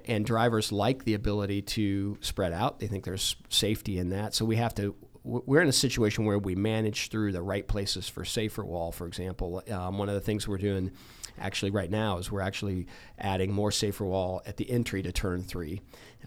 and 0.06 0.24
drivers 0.24 0.72
like 0.72 1.04
the 1.04 1.14
ability 1.14 1.62
to 1.62 2.18
spread 2.20 2.52
out. 2.52 2.80
They 2.80 2.86
think 2.86 3.04
there's 3.04 3.36
safety 3.48 3.98
in 3.98 4.10
that. 4.10 4.34
So 4.34 4.44
we 4.44 4.56
have 4.56 4.74
to. 4.76 4.94
We're 5.22 5.62
in 5.62 5.68
a 5.68 5.72
situation 5.72 6.26
where 6.26 6.38
we 6.38 6.54
manage 6.54 7.08
through 7.08 7.32
the 7.32 7.40
right 7.40 7.66
places 7.66 8.10
for 8.10 8.26
safer 8.26 8.62
wall. 8.62 8.92
For 8.92 9.06
example, 9.06 9.62
um, 9.70 9.96
one 9.96 10.10
of 10.10 10.14
the 10.14 10.20
things 10.20 10.46
we're 10.46 10.58
doing 10.58 10.92
actually 11.38 11.70
right 11.70 11.90
now 11.90 12.18
is 12.18 12.30
we're 12.30 12.40
actually 12.40 12.86
adding 13.18 13.52
more 13.52 13.70
safer 13.70 14.04
wall 14.04 14.42
at 14.46 14.56
the 14.56 14.70
entry 14.70 15.02
to 15.02 15.12
turn 15.12 15.42
three. 15.42 15.80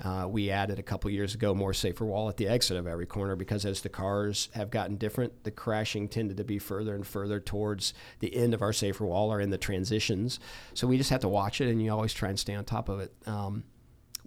Uh, 0.03 0.27
we 0.29 0.51
added 0.51 0.77
a 0.77 0.83
couple 0.83 1.09
years 1.09 1.33
ago 1.33 1.55
more 1.55 1.73
safer 1.73 2.05
wall 2.05 2.29
at 2.29 2.37
the 2.37 2.47
exit 2.47 2.77
of 2.77 2.85
every 2.85 3.05
corner 3.05 3.35
because 3.35 3.65
as 3.65 3.81
the 3.81 3.89
cars 3.89 4.49
have 4.53 4.69
gotten 4.69 4.95
different, 4.95 5.43
the 5.43 5.51
crashing 5.51 6.07
tended 6.07 6.37
to 6.37 6.43
be 6.43 6.59
further 6.59 6.93
and 6.93 7.07
further 7.07 7.39
towards 7.39 7.93
the 8.19 8.35
end 8.35 8.53
of 8.53 8.61
our 8.61 8.73
safer 8.73 9.05
wall 9.05 9.31
or 9.31 9.41
in 9.41 9.49
the 9.49 9.57
transitions. 9.57 10.39
So 10.73 10.87
we 10.87 10.97
just 10.97 11.09
have 11.09 11.21
to 11.21 11.29
watch 11.29 11.61
it, 11.61 11.69
and 11.69 11.81
you 11.81 11.91
always 11.91 12.13
try 12.13 12.29
and 12.29 12.39
stay 12.39 12.53
on 12.53 12.65
top 12.65 12.89
of 12.89 12.99
it. 12.99 13.13
Um, 13.25 13.63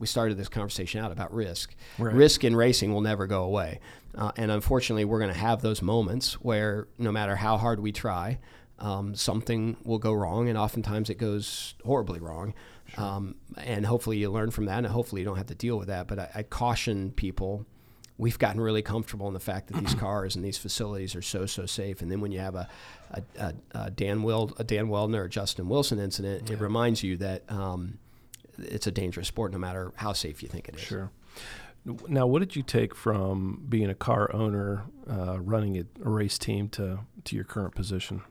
we 0.01 0.07
started 0.07 0.39
this 0.39 0.49
conversation 0.49 1.05
out 1.05 1.13
about 1.13 1.33
risk. 1.33 1.75
Right. 1.99 2.15
Risk 2.15 2.43
in 2.43 2.57
racing 2.57 2.93
will 2.93 3.03
never 3.03 3.27
go 3.27 3.45
away. 3.45 3.81
Uh, 4.15 4.33
and 4.37 4.51
unfortunately, 4.51 5.05
we're 5.05 5.19
going 5.19 5.33
to 5.33 5.39
have 5.39 5.61
those 5.61 5.83
moments 5.83 6.35
where 6.35 6.89
no 6.99 7.13
matter 7.13 7.37
how 7.37 7.59
hard 7.59 7.79
we 7.81 7.93
try, 7.93 8.39
um, 8.81 9.15
something 9.15 9.77
will 9.85 9.99
go 9.99 10.13
wrong, 10.13 10.49
and 10.49 10.57
oftentimes 10.57 11.11
it 11.11 11.17
goes 11.17 11.75
horribly 11.85 12.19
wrong. 12.19 12.55
Sure. 12.87 13.05
Um, 13.05 13.35
and 13.57 13.87
hopefully 13.87 14.17
you 14.17 14.31
learn 14.31 14.51
from 14.51 14.65
that, 14.67 14.79
and 14.79 14.87
hopefully 14.87 15.21
you 15.21 15.27
don't 15.27 15.37
have 15.37 15.47
to 15.47 15.55
deal 15.55 15.79
with 15.79 15.89
that. 15.89 16.09
But 16.09 16.19
I, 16.19 16.31
I 16.37 16.43
caution 16.43 17.13
people. 17.13 17.67
We've 18.17 18.39
gotten 18.39 18.61
really 18.61 18.83
comfortable 18.83 19.29
in 19.29 19.35
the 19.35 19.41
fact 19.41 19.69
that 19.69 19.79
these 19.81 19.95
cars 20.07 20.35
and 20.35 20.45
these 20.45 20.59
facilities 20.59 21.15
are 21.15 21.23
so 21.23 21.47
so 21.47 21.67
safe. 21.67 22.03
And 22.03 22.11
then 22.11 22.21
when 22.21 22.33
you 22.33 22.41
have 22.41 22.55
a, 22.55 22.69
a, 23.11 23.23
a, 23.39 23.55
a 23.75 23.91
Dan 23.91 24.23
Wild, 24.23 24.55
a 24.59 24.65
Dan 24.65 24.89
Wheldon 24.89 25.15
or 25.15 25.29
Justin 25.29 25.69
Wilson 25.69 25.99
incident, 25.99 26.49
yeah. 26.49 26.55
it 26.55 26.61
reminds 26.61 27.03
you 27.03 27.17
that 27.19 27.51
um, 27.51 27.99
it's 28.59 28.87
a 28.87 28.91
dangerous 28.91 29.29
sport, 29.29 29.53
no 29.53 29.59
matter 29.59 29.93
how 29.97 30.13
safe 30.13 30.43
you 30.43 30.49
think 30.49 30.69
it 30.69 30.77
is. 30.77 30.83
Sure. 30.83 31.11
Now, 32.09 32.27
what 32.27 32.41
did 32.41 32.57
you 32.57 32.63
take 32.63 32.95
from 32.95 33.65
being 33.67 33.89
a 33.89 33.95
car 33.95 34.31
owner, 34.35 34.85
uh, 35.11 35.41
running 35.41 35.79
a, 35.79 35.85
a 36.05 36.11
race 36.11 36.39
team, 36.39 36.69
to 36.71 37.01
to 37.25 37.37
your 37.37 37.45
current 37.45 37.75
position? 37.75 38.23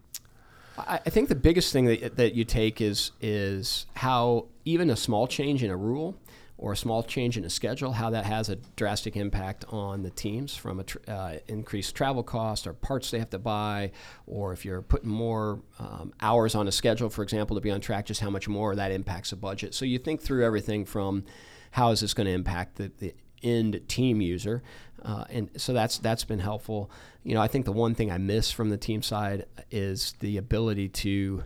I, 0.88 1.00
I 1.06 1.10
think 1.10 1.30
the 1.30 1.36
biggest 1.36 1.74
thing 1.74 1.86
that, 1.86 2.16
that 2.18 2.34
you 2.34 2.46
take 2.46 2.82
is 2.82 3.12
is 3.22 3.86
how 3.96 4.48
even 4.66 4.90
a 4.90 4.96
small 4.96 5.28
change 5.28 5.64
in 5.64 5.72
a 5.72 5.78
rule 5.78 6.18
or 6.58 6.74
a 6.74 6.78
small 6.78 7.02
change 7.04 7.38
in 7.38 7.46
a 7.46 7.50
schedule, 7.50 7.94
how 7.94 8.10
that 8.10 8.26
has 8.26 8.50
a 8.50 8.58
drastic 8.76 9.16
impact 9.16 9.64
on 9.70 10.04
the 10.04 10.10
teams 10.10 10.58
from 10.58 10.82
a 10.82 10.84
tr- 10.84 10.98
uh, 11.08 11.36
increased 11.48 11.96
travel 11.96 12.22
cost 12.22 12.68
or 12.68 12.74
parts 12.74 13.12
they 13.12 13.20
have 13.20 13.30
to 13.30 13.40
buy, 13.40 13.92
or 14.28 14.52
if 14.52 14.66
you're 14.66 14.82
putting 14.82 15.10
more 15.10 15.62
um, 15.80 16.14
hours 16.20 16.56
on 16.56 16.68
a 16.68 16.72
schedule, 16.72 17.10
for 17.10 17.24
example, 17.24 17.56
to 17.56 17.62
be 17.62 17.72
on 17.72 17.80
track, 17.80 18.06
just 18.06 18.20
how 18.20 18.30
much 18.30 18.50
more 18.50 18.76
that 18.76 18.92
impacts 18.92 19.30
the 19.30 19.38
budget. 19.38 19.74
So 19.74 19.86
you 19.86 19.98
think 19.98 20.22
through 20.22 20.46
everything 20.46 20.84
from 20.84 21.24
how 21.72 21.92
is 21.92 22.02
this 22.02 22.14
going 22.14 22.28
to 22.28 22.34
impact 22.34 22.76
the, 22.76 22.92
the 22.98 23.14
end 23.44 23.82
team 23.88 24.22
user, 24.22 24.64
uh, 25.04 25.26
and 25.30 25.50
so 25.58 25.74
that's 25.74 25.98
that's 25.98 26.24
been 26.24 26.40
helpful. 26.40 26.90
You 27.24 27.36
know, 27.36 27.42
I 27.42 27.48
think 27.48 27.66
the 27.66 27.72
one 27.72 27.96
thing 27.96 28.12
I 28.12 28.18
miss 28.18 28.52
from 28.52 28.70
the 28.70 28.78
team 28.78 29.02
side 29.02 29.46
is 29.72 30.16
the 30.20 30.38
ability 30.38 30.90
to 30.90 31.44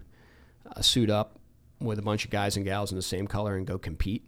uh, 0.76 0.82
suit 0.82 1.10
up 1.10 1.40
with 1.80 2.00
a 2.00 2.02
bunch 2.02 2.26
of 2.26 2.32
guys 2.32 2.56
and 2.56 2.66
gals 2.66 2.92
in 2.92 2.96
the 2.96 3.02
same 3.02 3.28
color 3.28 3.56
and 3.56 3.68
go 3.68 3.78
compete. 3.78 4.24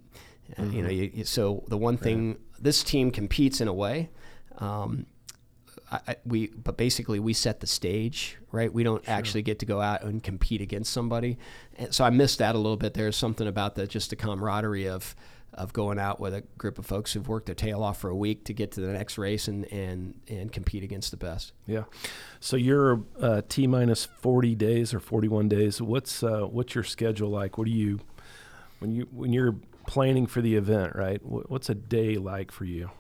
Mm-hmm. 0.57 0.75
You 0.75 0.81
know, 0.83 0.89
you, 0.89 1.11
you, 1.13 1.23
so 1.23 1.63
the 1.67 1.77
one 1.77 1.97
thing 1.97 2.37
this 2.59 2.83
team 2.83 3.11
competes 3.11 3.61
in 3.61 3.67
a 3.67 3.73
way. 3.73 4.09
Um, 4.57 5.05
I, 5.91 5.99
I, 6.07 6.15
we 6.25 6.47
but 6.47 6.77
basically 6.77 7.19
we 7.19 7.33
set 7.33 7.59
the 7.59 7.67
stage, 7.67 8.37
right? 8.51 8.71
We 8.73 8.83
don't 8.83 9.03
sure. 9.05 9.13
actually 9.13 9.41
get 9.43 9.59
to 9.59 9.65
go 9.65 9.81
out 9.81 10.03
and 10.03 10.21
compete 10.21 10.61
against 10.61 10.91
somebody, 10.91 11.37
and 11.77 11.93
so 11.93 12.03
I 12.03 12.09
missed 12.09 12.39
that 12.39 12.55
a 12.55 12.57
little 12.57 12.77
bit. 12.77 12.93
There's 12.93 13.15
something 13.15 13.47
about 13.47 13.75
that 13.75 13.89
just 13.89 14.09
the 14.09 14.15
camaraderie 14.15 14.87
of 14.87 15.15
of 15.55 15.73
going 15.73 15.97
out 15.97 16.19
with 16.19 16.33
a 16.33 16.41
group 16.57 16.77
of 16.77 16.85
folks 16.85 17.13
who've 17.13 17.27
worked 17.27 17.47
their 17.47 17.55
tail 17.55 17.81
off 17.81 17.99
for 17.99 18.09
a 18.09 18.15
week 18.15 18.43
to 18.45 18.53
get 18.53 18.71
to 18.73 18.81
the 18.81 18.91
next 18.91 19.17
race 19.17 19.47
and 19.47 19.71
and 19.71 20.13
and 20.27 20.51
compete 20.51 20.83
against 20.83 21.11
the 21.11 21.17
best. 21.17 21.53
Yeah. 21.65 21.85
So 22.39 22.57
you're 22.57 23.03
uh, 23.19 23.41
t 23.47 23.65
minus 23.67 24.05
40 24.05 24.55
days 24.55 24.93
or 24.93 24.99
41 24.99 25.49
days. 25.49 25.81
What's 25.81 26.21
uh, 26.23 26.41
what's 26.41 26.75
your 26.75 26.83
schedule 26.83 27.29
like? 27.29 27.57
What 27.57 27.65
do 27.65 27.71
you 27.71 27.99
when 28.79 28.91
you 28.91 29.07
when 29.11 29.33
you're 29.33 29.55
planning 29.87 30.27
for 30.27 30.41
the 30.41 30.55
event, 30.55 30.95
right? 30.95 31.21
What's 31.23 31.69
a 31.69 31.75
day 31.75 32.15
like 32.15 32.51
for 32.51 32.65
you? 32.65 32.91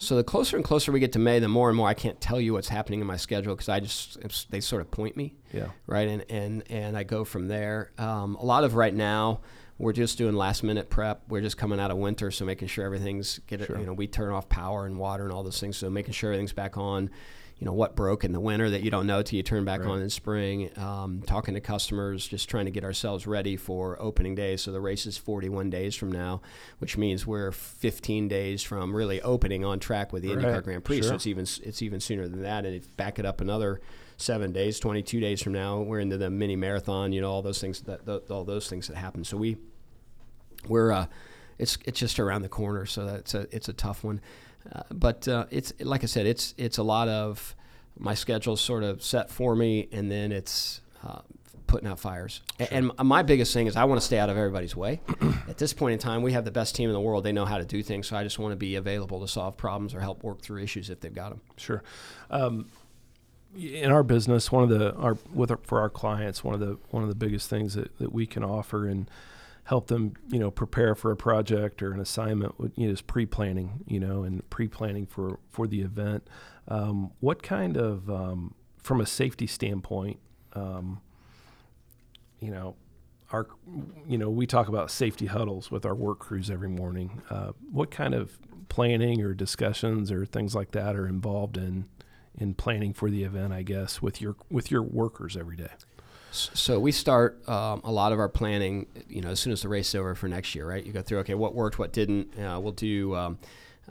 So 0.00 0.14
the 0.14 0.22
closer 0.22 0.56
and 0.56 0.64
closer 0.64 0.92
we 0.92 1.00
get 1.00 1.12
to 1.14 1.18
May, 1.18 1.40
the 1.40 1.48
more 1.48 1.68
and 1.68 1.76
more 1.76 1.88
I 1.88 1.94
can't 1.94 2.20
tell 2.20 2.40
you 2.40 2.52
what's 2.52 2.68
happening 2.68 3.00
in 3.00 3.06
my 3.06 3.16
schedule 3.16 3.54
because 3.54 3.68
I 3.68 3.80
just 3.80 4.48
they 4.50 4.60
sort 4.60 4.80
of 4.80 4.90
point 4.90 5.16
me. 5.16 5.34
Yeah. 5.52 5.68
Right. 5.86 6.08
And 6.08 6.24
and 6.30 6.62
and 6.70 6.96
I 6.96 7.02
go 7.02 7.24
from 7.24 7.48
there. 7.48 7.90
Um, 7.98 8.36
a 8.36 8.44
lot 8.44 8.62
of 8.62 8.74
right 8.74 8.94
now 8.94 9.40
we're 9.78 9.92
just 9.92 10.18
doing 10.18 10.34
last 10.34 10.62
minute 10.62 10.90
prep. 10.90 11.22
We're 11.28 11.40
just 11.40 11.56
coming 11.56 11.78
out 11.78 11.90
of 11.90 11.96
winter, 11.96 12.30
so 12.30 12.44
making 12.44 12.68
sure 12.68 12.84
everything's 12.84 13.38
get 13.46 13.60
it. 13.60 13.70
You 13.70 13.86
know, 13.86 13.92
we 13.92 14.06
turn 14.08 14.32
off 14.32 14.48
power 14.48 14.86
and 14.86 14.98
water 14.98 15.24
and 15.24 15.32
all 15.32 15.44
those 15.44 15.60
things, 15.60 15.76
so 15.76 15.88
making 15.88 16.14
sure 16.14 16.30
everything's 16.30 16.52
back 16.52 16.76
on. 16.76 17.10
You 17.58 17.64
know 17.64 17.72
what 17.72 17.96
broke 17.96 18.22
in 18.22 18.32
the 18.32 18.40
winter 18.40 18.70
that 18.70 18.82
you 18.82 18.90
don't 18.90 19.06
know 19.06 19.20
till 19.22 19.36
you 19.36 19.42
turn 19.42 19.64
back 19.64 19.80
right. 19.80 19.88
on 19.88 20.00
in 20.00 20.10
spring. 20.10 20.70
Um, 20.78 21.22
talking 21.26 21.54
to 21.54 21.60
customers, 21.60 22.28
just 22.28 22.48
trying 22.48 22.66
to 22.66 22.70
get 22.70 22.84
ourselves 22.84 23.26
ready 23.26 23.56
for 23.56 24.00
opening 24.00 24.36
day. 24.36 24.56
So 24.56 24.70
the 24.70 24.80
race 24.80 25.06
is 25.06 25.18
41 25.18 25.68
days 25.68 25.96
from 25.96 26.12
now, 26.12 26.40
which 26.78 26.96
means 26.96 27.26
we're 27.26 27.50
15 27.50 28.28
days 28.28 28.62
from 28.62 28.94
really 28.94 29.20
opening 29.22 29.64
on 29.64 29.80
track 29.80 30.12
with 30.12 30.22
the 30.22 30.36
right. 30.36 30.44
IndyCar 30.44 30.62
Grand 30.62 30.84
Prix. 30.84 31.02
Sure. 31.02 31.08
So 31.08 31.14
it's 31.16 31.26
even 31.26 31.42
it's 31.64 31.82
even 31.82 31.98
sooner 32.00 32.28
than 32.28 32.42
that, 32.42 32.64
and 32.64 32.76
if 32.76 32.96
back 32.96 33.18
it 33.18 33.26
up 33.26 33.40
another 33.40 33.80
seven 34.16 34.52
days, 34.52 34.78
22 34.78 35.20
days 35.20 35.42
from 35.42 35.52
now, 35.52 35.80
we're 35.80 36.00
into 36.00 36.16
the 36.16 36.30
mini 36.30 36.54
marathon. 36.54 37.12
You 37.12 37.20
know, 37.20 37.30
all 37.30 37.42
those 37.42 37.60
things 37.60 37.80
that 37.82 38.06
the, 38.06 38.20
all 38.30 38.44
those 38.44 38.68
things 38.68 38.86
that 38.88 38.96
happen. 38.96 39.24
So 39.24 39.36
we 39.36 39.56
we're 40.68 40.92
uh, 40.92 41.06
it's 41.58 41.78
it's 41.84 41.98
just 41.98 42.20
around 42.20 42.42
the 42.42 42.48
corner, 42.48 42.86
so 42.86 43.04
that's 43.04 43.34
a 43.34 43.46
it's 43.50 43.68
a 43.68 43.72
tough 43.72 44.04
one. 44.04 44.20
Uh, 44.72 44.82
but 44.92 45.26
uh, 45.28 45.46
it's 45.50 45.72
like 45.80 46.02
I 46.02 46.06
said, 46.06 46.26
it's 46.26 46.54
it's 46.58 46.78
a 46.78 46.82
lot 46.82 47.08
of 47.08 47.54
my 47.98 48.14
schedule's 48.14 48.60
sort 48.60 48.84
of 48.84 49.02
set 49.02 49.30
for 49.30 49.56
me, 49.56 49.88
and 49.92 50.10
then 50.10 50.30
it's 50.32 50.80
uh, 51.06 51.20
putting 51.66 51.88
out 51.88 51.98
fires. 51.98 52.42
A- 52.60 52.72
And 52.72 52.92
my 53.02 53.22
biggest 53.22 53.52
thing 53.52 53.66
is 53.66 53.76
I 53.76 53.84
want 53.84 54.00
to 54.00 54.06
stay 54.06 54.18
out 54.18 54.28
of 54.30 54.36
everybody's 54.36 54.76
way. 54.76 55.00
At 55.48 55.58
this 55.58 55.72
point 55.72 55.94
in 55.94 55.98
time, 55.98 56.22
we 56.22 56.32
have 56.32 56.44
the 56.44 56.50
best 56.50 56.74
team 56.76 56.88
in 56.90 56.94
the 56.94 57.00
world. 57.00 57.24
They 57.24 57.32
know 57.32 57.44
how 57.46 57.58
to 57.58 57.64
do 57.64 57.82
things, 57.82 58.06
so 58.06 58.16
I 58.16 58.22
just 58.24 58.38
want 58.38 58.52
to 58.52 58.56
be 58.56 58.76
available 58.76 59.20
to 59.20 59.28
solve 59.28 59.56
problems 59.56 59.94
or 59.94 60.00
help 60.00 60.22
work 60.22 60.42
through 60.42 60.62
issues 60.62 60.90
if 60.90 61.00
they've 61.00 61.14
got 61.14 61.30
them. 61.30 61.40
Sure. 61.56 61.82
Um, 62.30 62.66
in 63.56 63.90
our 63.90 64.02
business, 64.02 64.52
one 64.52 64.62
of 64.62 64.68
the 64.68 64.94
our 64.94 65.16
with 65.32 65.50
our, 65.50 65.58
for 65.62 65.80
our 65.80 65.88
clients, 65.90 66.44
one 66.44 66.54
of 66.54 66.60
the 66.60 66.76
one 66.90 67.02
of 67.02 67.08
the 67.08 67.14
biggest 67.14 67.48
things 67.48 67.74
that, 67.74 67.96
that 67.98 68.12
we 68.12 68.26
can 68.26 68.44
offer 68.44 68.86
and 68.86 69.10
help 69.68 69.88
them, 69.88 70.14
you 70.30 70.38
know, 70.38 70.50
prepare 70.50 70.94
for 70.94 71.12
a 71.12 71.16
project 71.16 71.82
or 71.82 71.92
an 71.92 72.00
assignment, 72.00 72.54
you 72.74 72.86
know, 72.86 72.92
is 72.92 73.02
pre-planning, 73.02 73.84
you 73.86 74.00
know, 74.00 74.22
and 74.22 74.48
pre-planning 74.48 75.04
for 75.04 75.38
for 75.50 75.66
the 75.66 75.82
event. 75.82 76.26
Um, 76.68 77.12
what 77.20 77.42
kind 77.42 77.76
of, 77.76 78.08
um, 78.10 78.54
from 78.78 79.02
a 79.02 79.06
safety 79.06 79.46
standpoint, 79.46 80.18
um, 80.54 81.02
you 82.40 82.50
know, 82.50 82.76
our, 83.30 83.46
you 84.06 84.16
know, 84.16 84.30
we 84.30 84.46
talk 84.46 84.68
about 84.68 84.90
safety 84.90 85.26
huddles 85.26 85.70
with 85.70 85.84
our 85.84 85.94
work 85.94 86.18
crews 86.18 86.50
every 86.50 86.70
morning. 86.70 87.20
Uh, 87.28 87.52
what 87.70 87.90
kind 87.90 88.14
of 88.14 88.38
planning 88.70 89.20
or 89.20 89.34
discussions 89.34 90.10
or 90.10 90.24
things 90.24 90.54
like 90.54 90.70
that 90.70 90.96
are 90.96 91.06
involved 91.06 91.58
in 91.58 91.84
in 92.34 92.54
planning 92.54 92.94
for 92.94 93.10
the 93.10 93.22
event? 93.22 93.52
I 93.52 93.64
guess 93.64 94.00
with 94.00 94.22
your 94.22 94.34
with 94.50 94.70
your 94.70 94.82
workers 94.82 95.36
every 95.36 95.56
day. 95.56 95.72
So 96.38 96.78
we 96.78 96.92
start 96.92 97.46
um, 97.48 97.80
a 97.84 97.90
lot 97.90 98.12
of 98.12 98.18
our 98.18 98.28
planning, 98.28 98.86
you 99.08 99.20
know, 99.20 99.30
as 99.30 99.40
soon 99.40 99.52
as 99.52 99.62
the 99.62 99.68
race 99.68 99.88
is 99.88 99.94
over 99.94 100.14
for 100.14 100.28
next 100.28 100.54
year, 100.54 100.68
right? 100.68 100.84
You 100.84 100.92
go 100.92 101.02
through, 101.02 101.18
okay, 101.20 101.34
what 101.34 101.54
worked, 101.54 101.78
what 101.78 101.92
didn't. 101.92 102.38
Uh, 102.38 102.60
we'll 102.60 102.72
do 102.72 103.14
um, 103.14 103.38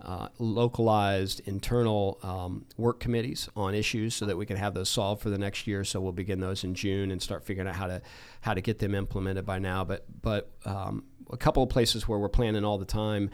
uh, 0.01 0.27
localized 0.39 1.41
internal 1.45 2.19
um, 2.23 2.65
work 2.77 2.99
committees 2.99 3.49
on 3.55 3.73
issues 3.73 4.15
so 4.15 4.25
that 4.25 4.37
we 4.37 4.45
can 4.45 4.57
have 4.57 4.73
those 4.73 4.89
solved 4.89 5.21
for 5.21 5.29
the 5.29 5.37
next 5.37 5.67
year. 5.67 5.83
So 5.83 5.99
we'll 5.99 6.11
begin 6.11 6.39
those 6.39 6.63
in 6.63 6.73
June 6.73 7.11
and 7.11 7.21
start 7.21 7.43
figuring 7.43 7.67
out 7.67 7.75
how 7.75 7.87
to 7.87 8.01
how 8.41 8.53
to 8.53 8.61
get 8.61 8.79
them 8.79 8.95
implemented 8.95 9.45
by 9.45 9.59
now. 9.59 9.83
But 9.83 10.05
but 10.21 10.51
um, 10.65 11.03
a 11.31 11.37
couple 11.37 11.63
of 11.63 11.69
places 11.69 12.07
where 12.07 12.19
we're 12.19 12.29
planning 12.29 12.63
all 12.63 12.77
the 12.77 12.85
time. 12.85 13.29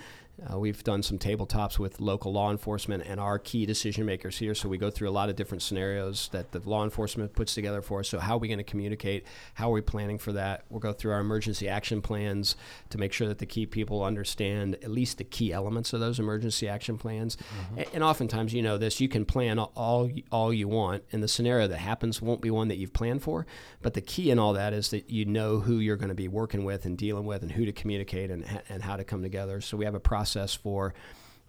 Uh, 0.52 0.58
we've 0.58 0.84
done 0.84 1.04
some 1.04 1.20
tabletops 1.20 1.78
with 1.78 2.02
local 2.02 2.34
law 2.34 2.50
enforcement 2.50 3.04
and 3.06 3.20
our 3.20 3.38
key 3.38 3.68
decision 3.68 4.04
makers 4.04 4.36
here. 4.40 4.56
So 4.56 4.68
we 4.68 4.80
go 4.80 4.90
through 4.90 5.08
a 5.08 5.12
lot 5.12 5.30
of 5.30 5.36
different 5.36 5.62
scenarios 5.62 6.28
that 6.32 6.52
the 6.52 6.60
law 6.68 6.84
enforcement 6.84 7.34
puts 7.36 7.54
together 7.54 7.84
for 7.84 8.00
us. 8.00 8.10
So 8.10 8.18
how 8.18 8.34
are 8.36 8.40
we 8.40 8.48
going 8.48 8.58
to 8.58 8.64
communicate? 8.64 9.28
How 9.54 9.70
are 9.70 9.74
we 9.74 9.82
planning 9.82 10.18
for 10.18 10.32
that? 10.32 10.66
We'll 10.72 10.80
go 10.80 10.92
through 10.92 11.12
our 11.12 11.20
emergency 11.20 11.70
action 11.70 12.02
plans 12.02 12.56
to 12.90 12.98
make 12.98 13.14
sure 13.14 13.28
that 13.28 13.38
the 13.38 13.46
key 13.46 13.68
people 13.68 14.04
understand 14.04 14.74
at 14.82 14.90
least 14.90 15.20
the 15.20 15.24
key 15.24 15.54
elements 15.54 15.94
of 15.94 16.00
those 16.00 16.20
emergency 16.20 16.68
action 16.68 16.98
plans. 16.98 17.38
A- 17.78 17.94
And, 17.94 18.04
oftentimes, 18.04 18.56
you 18.56 18.64
know 18.64 18.80
this, 18.80 19.00
you 19.00 19.08
can 19.08 19.26
plan 19.26 19.60
all- 19.60 19.72
all 19.76 20.10
all 20.32 20.52
you 20.52 20.68
want, 20.68 21.04
and 21.12 21.22
the 21.22 21.28
scenario 21.28 21.68
that 21.68 21.78
happens 21.78 22.24
won't 22.24 22.42
be 22.42 22.50
one 22.50 22.70
that 22.70 22.78
you've 22.78 22.92
planned 22.94 23.22
for. 23.22 23.46
But 23.84 23.94
the 23.94 24.02
key 24.02 24.32
in 24.32 24.40
all 24.40 24.54
that 24.54 24.74
is 24.74 24.90
that 24.90 25.12
you 25.12 25.26
know 25.26 25.60
who 25.60 25.78
you're 25.78 25.96
going 25.96 26.10
to 26.10 26.16
be 26.16 26.28
working 26.28 26.64
with 26.66 26.86
and 26.86 26.98
dealing 26.98 27.26
with, 27.28 27.44
and 27.44 27.52
who 27.52 27.66
to 27.66 27.72
communicate 27.72 28.32
and 28.32 28.44
and 28.68 28.82
how 28.82 28.96
to 28.96 29.04
come 29.04 29.22
together. 29.22 29.62
So 29.62 29.78
we 29.78 29.86
have 29.86 29.94
a 29.94 30.00
process 30.00 30.23
for 30.56 30.94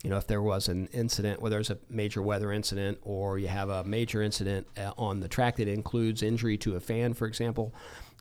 you 0.05 0.11
know, 0.11 0.18
if 0.18 0.27
there 0.27 0.43
was 0.43 0.68
an 0.68 0.87
incident, 0.93 1.41
whether 1.41 1.59
it's 1.59 1.70
a 1.70 1.79
major 1.89 2.20
weather 2.20 2.53
incident 2.53 2.99
or 3.03 3.39
you 3.39 3.49
have 3.49 3.70
a 3.70 3.83
major 3.85 4.22
incident 4.22 4.66
uh, 4.77 4.93
on 4.99 5.20
the 5.20 5.29
track 5.29 5.57
that 5.57 5.66
includes 5.66 6.22
injury 6.22 6.59
to 6.59 6.77
a 6.77 6.81
fan, 6.81 7.14
for 7.14 7.27
example, 7.27 7.75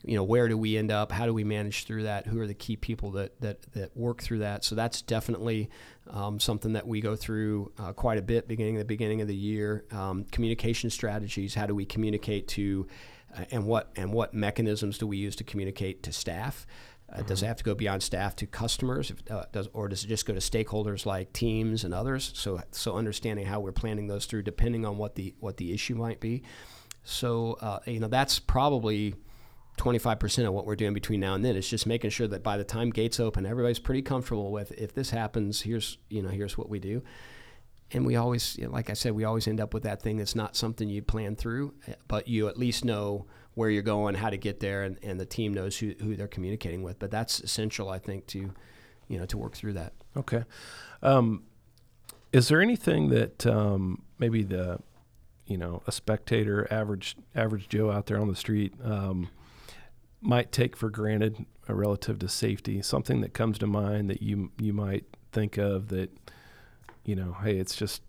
you 0.06 0.16
know, 0.16 0.24
where 0.24 0.47
do 0.47 0.58
we 0.58 0.78
end 0.78 0.91
up? 0.91 1.12
How 1.12 1.26
do 1.26 1.34
we 1.34 1.43
manage 1.43 1.84
through 1.84 2.04
that? 2.04 2.26
Who 2.28 2.39
are 2.39 2.47
the 2.47 2.54
key 2.54 2.78
people 2.78 3.12
that 3.12 3.39
that, 3.41 3.62
that 3.74 3.95
work 3.95 4.22
through 4.22 4.39
that? 4.39 4.64
So 4.64 4.76
that's 4.76 5.01
definitely 5.01 5.70
um, 6.10 6.39
something 6.39 6.74
that 6.74 6.88
we 6.88 7.01
go 7.01 7.18
through 7.18 7.72
uh, 7.78 7.91
quite 7.93 8.18
a 8.18 8.22
bit 8.22 8.47
beginning 8.47 8.78
the 8.78 8.86
beginning 8.86 9.22
of 9.22 9.28
the 9.28 9.36
year. 9.36 9.84
Um, 9.91 10.26
communication 10.26 10.89
strategies. 10.89 11.54
How 11.54 11.66
do 11.66 11.76
we 11.76 11.86
communicate 11.86 12.47
to, 12.49 12.88
uh, 13.38 13.45
and 13.51 13.66
what 13.66 13.91
and 13.95 14.12
what 14.14 14.34
mechanisms 14.34 14.97
do 14.97 15.08
we 15.08 15.18
use 15.18 15.36
to 15.38 15.43
communicate 15.43 16.04
to 16.04 16.14
staff? 16.14 16.66
Uh, 17.14 17.22
Does 17.22 17.43
it 17.43 17.45
have 17.45 17.57
to 17.57 17.64
go 17.64 17.76
beyond 17.76 18.01
staff 18.01 18.36
to 18.38 18.47
customers, 18.47 19.11
if, 19.11 19.32
uh, 19.32 19.45
does, 19.51 19.70
or 19.74 19.88
does 19.88 20.03
it 20.03 20.07
just 20.07 20.26
go 20.26 20.34
to 20.34 20.39
stakeholders 20.39 21.05
like 21.05 21.32
teams 21.32 21.84
and 21.84 21.93
others? 21.93 22.32
So, 22.36 22.61
so 22.72 22.95
understanding 22.95 23.45
how 23.45 23.59
we're 23.59 23.72
planning 23.72 24.07
those 24.07 24.26
through, 24.26 24.43
depending 24.43 24.86
on 24.86 24.97
what 24.97 25.16
the 25.16 25.36
what 25.39 25.57
the 25.57 25.74
issue 25.74 25.95
might 25.95 26.20
be. 26.20 26.43
So, 27.03 27.57
uh, 27.61 27.80
you 27.86 27.99
know, 27.99 28.07
that's 28.07 28.39
probably 28.39 29.14
25% 29.78 30.47
of 30.47 30.53
what 30.53 30.66
we're 30.66 30.76
doing 30.76 30.93
between 30.93 31.20
now 31.20 31.34
and 31.34 31.43
then. 31.43 31.55
It's 31.55 31.70
just 31.70 31.86
making 31.86 32.11
sure 32.11 32.28
that 32.28 32.43
by 32.43 32.57
the 32.57 32.64
time 32.64 32.89
gates 32.89 33.20
open, 33.20 33.45
everybody's 33.45 33.80
pretty 33.80 34.01
comfortable 34.01 34.51
with 34.51 34.72
if 34.74 34.93
this 34.93 35.09
happens, 35.09 35.61
here's 35.61 35.97
you 36.09 36.22
know 36.22 36.30
here's 36.30 36.57
what 36.57 36.70
we 36.70 36.80
do. 36.80 37.03
And 37.91 38.07
we 38.07 38.16
always, 38.16 38.57
you 38.57 38.66
know, 38.66 38.72
like 38.72 38.89
I 38.89 38.93
said, 38.93 39.11
we 39.11 39.24
always 39.24 39.47
end 39.47 39.59
up 39.59 39.74
with 39.74 39.84
that 39.84 40.01
thing 40.01 40.18
that's 40.18 40.36
not 40.36 40.55
something 40.55 40.89
you 40.89 41.03
plan 41.03 41.36
through, 41.36 41.76
but 42.07 42.28
you 42.28 42.47
at 42.47 42.57
least 42.57 42.84
know 42.84 43.28
where 43.56 43.70
you're 43.70 43.84
going, 43.84 44.16
how 44.16 44.30
to 44.30 44.38
get 44.38 44.60
there, 44.60 44.84
and, 44.84 44.97
and 45.04 45.20
the 45.20 45.26
team 45.26 45.54
knows 45.54 45.78
who, 45.78 45.93
who 45.99 46.16
they're 46.16 46.28
communicating 46.28 46.84
with. 46.84 46.99
But 46.99 47.12
that's 47.12 47.39
essential, 47.39 47.89
I 47.89 47.99
think, 47.99 48.28
to 48.28 48.51
you 49.08 49.20
know 49.20 49.26
to 49.28 49.38
work 49.38 49.56
through 49.56 49.74
that. 49.74 49.93
Okay. 50.16 50.43
Um, 51.01 51.43
is 52.32 52.47
there 52.47 52.62
anything 52.62 53.10
that 53.10 53.45
um, 53.45 54.04
maybe 54.18 54.43
the 54.43 54.80
you 55.45 55.58
know 55.58 55.84
a 55.88 55.91
spectator, 55.91 56.68
average 56.72 57.16
average 57.36 57.70
Joe 57.70 57.91
out 57.91 58.08
there 58.08 58.20
on 58.20 58.28
the 58.28 58.36
street 58.36 58.74
um, 58.84 59.30
might 60.22 60.51
take 60.51 60.76
for 60.76 60.89
granted 60.89 61.45
uh, 61.70 61.74
relative 61.74 62.20
to 62.20 62.30
safety? 62.30 62.82
Something 62.82 63.22
that 63.22 63.34
comes 63.34 63.60
to 63.60 63.68
mind 63.68 64.10
that 64.10 64.22
you 64.22 64.51
you 64.60 64.74
might 64.74 65.06
think 65.32 65.58
of 65.58 65.89
that 65.89 66.12
you 67.06 67.16
know, 67.16 67.36
hey, 67.43 67.58
it's 67.58 67.76
just 67.76 68.01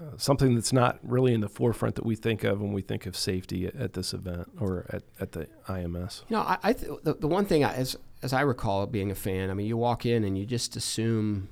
uh, 0.00 0.16
something 0.16 0.54
that's 0.54 0.72
not 0.72 0.98
really 1.02 1.34
in 1.34 1.40
the 1.40 1.48
forefront 1.48 1.94
that 1.96 2.06
we 2.06 2.16
think 2.16 2.42
of 2.42 2.60
when 2.60 2.72
we 2.72 2.80
think 2.80 3.04
of 3.04 3.14
safety 3.14 3.66
at, 3.66 3.76
at 3.76 3.92
this 3.92 4.14
event 4.14 4.50
or 4.58 4.86
at, 4.90 5.02
at 5.20 5.32
the 5.32 5.46
IMS. 5.68 6.22
You 6.28 6.36
know, 6.36 6.42
I, 6.42 6.58
I 6.62 6.72
th- 6.72 6.90
the, 7.02 7.14
the 7.14 7.28
one 7.28 7.44
thing 7.44 7.64
I, 7.64 7.74
as 7.74 7.96
as 8.22 8.32
I 8.32 8.42
recall 8.42 8.86
being 8.86 9.10
a 9.10 9.14
fan, 9.14 9.50
I 9.50 9.54
mean, 9.54 9.66
you 9.66 9.76
walk 9.76 10.06
in 10.06 10.24
and 10.24 10.36
you 10.38 10.46
just 10.46 10.76
assume, 10.76 11.48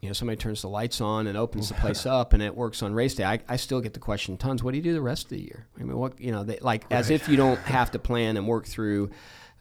you 0.00 0.08
know, 0.08 0.12
somebody 0.12 0.36
turns 0.36 0.62
the 0.62 0.68
lights 0.68 1.00
on 1.00 1.26
and 1.26 1.36
opens 1.36 1.68
the 1.68 1.74
place 1.74 2.06
up 2.06 2.32
and 2.32 2.42
it 2.42 2.54
works 2.54 2.82
on 2.82 2.94
race 2.94 3.14
day. 3.14 3.24
I, 3.24 3.40
I 3.48 3.56
still 3.56 3.80
get 3.80 3.92
the 3.92 4.00
question 4.00 4.36
tons. 4.36 4.62
What 4.62 4.72
do 4.72 4.78
you 4.78 4.82
do 4.82 4.92
the 4.92 5.00
rest 5.00 5.24
of 5.24 5.30
the 5.30 5.40
year? 5.40 5.66
I 5.78 5.84
mean, 5.84 5.96
what 5.96 6.20
you 6.20 6.32
know, 6.32 6.44
they, 6.44 6.58
like 6.58 6.84
as 6.90 7.10
if 7.10 7.28
you 7.28 7.36
don't 7.36 7.58
have 7.64 7.90
to 7.92 7.98
plan 7.98 8.36
and 8.36 8.46
work 8.46 8.66
through 8.66 9.10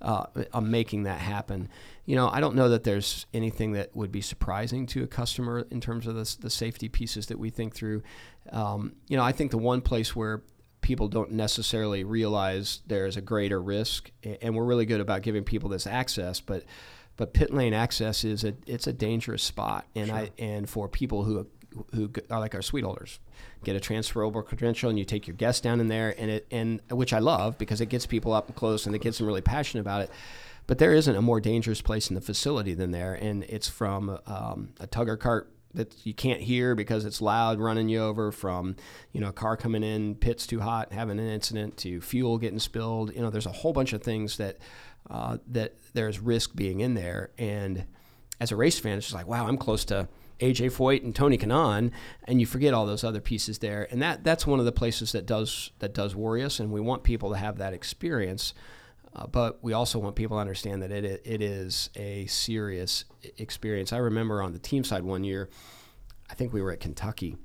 uh, 0.01 0.25
uh, 0.53 0.61
making 0.61 1.03
that 1.03 1.19
happen. 1.19 1.69
You 2.05 2.15
know, 2.15 2.29
I 2.29 2.39
don't 2.39 2.55
know 2.55 2.69
that 2.69 2.83
there's 2.83 3.25
anything 3.33 3.73
that 3.73 3.95
would 3.95 4.11
be 4.11 4.21
surprising 4.21 4.85
to 4.87 5.03
a 5.03 5.07
customer 5.07 5.67
in 5.69 5.81
terms 5.81 6.07
of 6.07 6.15
the, 6.15 6.37
the 6.39 6.49
safety 6.49 6.89
pieces 6.89 7.27
that 7.27 7.39
we 7.39 7.49
think 7.49 7.75
through. 7.75 8.03
Um, 8.51 8.95
you 9.07 9.17
know, 9.17 9.23
I 9.23 9.31
think 9.31 9.51
the 9.51 9.57
one 9.57 9.81
place 9.81 10.15
where 10.15 10.41
people 10.81 11.07
don't 11.07 11.31
necessarily 11.31 12.03
realize 12.03 12.81
there's 12.87 13.17
a 13.17 13.21
greater 13.21 13.61
risk, 13.61 14.11
and 14.23 14.55
we're 14.55 14.65
really 14.65 14.85
good 14.85 15.01
about 15.01 15.21
giving 15.21 15.43
people 15.43 15.69
this 15.69 15.87
access, 15.87 16.39
but 16.39 16.63
but 17.17 17.33
pit 17.33 17.53
lane 17.53 17.73
access 17.73 18.23
is 18.23 18.43
a 18.43 18.55
it's 18.65 18.87
a 18.87 18.93
dangerous 18.93 19.43
spot, 19.43 19.85
and 19.95 20.11
I 20.11 20.31
and 20.39 20.69
for 20.69 20.87
people 20.87 21.23
who 21.23 21.47
who 21.93 22.11
are 22.29 22.39
like 22.39 22.55
our 22.55 22.61
suite 22.61 22.83
holders, 22.83 23.19
get 23.63 23.75
a 23.75 23.79
transferable 23.79 24.41
credential, 24.41 24.89
and 24.89 24.99
you 24.99 25.05
take 25.05 25.27
your 25.27 25.35
guests 25.35 25.61
down 25.61 25.79
in 25.79 25.87
there, 25.87 26.13
and 26.17 26.31
it 26.31 26.47
and 26.51 26.81
which 26.89 27.13
I 27.13 27.19
love 27.19 27.57
because 27.57 27.81
it 27.81 27.87
gets 27.87 28.05
people 28.05 28.33
up 28.33 28.53
close, 28.55 28.85
and 28.85 28.95
it 28.95 29.01
gets 29.01 29.17
them 29.17 29.27
really 29.27 29.41
passionate 29.41 29.81
about 29.81 30.01
it. 30.01 30.11
But 30.67 30.77
there 30.77 30.93
isn't 30.93 31.15
a 31.15 31.21
more 31.21 31.39
dangerous 31.39 31.81
place 31.81 32.09
in 32.09 32.15
the 32.15 32.21
facility 32.21 32.73
than 32.73 32.91
there, 32.91 33.13
and 33.13 33.43
it's 33.45 33.67
from 33.67 34.19
um, 34.27 34.73
a 34.79 34.87
tugger 34.87 35.19
cart 35.19 35.51
that 35.73 36.05
you 36.05 36.13
can't 36.13 36.41
hear 36.41 36.75
because 36.75 37.05
it's 37.05 37.21
loud 37.21 37.57
running 37.57 37.87
you 37.87 37.99
over 37.99 38.31
from 38.31 38.75
you 39.13 39.21
know 39.21 39.29
a 39.29 39.33
car 39.33 39.55
coming 39.55 39.83
in 39.83 40.15
pits 40.15 40.45
too 40.45 40.59
hot 40.59 40.91
having 40.91 41.17
an 41.17 41.29
incident 41.29 41.77
to 41.77 42.01
fuel 42.01 42.37
getting 42.37 42.59
spilled. 42.59 43.13
You 43.15 43.21
know 43.21 43.29
there's 43.29 43.45
a 43.45 43.51
whole 43.51 43.73
bunch 43.73 43.93
of 43.93 44.03
things 44.03 44.37
that 44.37 44.57
uh, 45.09 45.37
that 45.47 45.75
there's 45.93 46.19
risk 46.19 46.55
being 46.55 46.81
in 46.81 46.93
there. 46.93 47.31
And 47.37 47.85
as 48.41 48.51
a 48.51 48.55
race 48.55 48.79
fan 48.79 48.97
it's 48.97 49.05
just 49.05 49.15
like 49.15 49.27
wow 49.27 49.47
i'm 49.47 49.55
close 49.55 49.85
to 49.85 50.09
AJ 50.41 50.71
Foyt 50.71 51.03
and 51.03 51.15
Tony 51.15 51.37
Kanaan, 51.37 51.91
and 52.25 52.39
you 52.41 52.45
forget 52.45 52.73
all 52.73 52.85
those 52.85 53.03
other 53.03 53.21
pieces 53.21 53.59
there, 53.59 53.87
and 53.91 54.01
that 54.01 54.23
that's 54.23 54.45
one 54.45 54.59
of 54.59 54.65
the 54.65 54.71
places 54.71 55.11
that 55.13 55.25
does 55.25 55.71
that 55.79 55.93
does 55.93 56.15
worry 56.15 56.43
us, 56.43 56.59
and 56.59 56.71
we 56.71 56.81
want 56.81 57.03
people 57.03 57.29
to 57.29 57.37
have 57.37 57.57
that 57.59 57.73
experience, 57.73 58.53
uh, 59.15 59.27
but 59.27 59.63
we 59.63 59.71
also 59.73 59.99
want 59.99 60.15
people 60.15 60.37
to 60.37 60.41
understand 60.41 60.81
that 60.81 60.91
it 60.91 61.21
it 61.23 61.41
is 61.41 61.89
a 61.95 62.25
serious 62.25 63.05
experience. 63.37 63.93
I 63.93 63.97
remember 63.97 64.41
on 64.41 64.51
the 64.53 64.59
team 64.59 64.83
side 64.83 65.03
one 65.03 65.23
year, 65.23 65.49
I 66.29 66.33
think 66.33 66.51
we 66.53 66.61
were 66.61 66.71
at 66.71 66.79
Kentucky, 66.79 67.37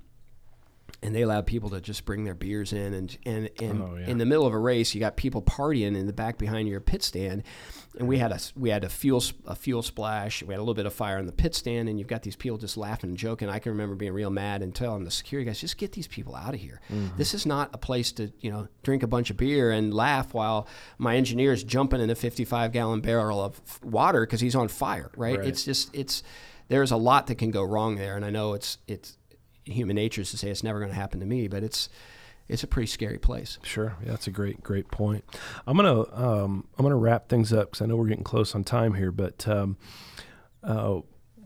and 1.03 1.15
they 1.15 1.23
allowed 1.23 1.47
people 1.47 1.69
to 1.71 1.81
just 1.81 2.05
bring 2.07 2.25
their 2.25 2.35
beers 2.35 2.73
in, 2.73 2.95
and 2.95 3.19
and, 3.27 3.51
and 3.61 3.83
Oh, 3.83 3.97
yeah. 3.97 4.07
in 4.07 4.19
the 4.19 4.27
middle 4.27 4.47
of 4.47 4.55
a 4.55 4.59
race, 4.59 4.95
you 4.95 5.01
got 5.01 5.17
people 5.17 5.43
partying 5.43 5.97
in 5.97 6.07
the 6.07 6.13
back 6.13 6.39
behind 6.39 6.69
your 6.69 6.81
pit 6.81 7.03
stand, 7.03 7.43
and 7.99 8.07
we 8.07 8.19
had 8.19 8.33
a 8.33 8.39
we 8.55 8.71
had 8.71 8.85
a 8.85 8.89
fuel 8.89 9.23
a 9.47 9.55
fuel 9.55 9.83
splash. 9.83 10.43
We 10.43 10.53
had 10.53 10.59
a 10.59 10.63
little 10.63 10.75
bit 10.75 10.87
of 10.87 10.93
fire 10.93 11.19
in 11.19 11.27
the 11.27 11.33
pit 11.33 11.55
stand, 11.55 11.89
and 11.89 11.99
you've 11.99 12.09
got 12.09 12.23
these 12.23 12.37
people 12.37 12.59
just 12.59 12.77
laughing 12.77 13.11
and 13.11 13.19
joking. 13.19 13.49
I 13.49 13.59
can 13.59 13.73
remember 13.73 13.95
being 13.95 14.13
real 14.13 14.31
mad 14.31 14.63
and 14.63 14.75
telling 14.75 15.05
the 15.05 15.11
security 15.11 15.47
guys, 15.47 15.61
just 15.61 15.79
get 15.79 15.93
these 15.93 16.07
people 16.07 16.35
out 16.35 16.55
of 16.55 16.61
here. 16.61 16.81
Mm-hmm. 16.91 17.17
This 17.17 17.35
is 17.35 17.47
not 17.47 17.71
a 17.73 17.79
place 17.79 18.13
to 18.13 18.33
you 18.41 18.51
know 18.51 18.69
drink 18.83 19.03
a 19.03 19.07
bunch 19.07 19.31
of 19.31 19.37
beer 19.37 19.71
and 19.71 19.95
laugh 19.95 20.35
while 20.35 20.69
my 20.99 21.17
engineer 21.17 21.53
is 21.53 21.65
jumping 21.65 22.01
in 22.01 22.11
a 22.11 22.15
55 22.15 22.73
gallon 22.73 23.01
barrel 23.01 23.43
of 23.43 23.61
water 23.83 24.21
because 24.21 24.41
he's 24.41 24.55
on 24.55 24.69
fire. 24.69 25.11
Right? 25.17 25.39
Right. 25.39 25.49
It's 25.49 25.65
just 25.65 25.95
it's 25.95 26.23
there's 26.69 26.91
a 26.91 26.97
lot 26.97 27.29
that 27.29 27.37
can 27.37 27.51
go 27.51 27.63
wrong 27.63 27.97
there, 27.97 28.17
and 28.17 28.25
I 28.25 28.31
know 28.31 28.53
it's 28.53 28.79
it's 28.87 29.17
human 29.65 29.97
nature 29.97 30.21
is 30.21 30.31
to 30.31 30.39
say 30.39 30.49
it's 30.51 30.63
never 30.63 30.79
going 30.79 30.91
to 30.91 30.97
happen 30.97 31.21
to 31.21 31.27
me, 31.27 31.49
but 31.49 31.63
it's 31.63 31.89
it's 32.49 32.63
a 32.63 32.67
pretty 32.67 32.87
scary 32.87 33.19
place. 33.19 33.59
Sure, 33.63 33.97
yeah, 34.05 34.11
that's 34.11 34.27
a 34.27 34.31
great, 34.31 34.63
great 34.63 34.89
point. 34.91 35.25
I'm 35.67 35.77
gonna, 35.77 36.03
um, 36.15 36.67
I'm 36.79 36.85
gonna 36.85 36.97
wrap 36.97 37.29
things 37.29 37.53
up 37.53 37.71
because 37.71 37.83
I 37.83 37.87
know 37.87 37.97
we're 37.97 38.07
getting 38.09 38.25
close 38.25 38.55
on 38.55 38.65
time 38.65 38.95
here. 38.95 39.11
But 39.13 39.47
um, 39.49 39.77
uh, 40.63 41.01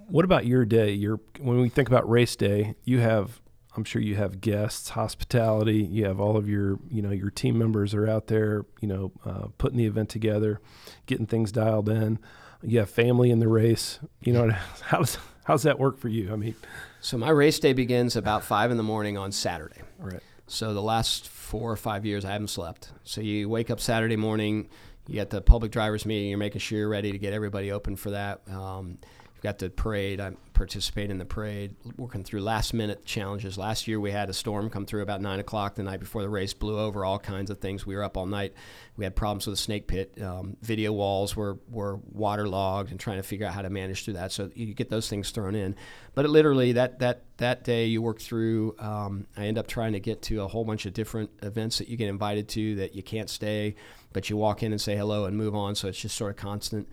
what 0.09 0.24
about 0.24 0.46
your 0.46 0.64
day? 0.64 0.92
Your 0.92 1.20
when 1.40 1.61
we 1.61 1.68
think 1.68 1.88
about 1.88 2.09
race 2.09 2.36
day, 2.36 2.74
you 2.84 2.98
have, 3.01 3.40
I'm 3.76 3.84
sure 3.84 4.03
you 4.03 4.16
have 4.16 4.40
guests, 4.40 4.90
hospitality. 4.90 5.76
You 5.78 6.05
have 6.07 6.20
all 6.20 6.36
of 6.36 6.48
your, 6.48 6.78
you 6.90 7.01
know, 7.03 7.11
your 7.11 7.30
team 7.30 7.59
members 7.59 7.94
are 7.94 8.09
out 8.09 8.26
there, 8.26 8.64
you 8.80 8.88
know, 8.88 9.12
uh, 9.24 9.46
putting 9.59 9.78
the 9.78 9.86
event 9.86 10.09
together, 10.09 10.61
getting 11.07 11.26
things 11.26 11.53
dialed 11.53 11.88
in. 11.88 12.18
You 12.62 12.80
have 12.80 12.90
family 12.90 13.30
in 13.30 13.38
the 13.38 13.48
race. 13.48 14.01
You 14.20 14.32
know, 14.32 14.51
how 14.82 14.98
does 14.98 15.16
how's 15.44 15.62
that 15.62 15.78
work 15.78 15.98
for 15.98 16.09
you? 16.09 16.32
I 16.32 16.36
mean, 16.36 16.55
So 17.01 17.16
my 17.16 17.30
race 17.30 17.59
day 17.59 17.72
begins 17.72 18.16
about 18.16 18.44
five 18.44 18.70
in 18.70 18.76
the 18.76 18.82
morning 18.82 19.16
on 19.16 19.32
Saturday. 19.32 19.80
right. 19.98 20.20
So 20.51 20.74
the 20.74 20.82
last 20.82 21.28
four 21.28 21.70
or 21.70 21.76
five 21.76 22.05
years, 22.05 22.24
I 22.24 22.32
haven't 22.32 22.48
slept. 22.48 22.90
So 23.05 23.20
you 23.20 23.48
wake 23.48 23.70
up 23.70 23.78
Saturday 23.78 24.16
morning, 24.16 24.68
you 25.07 25.14
got 25.14 25.30
the 25.30 25.40
public 25.40 25.70
drivers 25.70 26.05
meeting, 26.05 26.28
you're 26.28 26.38
making 26.38 26.59
sure 26.59 26.76
you're 26.76 26.88
ready 26.88 27.12
to 27.12 27.18
get 27.18 27.32
everybody 27.32 27.70
open 27.70 27.94
for 27.94 28.11
that. 28.11 28.40
Um, 28.48 28.98
got 29.41 29.59
the 29.59 29.70
parade. 29.70 30.20
I 30.20 30.32
participate 30.55 31.11
in 31.11 31.16
the 31.16 31.24
parade, 31.24 31.74
working 31.97 32.22
through 32.22 32.43
last 32.43 32.74
minute 32.74 33.05
challenges. 33.05 33.57
Last 33.57 33.88
year 33.88 33.99
we 33.99 34.11
had 34.11 34.28
a 34.28 34.32
storm 34.34 34.68
come 34.68 34.84
through 34.84 35.03
about 35.03 35.22
nine 35.22 35.41
o'clock 35.41 35.74
the 35.74 35.82
night 35.82 36.01
before 36.01 36.22
the 36.22 36.28
race, 36.28 36.53
blew 36.53 36.78
over 36.78 37.05
all 37.05 37.18
kinds 37.18 37.51
of 37.51 37.59
things. 37.59 37.86
We 37.86 37.97
were 37.97 38.05
up 38.05 38.16
all 38.16 38.26
night. 38.26 38.53
We 38.97 39.05
had 39.05 39.16
problems 39.16 39.47
with 39.47 39.57
the 39.57 39.62
snake 39.62 39.86
pit. 39.86 40.20
Um, 40.22 40.57
video 40.61 40.93
walls 40.93 41.34
were 41.34 41.59
were 41.70 41.97
waterlogged, 42.12 42.91
and 42.91 43.01
trying 43.01 43.16
to 43.16 43.22
figure 43.22 43.47
out 43.47 43.55
how 43.55 43.62
to 43.62 43.70
manage 43.70 44.05
through 44.05 44.14
that. 44.14 44.32
So 44.32 44.51
you 44.55 44.74
get 44.74 44.91
those 44.91 45.09
things 45.09 45.30
thrown 45.30 45.55
in. 45.55 45.76
But 46.14 46.26
it 46.26 46.28
literally 46.28 46.72
that 46.72 46.99
that 46.99 47.22
that 47.38 47.64
day 47.64 47.86
you 47.86 48.03
work 48.03 48.20
through. 48.20 48.76
Um, 48.78 49.26
I 49.36 49.47
end 49.47 49.57
up 49.57 49.66
trying 49.66 49.95
to 49.95 50.01
get 50.01 50.22
to 50.22 50.43
a 50.43 50.49
whole 50.49 50.64
bunch 50.64 50.84
of 50.84 50.93
different 50.93 51.30
events 51.43 51.78
that 51.78 51.88
you 51.88 51.97
get 51.97 52.09
invited 52.09 52.49
to 52.51 52.76
that 52.76 52.95
you 52.95 53.03
can't 53.03 53.30
stay, 53.30 53.76
but 54.12 54.30
you 54.30 54.36
walk 54.36 54.62
in 54.62 54.72
and 54.72 54.80
say 54.80 54.96
hello 54.96 55.24
and 55.24 55.36
move 55.36 55.54
on. 55.54 55.74
So 55.74 55.88
it's 55.88 56.00
just 56.00 56.16
sort 56.16 56.30
of 56.30 56.36
constant. 56.36 56.88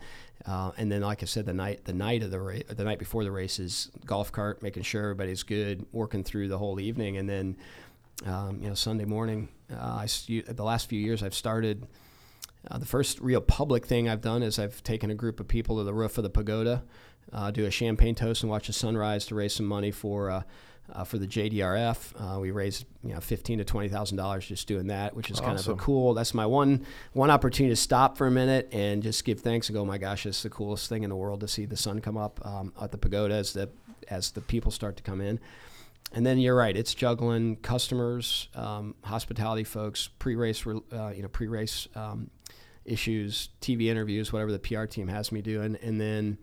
Uh, 0.46 0.70
and 0.76 0.90
then, 0.90 1.02
like 1.02 1.22
I 1.22 1.26
said, 1.26 1.46
the 1.46 1.52
night 1.52 1.84
the 1.84 1.92
night 1.92 2.22
of 2.22 2.30
the 2.30 2.40
race, 2.40 2.62
the 2.68 2.84
night 2.84 2.98
before 2.98 3.24
the 3.24 3.30
race 3.30 3.58
is 3.58 3.90
golf 4.06 4.30
cart, 4.30 4.62
making 4.62 4.84
sure 4.84 5.02
everybody's 5.02 5.42
good, 5.42 5.84
working 5.92 6.22
through 6.22 6.48
the 6.48 6.58
whole 6.58 6.78
evening, 6.78 7.16
and 7.16 7.28
then 7.28 7.56
um, 8.24 8.60
you 8.62 8.68
know 8.68 8.74
Sunday 8.74 9.04
morning. 9.04 9.48
Uh, 9.70 10.06
I 10.06 10.06
the 10.06 10.64
last 10.64 10.88
few 10.88 11.00
years 11.00 11.22
I've 11.22 11.34
started. 11.34 11.86
Uh, 12.70 12.78
the 12.78 12.86
first 12.86 13.20
real 13.20 13.40
public 13.40 13.86
thing 13.86 14.08
I've 14.08 14.20
done 14.20 14.42
is 14.42 14.58
I've 14.58 14.82
taken 14.82 15.10
a 15.10 15.14
group 15.14 15.40
of 15.40 15.48
people 15.48 15.78
to 15.78 15.84
the 15.84 15.94
roof 15.94 16.18
of 16.18 16.24
the 16.24 16.30
pagoda, 16.30 16.82
uh, 17.32 17.50
do 17.50 17.64
a 17.64 17.70
champagne 17.70 18.14
toast, 18.14 18.42
and 18.42 18.50
watch 18.50 18.66
the 18.66 18.72
sunrise 18.72 19.26
to 19.26 19.34
raise 19.34 19.54
some 19.54 19.66
money 19.66 19.90
for 19.90 20.30
uh, 20.30 20.42
uh, 20.92 21.04
for 21.04 21.18
the 21.18 21.26
JDRF. 21.26 22.36
Uh, 22.36 22.40
we 22.40 22.50
raised 22.50 22.86
you 23.02 23.12
know 23.12 23.20
fifteen 23.20 23.58
to 23.58 23.64
twenty 23.64 23.88
thousand 23.88 24.16
dollars 24.16 24.46
just 24.46 24.66
doing 24.66 24.86
that, 24.88 25.14
which 25.14 25.30
is 25.30 25.40
kind 25.40 25.58
of 25.58 25.68
a 25.68 25.74
cool. 25.74 26.14
That's 26.14 26.34
my 26.34 26.46
one 26.46 26.86
one 27.12 27.30
opportunity 27.30 27.72
to 27.72 27.80
stop 27.80 28.16
for 28.16 28.26
a 28.26 28.30
minute 28.30 28.68
and 28.72 29.02
just 29.02 29.24
give 29.24 29.40
thanks 29.40 29.68
and 29.68 29.76
go, 29.76 29.84
my 29.84 29.98
gosh, 29.98 30.26
it's 30.26 30.42
the 30.42 30.50
coolest 30.50 30.88
thing 30.88 31.02
in 31.02 31.10
the 31.10 31.16
world 31.16 31.40
to 31.40 31.48
see 31.48 31.66
the 31.66 31.76
sun 31.76 32.00
come 32.00 32.16
up 32.16 32.44
um, 32.46 32.72
at 32.80 32.92
the 32.92 32.98
pagoda 32.98 33.34
as 33.34 33.52
the 33.52 33.68
as 34.08 34.30
the 34.30 34.40
people 34.40 34.70
start 34.70 34.96
to 34.96 35.02
come 35.02 35.20
in. 35.20 35.38
And 36.14 36.24
then 36.24 36.38
you're 36.38 36.56
right; 36.56 36.74
it's 36.74 36.94
juggling 36.94 37.56
customers, 37.56 38.48
um, 38.54 38.94
hospitality 39.04 39.64
folks, 39.64 40.08
pre-race, 40.18 40.66
uh, 40.66 41.12
you 41.14 41.20
know, 41.20 41.28
pre-race 41.28 41.86
um, 41.94 42.30
issues, 42.86 43.50
TV 43.60 43.86
interviews, 43.88 44.32
whatever 44.32 44.50
the 44.50 44.58
PR 44.58 44.86
team 44.86 45.08
has 45.08 45.30
me 45.30 45.42
doing, 45.42 45.76
and 45.82 46.00
then 46.00 46.38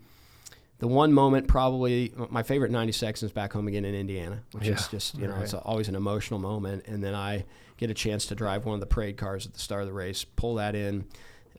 the 0.79 0.87
one 0.87 1.13
moment 1.13 1.47
probably 1.47 2.13
my 2.29 2.43
favorite 2.43 2.71
90 2.71 2.91
seconds 2.91 3.23
is 3.23 3.31
back 3.31 3.53
home 3.53 3.67
again 3.67 3.85
in 3.85 3.95
Indiana, 3.95 4.43
which 4.51 4.65
Yeah, 4.67 4.73
is 4.73 4.87
just 4.89 5.15
you 5.17 5.27
know 5.27 5.33
right. 5.33 5.43
it's 5.43 5.53
always 5.53 5.87
an 5.87 5.95
emotional 5.95 6.39
moment, 6.39 6.85
and 6.87 7.03
then 7.03 7.15
I 7.15 7.45
get 7.77 7.89
a 7.89 7.93
chance 7.93 8.25
to 8.27 8.35
drive 8.35 8.65
one 8.65 8.73
of 8.75 8.79
the 8.79 8.85
parade 8.85 9.17
cars 9.17 9.45
at 9.45 9.53
the 9.53 9.59
start 9.59 9.81
of 9.81 9.87
the 9.87 9.93
race, 9.93 10.23
pull 10.25 10.55
that 10.55 10.75
in, 10.75 11.05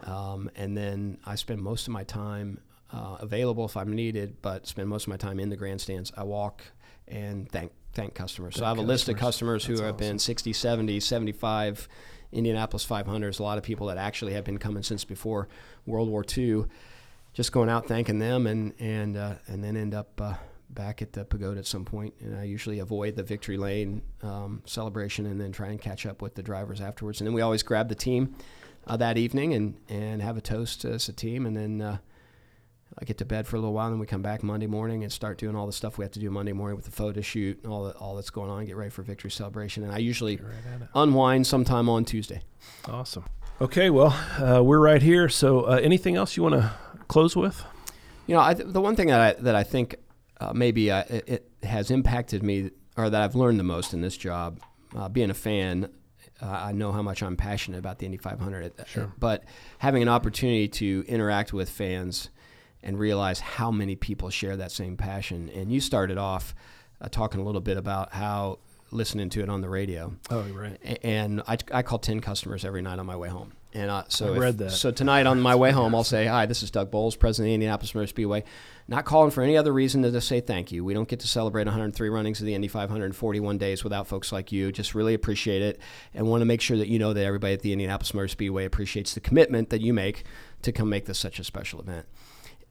um, 0.03 0.51
and 0.57 0.77
then 0.77 1.19
I 1.25 1.35
spend 1.37 1.62
most 1.62 1.87
of 1.89 1.93
my 1.93 2.05
time 2.05 2.61
uh, 2.93 3.17
available 3.21 3.64
if 3.64 3.77
I'm 3.77 3.93
needed, 3.95 4.37
but 4.43 4.67
spend 4.67 4.89
most 4.89 5.05
of 5.05 5.09
my 5.09 5.17
time 5.17 5.41
in 5.41 5.49
the 5.49 5.57
grandstands. 5.57 6.12
I 6.17 6.23
walk 6.25 6.62
and 7.09 7.51
thank 7.51 7.73
thank 7.93 8.14
customers. 8.14 8.57
so 8.57 8.64
I 8.64 8.69
have 8.69 8.79
a 8.79 8.83
list 8.83 9.09
of 9.09 9.17
customers 9.17 9.64
who 9.64 9.81
have 9.83 9.97
been 9.97 10.19
60, 10.19 10.53
70, 10.53 11.01
75 11.01 11.89
Indianapolis 12.33 12.85
500s. 12.87 13.41
A 13.41 13.43
lot 13.43 13.57
of 13.57 13.64
people 13.64 13.87
that 13.87 13.97
actually 13.97 14.35
have 14.35 14.45
been 14.45 14.59
coming 14.59 14.83
since 14.83 15.05
before 15.05 15.49
World 15.87 16.09
War 16.11 16.25
II. 16.37 16.67
Just 17.37 17.53
going 17.53 17.68
out 17.68 17.87
thanking 17.87 18.18
them 18.18 18.47
and 18.47 18.72
and 18.80 19.14
uh, 19.14 19.34
and 19.47 19.62
then 19.62 19.76
end 19.76 19.93
up 19.93 20.18
uh, 20.22 20.32
back 20.70 21.03
at 21.03 21.12
the 21.12 21.26
pagoda 21.26 21.59
at 21.59 21.66
some 21.66 21.84
point. 21.84 22.14
And 22.20 22.34
I 22.34 22.45
usually 22.45 22.78
avoid 22.78 23.14
the 23.14 23.22
victory 23.22 23.59
lane 23.59 24.01
um, 24.22 24.62
celebration 24.64 25.26
and 25.26 25.39
then 25.39 25.53
try 25.53 25.68
and 25.68 25.78
catch 25.78 26.07
up 26.07 26.22
with 26.22 26.34
the 26.34 26.43
drivers 26.43 26.80
afterwards. 26.80 27.20
And 27.20 27.26
then 27.26 27.34
we 27.34 27.43
always 27.43 27.62
grab 27.62 27.91
the 27.91 27.95
team 27.95 28.37
uh, 28.87 28.97
that 28.97 29.18
evening 29.18 29.53
and 29.53 29.76
and 29.91 30.22
have 30.22 30.39
a 30.39 30.41
toast 30.41 30.87
as 30.87 31.11
a 31.11 31.12
team, 31.12 31.45
and 31.47 31.55
then. 31.55 31.82
Uh, 31.82 31.99
I 32.99 33.05
get 33.05 33.18
to 33.18 33.26
bed 33.26 33.47
for 33.47 33.57
a 33.57 33.59
little 33.59 33.74
while, 33.74 33.87
and 33.87 33.95
then 33.95 34.01
we 34.01 34.07
come 34.07 34.22
back 34.22 34.43
Monday 34.43 34.68
morning 34.68 35.03
and 35.03 35.12
start 35.12 35.37
doing 35.37 35.55
all 35.55 35.66
the 35.66 35.72
stuff 35.72 35.99
we 35.99 36.05
have 36.05 36.12
to 36.12 36.20
do 36.20 36.30
Monday 36.30 36.53
morning 36.53 36.76
with 36.76 36.87
the 36.87 36.93
photo 36.93 37.20
shoot 37.20 37.59
and 37.62 37.70
all 37.70 37.84
the, 37.84 37.93
all 37.97 38.14
that's 38.14 38.30
going 38.30 38.49
on. 38.49 38.64
Get 38.64 38.76
ready 38.76 38.91
for 38.91 39.03
victory 39.03 39.30
celebration, 39.30 39.82
and 39.82 39.93
I 39.93 39.99
usually 39.99 40.39
unwind 40.95 41.47
sometime 41.47 41.91
on 41.91 42.07
Tuesday. 42.07 42.43
Awesome. 42.89 43.24
Okay, 43.61 43.91
well, 43.91 44.16
uh, 44.39 44.62
we're 44.62 44.78
right 44.78 45.03
here. 45.03 45.28
So, 45.28 45.62
uh, 45.62 45.80
anything 45.82 46.16
else 46.16 46.37
you 46.37 46.43
want 46.43 46.55
to 46.55 46.72
close 47.09 47.37
with? 47.37 47.65
You 48.27 48.35
know, 48.35 48.41
I, 48.41 48.55
the 48.55 48.81
one 48.81 48.97
thing 48.97 49.09
that 49.09 49.21
I, 49.21 49.41
that 49.43 49.55
I 49.55 49.63
think 49.63 49.97
uh, 50.41 50.53
maybe 50.53 50.91
uh, 50.91 51.05
it, 51.09 51.51
has 51.63 51.91
impacted 51.91 52.43
me, 52.43 52.71
or 52.97 53.11
that 53.11 53.23
I've 53.23 53.35
learned 53.35 53.59
the 53.59 53.65
most 53.65 53.93
in 53.93 54.01
this 54.01 54.17
job, 54.17 54.61
uh, 54.97 55.09
being 55.09 55.31
a 55.31 55.35
fan. 55.35 55.91
Uh, 56.41 56.47
I 56.47 56.73
know 56.73 56.93
how 56.93 57.03
much 57.03 57.23
I'm 57.23 57.37
passionate 57.37 57.79
about 57.79 57.99
the 57.99 58.07
Indy 58.07 58.19
500, 58.19 58.73
sure. 58.87 59.13
but 59.19 59.45
having 59.79 60.03
an 60.03 60.09
opportunity 60.09 60.69
to 60.69 61.05
interact 61.09 61.53
with 61.53 61.71
fans 61.71 62.29
and 62.83 62.99
realize 62.99 63.41
how 63.41 63.71
many 63.71 63.97
people 63.97 64.29
share 64.29 64.57
that 64.57 64.71
same 64.71 64.97
passion. 64.97 65.49
And 65.49 65.73
you 65.73 65.81
started 65.81 66.19
off 66.19 66.55
uh, 67.01 67.09
talking 67.09 67.41
a 67.41 67.45
little 67.45 67.61
bit 67.61 67.77
about 67.77 68.13
how 68.13 68.59
listening 68.91 69.28
to 69.30 69.43
it 69.43 69.49
on 69.49 69.61
the 69.61 69.68
radio. 69.68 70.14
Oh, 70.30 70.43
right. 70.55 70.78
And 71.03 71.43
I, 71.47 71.59
I 71.72 71.82
call 71.82 71.99
10 71.99 72.20
customers 72.20 72.64
every 72.64 72.82
night 72.82 72.99
on 72.99 73.07
my 73.07 73.16
way 73.16 73.28
home. 73.28 73.53
And 73.74 73.91
uh, 73.91 74.05
so, 74.09 74.34
I 74.41 74.49
if- 74.49 74.57
that. 74.57 74.70
so 74.70 74.91
tonight 74.91 75.26
on 75.26 75.41
my 75.41 75.55
way 75.55 75.70
home, 75.70 75.95
I'll 75.95 76.05
say, 76.05 76.24
Hi, 76.26 76.47
this 76.47 76.62
is 76.62 76.70
Doug 76.70 76.91
Boles, 76.91 77.14
president 77.14 77.49
of 77.49 77.51
the 77.51 77.55
Indianapolis 77.55 77.95
Motor 77.95 78.07
Speedway. 78.07 78.45
Not 78.89 79.05
calling 79.05 79.30
for 79.30 79.43
any 79.43 79.57
other 79.57 79.72
reason 79.72 80.01
than 80.03 80.12
to 80.12 80.20
say 80.20 80.41
thank 80.41 80.72
you. 80.72 80.82
We 80.84 80.95
don't 80.95 81.09
get 81.09 81.20
to 81.20 81.28
celebrate 81.28 81.64
103 81.66 82.09
runnings 82.09 82.41
of 82.41 82.47
the 82.47 82.55
Indy 82.55 82.68
541 82.68 83.59
days 83.59 83.82
without 83.84 84.07
folks 84.07 84.32
like 84.32 84.51
you. 84.53 84.72
Just 84.72 84.95
really 84.95 85.12
appreciate 85.12 85.61
it 85.61 85.80
and 86.14 86.26
want 86.26 86.41
to 86.41 86.47
make 86.47 86.61
sure 86.61 86.78
that 86.78 86.89
you 86.89 86.99
know 86.99 87.12
that 87.12 87.24
everybody 87.24 87.53
at 87.53 87.61
the 87.61 87.72
Indianapolis 87.72 88.14
Motor 88.14 88.28
Speedway 88.28 88.64
appreciates 88.64 89.12
the 89.12 89.20
commitment 89.20 89.68
that 89.70 89.80
you 89.82 89.93
make 89.93 90.24
to 90.62 90.72
come 90.72 90.89
make 90.89 91.05
this 91.05 91.18
such 91.18 91.39
a 91.39 91.45
special 91.45 91.80
event. 91.80 92.07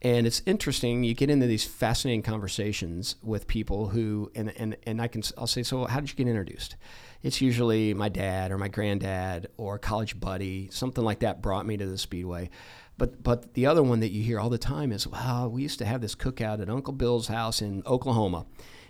And 0.01 0.27
it's 0.27 0.41
interesting. 0.45 1.03
You 1.03 1.13
get 1.13 1.29
into 1.29 1.47
these 1.47 1.63
fascinating 1.63 2.21
conversations 2.21 3.15
with 3.23 3.47
people 3.47 3.87
who, 3.87 4.31
and, 4.35 4.53
and, 4.57 4.77
and 4.85 5.01
I 5.01 5.07
can, 5.07 5.23
I'll 5.37 5.47
say, 5.47 5.63
so 5.63 5.85
how 5.85 5.99
did 5.99 6.09
you 6.09 6.15
get 6.15 6.27
introduced? 6.27 6.75
It's 7.23 7.41
usually 7.41 7.93
my 7.93 8.09
dad 8.09 8.51
or 8.51 8.57
my 8.57 8.67
granddad 8.67 9.47
or 9.57 9.75
a 9.75 9.79
college 9.79 10.19
buddy, 10.19 10.69
something 10.71 11.03
like 11.03 11.19
that 11.19 11.41
brought 11.41 11.65
me 11.65 11.77
to 11.77 11.85
the 11.85 11.97
Speedway. 11.97 12.51
But, 12.97 13.23
but 13.23 13.55
the 13.55 13.65
other 13.65 13.83
one 13.83 13.99
that 14.01 14.11
you 14.11 14.23
hear 14.23 14.39
all 14.39 14.49
the 14.49 14.57
time 14.57 14.91
is, 14.91 15.07
wow, 15.07 15.47
we 15.47 15.63
used 15.63 15.79
to 15.79 15.85
have 15.85 16.01
this 16.01 16.15
cookout 16.15 16.61
at 16.61 16.69
Uncle 16.69 16.93
Bill's 16.93 17.27
house 17.27 17.61
in 17.61 17.81
Oklahoma. 17.85 18.45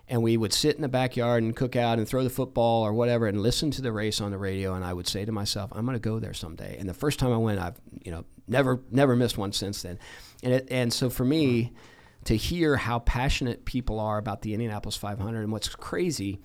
And 0.07 0.21
we 0.21 0.37
would 0.37 0.53
sit 0.53 0.75
in 0.75 0.83
the 0.83 0.87
backyard 0.87 1.41
and 1.41 1.55
cook 1.55 1.75
out 1.75 1.97
and 1.97 2.07
throw 2.07 2.23
the 2.23 2.29
football 2.29 2.83
or 2.83 2.93
whatever 2.93 3.25
and 3.25 3.41
listen 3.41 3.71
to 3.71 3.81
the 3.81 3.91
race 3.91 4.21
on 4.21 4.29
the 4.29 4.37
radio. 4.37 4.75
And 4.75 4.85
I 4.85 4.93
would 4.93 5.07
say 5.07 5.25
to 5.25 5.31
myself, 5.31 5.71
I'm 5.73 5.85
going 5.85 5.95
to 5.95 5.99
go 5.99 6.19
there 6.19 6.33
someday. 6.33 6.77
And 6.77 6.87
the 6.87 6.93
first 6.93 7.17
time 7.17 7.31
I 7.31 7.37
went, 7.37 7.59
I've, 7.59 7.79
you 8.03 8.11
know, 8.11 8.23
never, 8.47 8.81
never 8.91 9.15
missed 9.15 9.37
one 9.37 9.51
since 9.51 9.81
then. 9.81 9.97
And, 10.45 10.53
it, 10.53 10.67
and 10.69 10.93
so 10.93 11.09
for 11.09 11.25
me, 11.25 11.63
mm-hmm. 11.63 11.75
to 12.25 12.37
hear 12.37 12.77
how 12.77 12.99
passionate 12.99 13.65
people 13.65 13.99
are 13.99 14.17
about 14.17 14.43
the 14.43 14.53
Indianapolis 14.53 14.95
500 14.95 15.41
and 15.41 15.51
what's 15.51 15.67
crazy, 15.67 16.39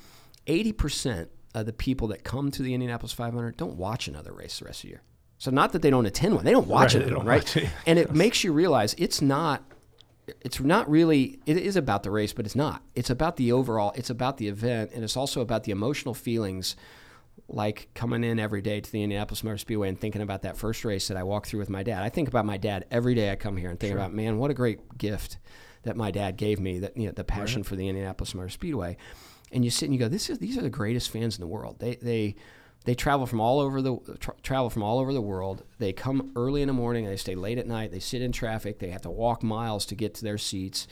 80% 0.46 1.28
of 1.54 1.66
the 1.66 1.72
people 1.72 2.08
that 2.08 2.24
come 2.24 2.50
to 2.50 2.62
the 2.62 2.74
Indianapolis 2.74 3.12
500 3.12 3.56
don't 3.56 3.76
watch 3.76 4.08
another 4.08 4.32
race 4.32 4.58
the 4.58 4.64
rest 4.64 4.80
of 4.80 4.82
the 4.82 4.88
year. 4.88 5.02
So 5.38 5.50
not 5.50 5.72
that 5.72 5.82
they 5.82 5.90
don't 5.90 6.06
attend 6.06 6.34
one, 6.34 6.44
they 6.44 6.50
don't 6.50 6.66
watch 6.66 6.94
Right, 6.94 7.04
it, 7.04 7.10
don't 7.10 7.24
right? 7.24 7.42
watch 7.42 7.56
it. 7.56 7.68
And 7.86 7.98
it 7.98 8.14
makes 8.14 8.42
you 8.42 8.52
realize 8.52 8.94
it's 8.98 9.22
not 9.22 9.62
it's 10.42 10.60
not 10.60 10.88
really 10.88 11.40
it 11.44 11.56
is 11.56 11.74
about 11.74 12.04
the 12.04 12.10
race 12.10 12.32
but 12.32 12.46
it's 12.46 12.54
not 12.54 12.84
it's 12.94 13.10
about 13.10 13.36
the 13.36 13.50
overall 13.50 13.92
it's 13.96 14.10
about 14.10 14.36
the 14.36 14.46
event 14.46 14.92
and 14.94 15.02
it's 15.02 15.16
also 15.16 15.40
about 15.40 15.64
the 15.64 15.72
emotional 15.72 16.14
feelings 16.14 16.76
like 17.52 17.88
coming 17.94 18.24
in 18.24 18.38
every 18.38 18.62
day 18.62 18.80
to 18.80 18.92
the 18.92 19.02
Indianapolis 19.02 19.44
Motor 19.44 19.58
Speedway 19.58 19.88
and 19.88 19.98
thinking 19.98 20.22
about 20.22 20.42
that 20.42 20.56
first 20.56 20.84
race 20.84 21.08
that 21.08 21.16
I 21.16 21.22
walked 21.22 21.48
through 21.48 21.60
with 21.60 21.70
my 21.70 21.82
dad. 21.82 22.02
I 22.02 22.08
think 22.08 22.28
about 22.28 22.46
my 22.46 22.56
dad 22.56 22.86
every 22.90 23.14
day 23.14 23.30
I 23.30 23.36
come 23.36 23.56
here 23.56 23.70
and 23.70 23.78
think 23.78 23.94
about, 23.94 24.12
man, 24.12 24.38
what 24.38 24.50
a 24.50 24.54
great 24.54 24.98
gift 24.98 25.38
that 25.82 25.96
my 25.96 26.10
dad 26.10 26.36
gave 26.36 26.60
me, 26.60 26.78
that 26.80 26.96
you 26.96 27.06
know, 27.06 27.12
the 27.12 27.24
passion 27.24 27.62
for 27.62 27.76
the 27.76 27.88
Indianapolis 27.88 28.34
Motor 28.34 28.48
Speedway. 28.48 28.96
And 29.52 29.64
you 29.64 29.70
sit 29.70 29.86
and 29.86 29.94
you 29.94 29.98
go, 29.98 30.08
this 30.08 30.30
is 30.30 30.38
these 30.38 30.56
are 30.56 30.62
the 30.62 30.70
greatest 30.70 31.10
fans 31.10 31.36
in 31.36 31.40
the 31.40 31.46
world. 31.46 31.80
They 31.80 31.96
they 31.96 32.36
they 32.84 32.94
travel 32.94 33.26
from 33.26 33.40
all 33.40 33.60
over 33.60 33.82
the 33.82 33.96
tra- 34.20 34.34
travel 34.42 34.70
from 34.70 34.82
all 34.82 34.98
over 34.98 35.12
the 35.12 35.20
world. 35.20 35.64
They 35.78 35.92
come 35.92 36.32
early 36.36 36.62
in 36.62 36.68
the 36.68 36.72
morning 36.72 37.04
and 37.04 37.12
they 37.12 37.16
stay 37.18 37.34
late 37.34 37.58
at 37.58 37.66
night. 37.66 37.90
They 37.90 37.98
sit 37.98 38.22
in 38.22 38.32
traffic. 38.32 38.78
They 38.78 38.90
have 38.90 39.02
to 39.02 39.10
walk 39.10 39.42
miles 39.42 39.84
to 39.86 39.94
get 39.94 40.14
to 40.14 40.24
their 40.24 40.38
seats. 40.38 40.86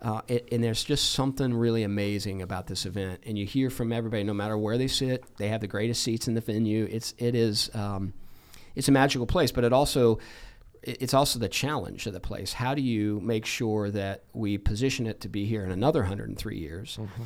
Uh, 0.00 0.20
it, 0.26 0.48
and 0.50 0.64
there's 0.64 0.82
just 0.82 1.12
something 1.12 1.54
really 1.54 1.84
amazing 1.84 2.42
about 2.42 2.66
this 2.66 2.86
event. 2.86 3.20
And 3.24 3.38
you 3.38 3.46
hear 3.46 3.70
from 3.70 3.92
everybody, 3.92 4.24
no 4.24 4.34
matter 4.34 4.58
where 4.58 4.76
they 4.76 4.88
sit, 4.88 5.24
they 5.36 5.48
have 5.48 5.60
the 5.60 5.68
greatest 5.68 6.02
seats 6.02 6.26
in 6.26 6.34
the 6.34 6.40
venue. 6.40 6.88
It's 6.90 7.14
it 7.18 7.34
is 7.34 7.70
um, 7.74 8.12
it's 8.74 8.88
a 8.88 8.92
magical 8.92 9.26
place, 9.26 9.52
but 9.52 9.62
it 9.64 9.72
also 9.72 10.18
it's 10.82 11.14
also 11.14 11.38
the 11.38 11.48
challenge 11.48 12.06
of 12.06 12.12
the 12.12 12.20
place. 12.20 12.52
How 12.52 12.74
do 12.74 12.82
you 12.82 13.20
make 13.20 13.46
sure 13.46 13.90
that 13.90 14.24
we 14.32 14.58
position 14.58 15.06
it 15.06 15.20
to 15.20 15.28
be 15.28 15.44
here 15.44 15.64
in 15.64 15.70
another 15.70 16.00
103 16.00 16.58
years, 16.58 16.98
mm-hmm. 17.00 17.22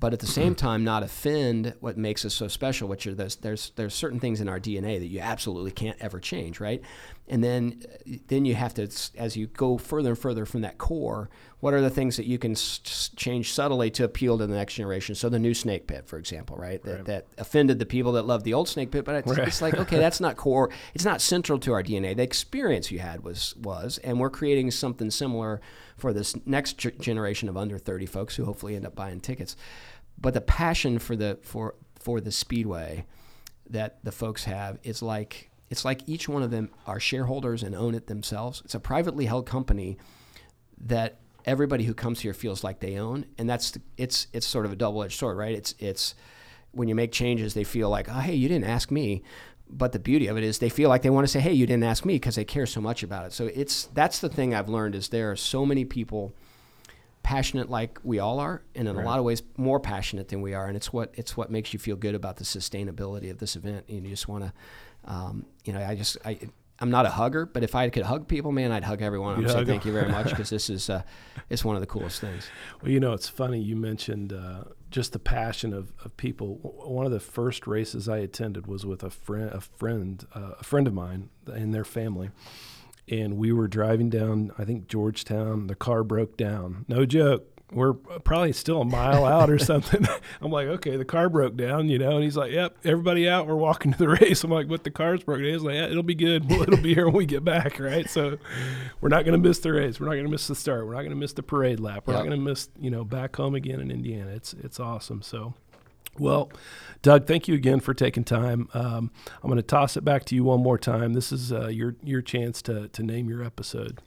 But 0.00 0.14
at 0.14 0.18
the 0.18 0.26
same 0.26 0.54
mm-hmm. 0.54 0.66
time 0.66 0.84
not 0.84 1.02
offend 1.02 1.74
what 1.80 1.98
makes 1.98 2.24
us 2.24 2.32
so 2.32 2.48
special? 2.48 2.88
Which 2.88 3.06
are 3.06 3.14
those, 3.14 3.36
there's 3.36 3.70
there's 3.76 3.94
certain 3.94 4.18
things 4.18 4.40
in 4.40 4.48
our 4.48 4.58
DNA 4.58 4.98
that 4.98 5.08
you 5.08 5.20
absolutely 5.20 5.72
can't 5.72 5.98
ever 6.00 6.18
change, 6.18 6.58
right? 6.58 6.82
And 7.28 7.44
then 7.44 7.82
then 8.26 8.46
you 8.46 8.54
have 8.54 8.72
to 8.74 8.88
as 9.16 9.36
you 9.36 9.46
go 9.46 9.76
further 9.76 10.10
and 10.10 10.18
further 10.18 10.46
from 10.46 10.62
that 10.62 10.78
core, 10.78 11.28
what 11.60 11.74
are 11.74 11.82
the 11.82 11.90
things 11.90 12.16
that 12.16 12.24
you 12.24 12.38
can 12.38 12.52
s- 12.52 13.10
change 13.14 13.52
subtly 13.52 13.90
to 13.90 14.04
appeal 14.04 14.38
to 14.38 14.46
the 14.46 14.54
next 14.54 14.74
generation? 14.74 15.14
So 15.14 15.28
the 15.28 15.38
new 15.38 15.52
snake 15.52 15.86
pit, 15.86 16.06
for 16.06 16.18
example, 16.18 16.56
right? 16.56 16.82
That, 16.82 16.96
right. 16.96 17.04
that 17.04 17.26
offended 17.36 17.78
the 17.78 17.86
people 17.86 18.12
that 18.12 18.22
loved 18.22 18.46
the 18.46 18.54
old 18.54 18.68
snake 18.68 18.90
pit, 18.90 19.04
but 19.04 19.16
it's, 19.16 19.28
right. 19.28 19.46
it's 19.46 19.60
like 19.60 19.74
okay, 19.74 19.98
that's 19.98 20.20
not 20.20 20.36
core. 20.36 20.70
It's 20.94 21.04
not 21.04 21.20
central 21.20 21.58
to 21.60 21.72
our 21.72 21.82
DNA. 21.82 22.16
The 22.16 22.22
experience 22.22 22.90
you 22.90 23.00
had 23.00 23.22
was 23.22 23.54
was, 23.56 23.98
and 23.98 24.18
we're 24.18 24.30
creating 24.30 24.70
something 24.70 25.10
similar 25.10 25.60
for 25.98 26.14
this 26.14 26.34
next 26.46 26.78
g- 26.78 26.92
generation 26.98 27.50
of 27.50 27.56
under 27.58 27.78
thirty 27.78 28.06
folks 28.06 28.36
who 28.36 28.46
hopefully 28.46 28.76
end 28.76 28.86
up 28.86 28.94
buying 28.94 29.20
tickets. 29.20 29.56
But 30.20 30.34
the 30.34 30.40
passion 30.40 30.98
for 30.98 31.16
the 31.16 31.38
for 31.42 31.74
for 31.98 32.20
the 32.20 32.32
speedway 32.32 33.06
that 33.68 33.98
the 34.04 34.12
folks 34.12 34.44
have 34.44 34.78
is 34.82 35.02
like 35.02 35.50
it's 35.70 35.84
like 35.84 36.02
each 36.06 36.28
one 36.28 36.42
of 36.42 36.50
them 36.50 36.70
are 36.86 36.98
shareholders 36.98 37.62
and 37.62 37.74
own 37.74 37.94
it 37.94 38.08
themselves. 38.08 38.60
It's 38.64 38.74
a 38.74 38.80
privately 38.80 39.26
held 39.26 39.46
company 39.46 39.98
that 40.78 41.20
everybody 41.44 41.84
who 41.84 41.94
comes 41.94 42.20
here 42.20 42.34
feels 42.34 42.64
like 42.64 42.80
they 42.80 42.98
own, 42.98 43.26
and 43.38 43.48
that's 43.48 43.78
it's 43.96 44.26
it's 44.32 44.46
sort 44.46 44.66
of 44.66 44.72
a 44.72 44.76
double 44.76 45.02
edged 45.02 45.18
sword, 45.18 45.36
right? 45.36 45.54
It's 45.54 45.74
it's 45.78 46.14
when 46.72 46.88
you 46.88 46.94
make 46.94 47.12
changes, 47.12 47.54
they 47.54 47.64
feel 47.64 47.88
like, 47.88 48.08
oh, 48.08 48.20
hey, 48.20 48.34
you 48.34 48.48
didn't 48.48 48.68
ask 48.68 48.90
me. 48.90 49.22
But 49.68 49.92
the 49.92 49.98
beauty 50.00 50.26
of 50.26 50.36
it 50.36 50.42
is 50.42 50.58
they 50.58 50.68
feel 50.68 50.88
like 50.88 51.02
they 51.02 51.10
want 51.10 51.24
to 51.24 51.32
say, 51.32 51.40
hey, 51.40 51.52
you 51.52 51.66
didn't 51.66 51.84
ask 51.84 52.04
me 52.04 52.14
because 52.14 52.34
they 52.34 52.44
care 52.44 52.66
so 52.66 52.80
much 52.80 53.04
about 53.04 53.26
it. 53.26 53.32
So 53.32 53.46
it's 53.46 53.84
that's 53.94 54.18
the 54.18 54.28
thing 54.28 54.54
I've 54.54 54.68
learned 54.68 54.96
is 54.96 55.08
there 55.08 55.30
are 55.30 55.36
so 55.36 55.64
many 55.64 55.84
people 55.84 56.34
passionate 57.30 57.70
like 57.70 58.00
we 58.02 58.18
all 58.18 58.40
are, 58.40 58.60
and 58.74 58.88
in 58.88 58.96
right. 58.96 59.04
a 59.04 59.06
lot 59.06 59.20
of 59.20 59.24
ways 59.24 59.40
more 59.56 59.78
passionate 59.78 60.28
than 60.28 60.42
we 60.42 60.52
are, 60.52 60.66
and 60.66 60.76
it's 60.76 60.92
what 60.92 61.14
it's 61.14 61.36
what 61.36 61.48
makes 61.48 61.72
you 61.72 61.78
feel 61.78 61.94
good 61.94 62.16
about 62.16 62.36
the 62.38 62.44
sustainability 62.44 63.30
of 63.30 63.38
this 63.38 63.54
event. 63.54 63.84
And 63.88 64.02
you 64.02 64.10
just 64.10 64.26
want 64.26 64.44
to, 64.44 64.52
um, 65.04 65.46
you 65.64 65.72
know, 65.72 65.80
I 65.80 65.94
just 65.94 66.16
I 66.24 66.40
I'm 66.80 66.90
not 66.90 67.06
a 67.06 67.10
hugger, 67.10 67.46
but 67.46 67.62
if 67.62 67.76
I 67.76 67.88
could 67.88 68.02
hug 68.02 68.26
people, 68.26 68.50
man, 68.50 68.72
I'd 68.72 68.82
hug 68.82 69.00
everyone. 69.00 69.48
Say 69.48 69.64
thank 69.64 69.84
you 69.84 69.92
very 69.92 70.10
much 70.10 70.30
because 70.30 70.50
this 70.50 70.68
is 70.76 70.90
uh, 70.90 71.02
it's 71.48 71.64
one 71.64 71.76
of 71.76 71.82
the 71.82 71.86
coolest 71.86 72.20
things. 72.20 72.48
Well, 72.82 72.90
you 72.90 72.98
know, 72.98 73.12
it's 73.12 73.28
funny 73.28 73.60
you 73.60 73.76
mentioned 73.76 74.32
uh, 74.32 74.64
just 74.90 75.12
the 75.12 75.20
passion 75.20 75.72
of, 75.72 75.92
of 76.04 76.16
people. 76.16 76.56
One 76.62 77.06
of 77.06 77.12
the 77.12 77.20
first 77.20 77.68
races 77.68 78.08
I 78.08 78.18
attended 78.18 78.66
was 78.66 78.84
with 78.84 79.04
a 79.04 79.10
friend, 79.10 79.52
a 79.52 79.60
friend, 79.60 80.26
uh, 80.34 80.54
a 80.58 80.64
friend 80.64 80.88
of 80.88 80.94
mine 80.94 81.28
and 81.46 81.72
their 81.72 81.84
family, 81.84 82.30
and 83.10 83.36
we 83.36 83.52
were 83.52 83.68
driving 83.68 84.08
down. 84.08 84.52
I 84.56 84.64
think 84.64 84.86
Georgetown. 84.86 85.66
The 85.66 85.74
car 85.74 86.04
broke 86.04 86.36
down. 86.36 86.84
No 86.88 87.04
joke 87.04 87.50
we're 87.72 87.94
probably 87.94 88.52
still 88.52 88.80
a 88.80 88.84
mile 88.84 89.24
out 89.24 89.50
or 89.50 89.58
something. 89.58 90.06
I'm 90.40 90.50
like, 90.50 90.66
okay, 90.66 90.96
the 90.96 91.04
car 91.04 91.28
broke 91.28 91.56
down, 91.56 91.88
you 91.88 91.98
know, 91.98 92.12
and 92.12 92.24
he's 92.24 92.36
like, 92.36 92.52
yep, 92.52 92.76
everybody 92.84 93.28
out. 93.28 93.46
We're 93.46 93.56
walking 93.56 93.92
to 93.92 93.98
the 93.98 94.08
race. 94.20 94.44
I'm 94.44 94.50
like, 94.50 94.68
but 94.68 94.84
the 94.84 94.90
car's 94.90 95.22
broken 95.22 95.44
down. 95.44 95.52
He's 95.52 95.62
like, 95.62 95.74
yeah, 95.74 95.86
it'll 95.86 96.02
be 96.02 96.14
good. 96.14 96.48
Well, 96.48 96.62
it'll 96.62 96.76
be 96.78 96.94
here 96.94 97.06
when 97.06 97.14
we 97.16 97.26
get 97.26 97.44
back, 97.44 97.78
right? 97.78 98.08
So 98.08 98.38
we're 99.00 99.08
not 99.08 99.24
going 99.24 99.40
to 99.40 99.48
miss 99.48 99.58
the 99.60 99.72
race. 99.72 100.00
We're 100.00 100.06
not 100.06 100.14
going 100.14 100.24
to 100.24 100.30
miss 100.30 100.46
the 100.46 100.54
start. 100.54 100.86
We're 100.86 100.94
not 100.94 101.00
going 101.00 101.10
to 101.10 101.16
miss 101.16 101.32
the 101.32 101.42
parade 101.42 101.80
lap. 101.80 102.04
We're 102.06 102.14
yep. 102.14 102.24
not 102.24 102.28
going 102.28 102.40
to 102.40 102.44
miss, 102.44 102.68
you 102.78 102.90
know, 102.90 103.04
back 103.04 103.36
home 103.36 103.54
again 103.54 103.80
in 103.80 103.90
Indiana. 103.90 104.30
It's 104.30 104.52
it's 104.54 104.80
awesome. 104.80 105.22
So. 105.22 105.54
Well, 106.20 106.52
Doug, 107.02 107.26
thank 107.26 107.48
you 107.48 107.54
again 107.54 107.80
for 107.80 107.94
taking 107.94 108.24
time. 108.24 108.68
Um, 108.74 109.10
I'm 109.42 109.48
going 109.48 109.56
to 109.56 109.62
toss 109.62 109.96
it 109.96 110.04
back 110.04 110.24
to 110.26 110.34
you 110.34 110.44
one 110.44 110.62
more 110.62 110.78
time. 110.78 111.14
This 111.14 111.32
is 111.32 111.50
uh, 111.50 111.68
your 111.68 111.96
your 112.04 112.20
chance 112.20 112.60
to 112.62 112.88
to 112.88 113.02
name 113.02 113.28
your 113.28 113.42
episode. 113.42 114.00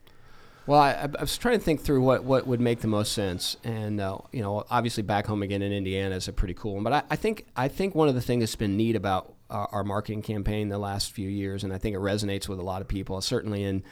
Well, 0.65 0.79
I, 0.79 1.09
I, 1.17 1.21
was 1.21 1.37
trying 1.37 1.59
to 1.59 1.63
think 1.65 1.81
through 1.81 2.01
what, 2.03 2.23
what 2.23 2.47
would 2.47 2.61
make 2.61 2.79
the 2.79 2.87
most 2.87 3.11
sense, 3.11 3.57
and 3.65 3.99
uh, 3.99 4.19
you 4.31 4.41
know, 4.41 4.63
obviously, 4.69 5.03
back 5.03 5.25
home 5.25 5.43
again 5.43 5.61
in 5.61 5.73
Indiana 5.73 6.15
is 6.15 6.29
a 6.29 6.33
pretty 6.33 6.53
cool 6.53 6.75
one. 6.75 6.83
But 6.83 6.93
I, 6.93 7.03
I 7.09 7.15
think 7.15 7.47
I 7.55 7.67
think 7.67 7.95
one 7.95 8.07
of 8.07 8.15
the 8.15 8.21
things 8.21 8.43
that's 8.43 8.55
been 8.55 8.77
neat 8.77 8.95
about 8.95 9.33
our, 9.49 9.67
our, 9.71 9.83
marketing 9.83 10.21
campaign 10.21 10.69
the 10.69 10.77
last 10.77 11.11
few 11.11 11.27
years, 11.27 11.63
and 11.63 11.73
I 11.73 11.79
think 11.79 11.95
it 11.95 11.99
resonates 11.99 12.47
with 12.47 12.59
a 12.59 12.63
lot 12.63 12.81
of 12.81 12.87
people, 12.87 13.19
certainly 13.21 13.63
in 13.63 13.83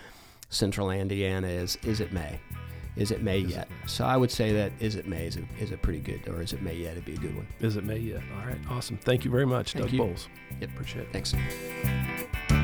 Central 0.49 0.91
Indiana, 0.91 1.47
is 1.47 1.77
is 1.83 1.99
it 1.99 2.13
May? 2.13 2.39
Is 3.01 3.09
it 3.09 3.23
May 3.23 3.39
yet? 3.39 3.67
So 3.87 4.05
I 4.05 4.15
would 4.15 4.29
say 4.29 4.53
that 4.53 4.71
is 4.79 4.93
it 4.95 5.07
May 5.07 5.25
is 5.25 5.35
a, 5.35 5.41
is 5.59 5.71
a 5.71 5.77
pretty 5.77 6.01
good, 6.01 6.27
or 6.27 6.39
is 6.39 6.53
it 6.53 6.61
May 6.61 6.75
yet? 6.75 6.91
It'd 6.91 7.05
be 7.05 7.15
a 7.15 7.17
good 7.17 7.35
one. 7.35 7.47
Is 7.59 7.75
it 7.75 7.83
May 7.83 7.97
yet? 7.97 8.21
All 8.37 8.45
right, 8.45 8.59
awesome. 8.69 8.97
Thank 8.97 9.25
you 9.25 9.31
very 9.31 9.47
much, 9.47 9.73
Thank 9.73 9.85
Doug 9.85 9.93
you. 9.93 9.99
Boles. 9.99 10.29
Yep, 10.59 10.69
appreciate 10.69 11.07
it. 11.07 11.11
Thanks. 11.11 12.60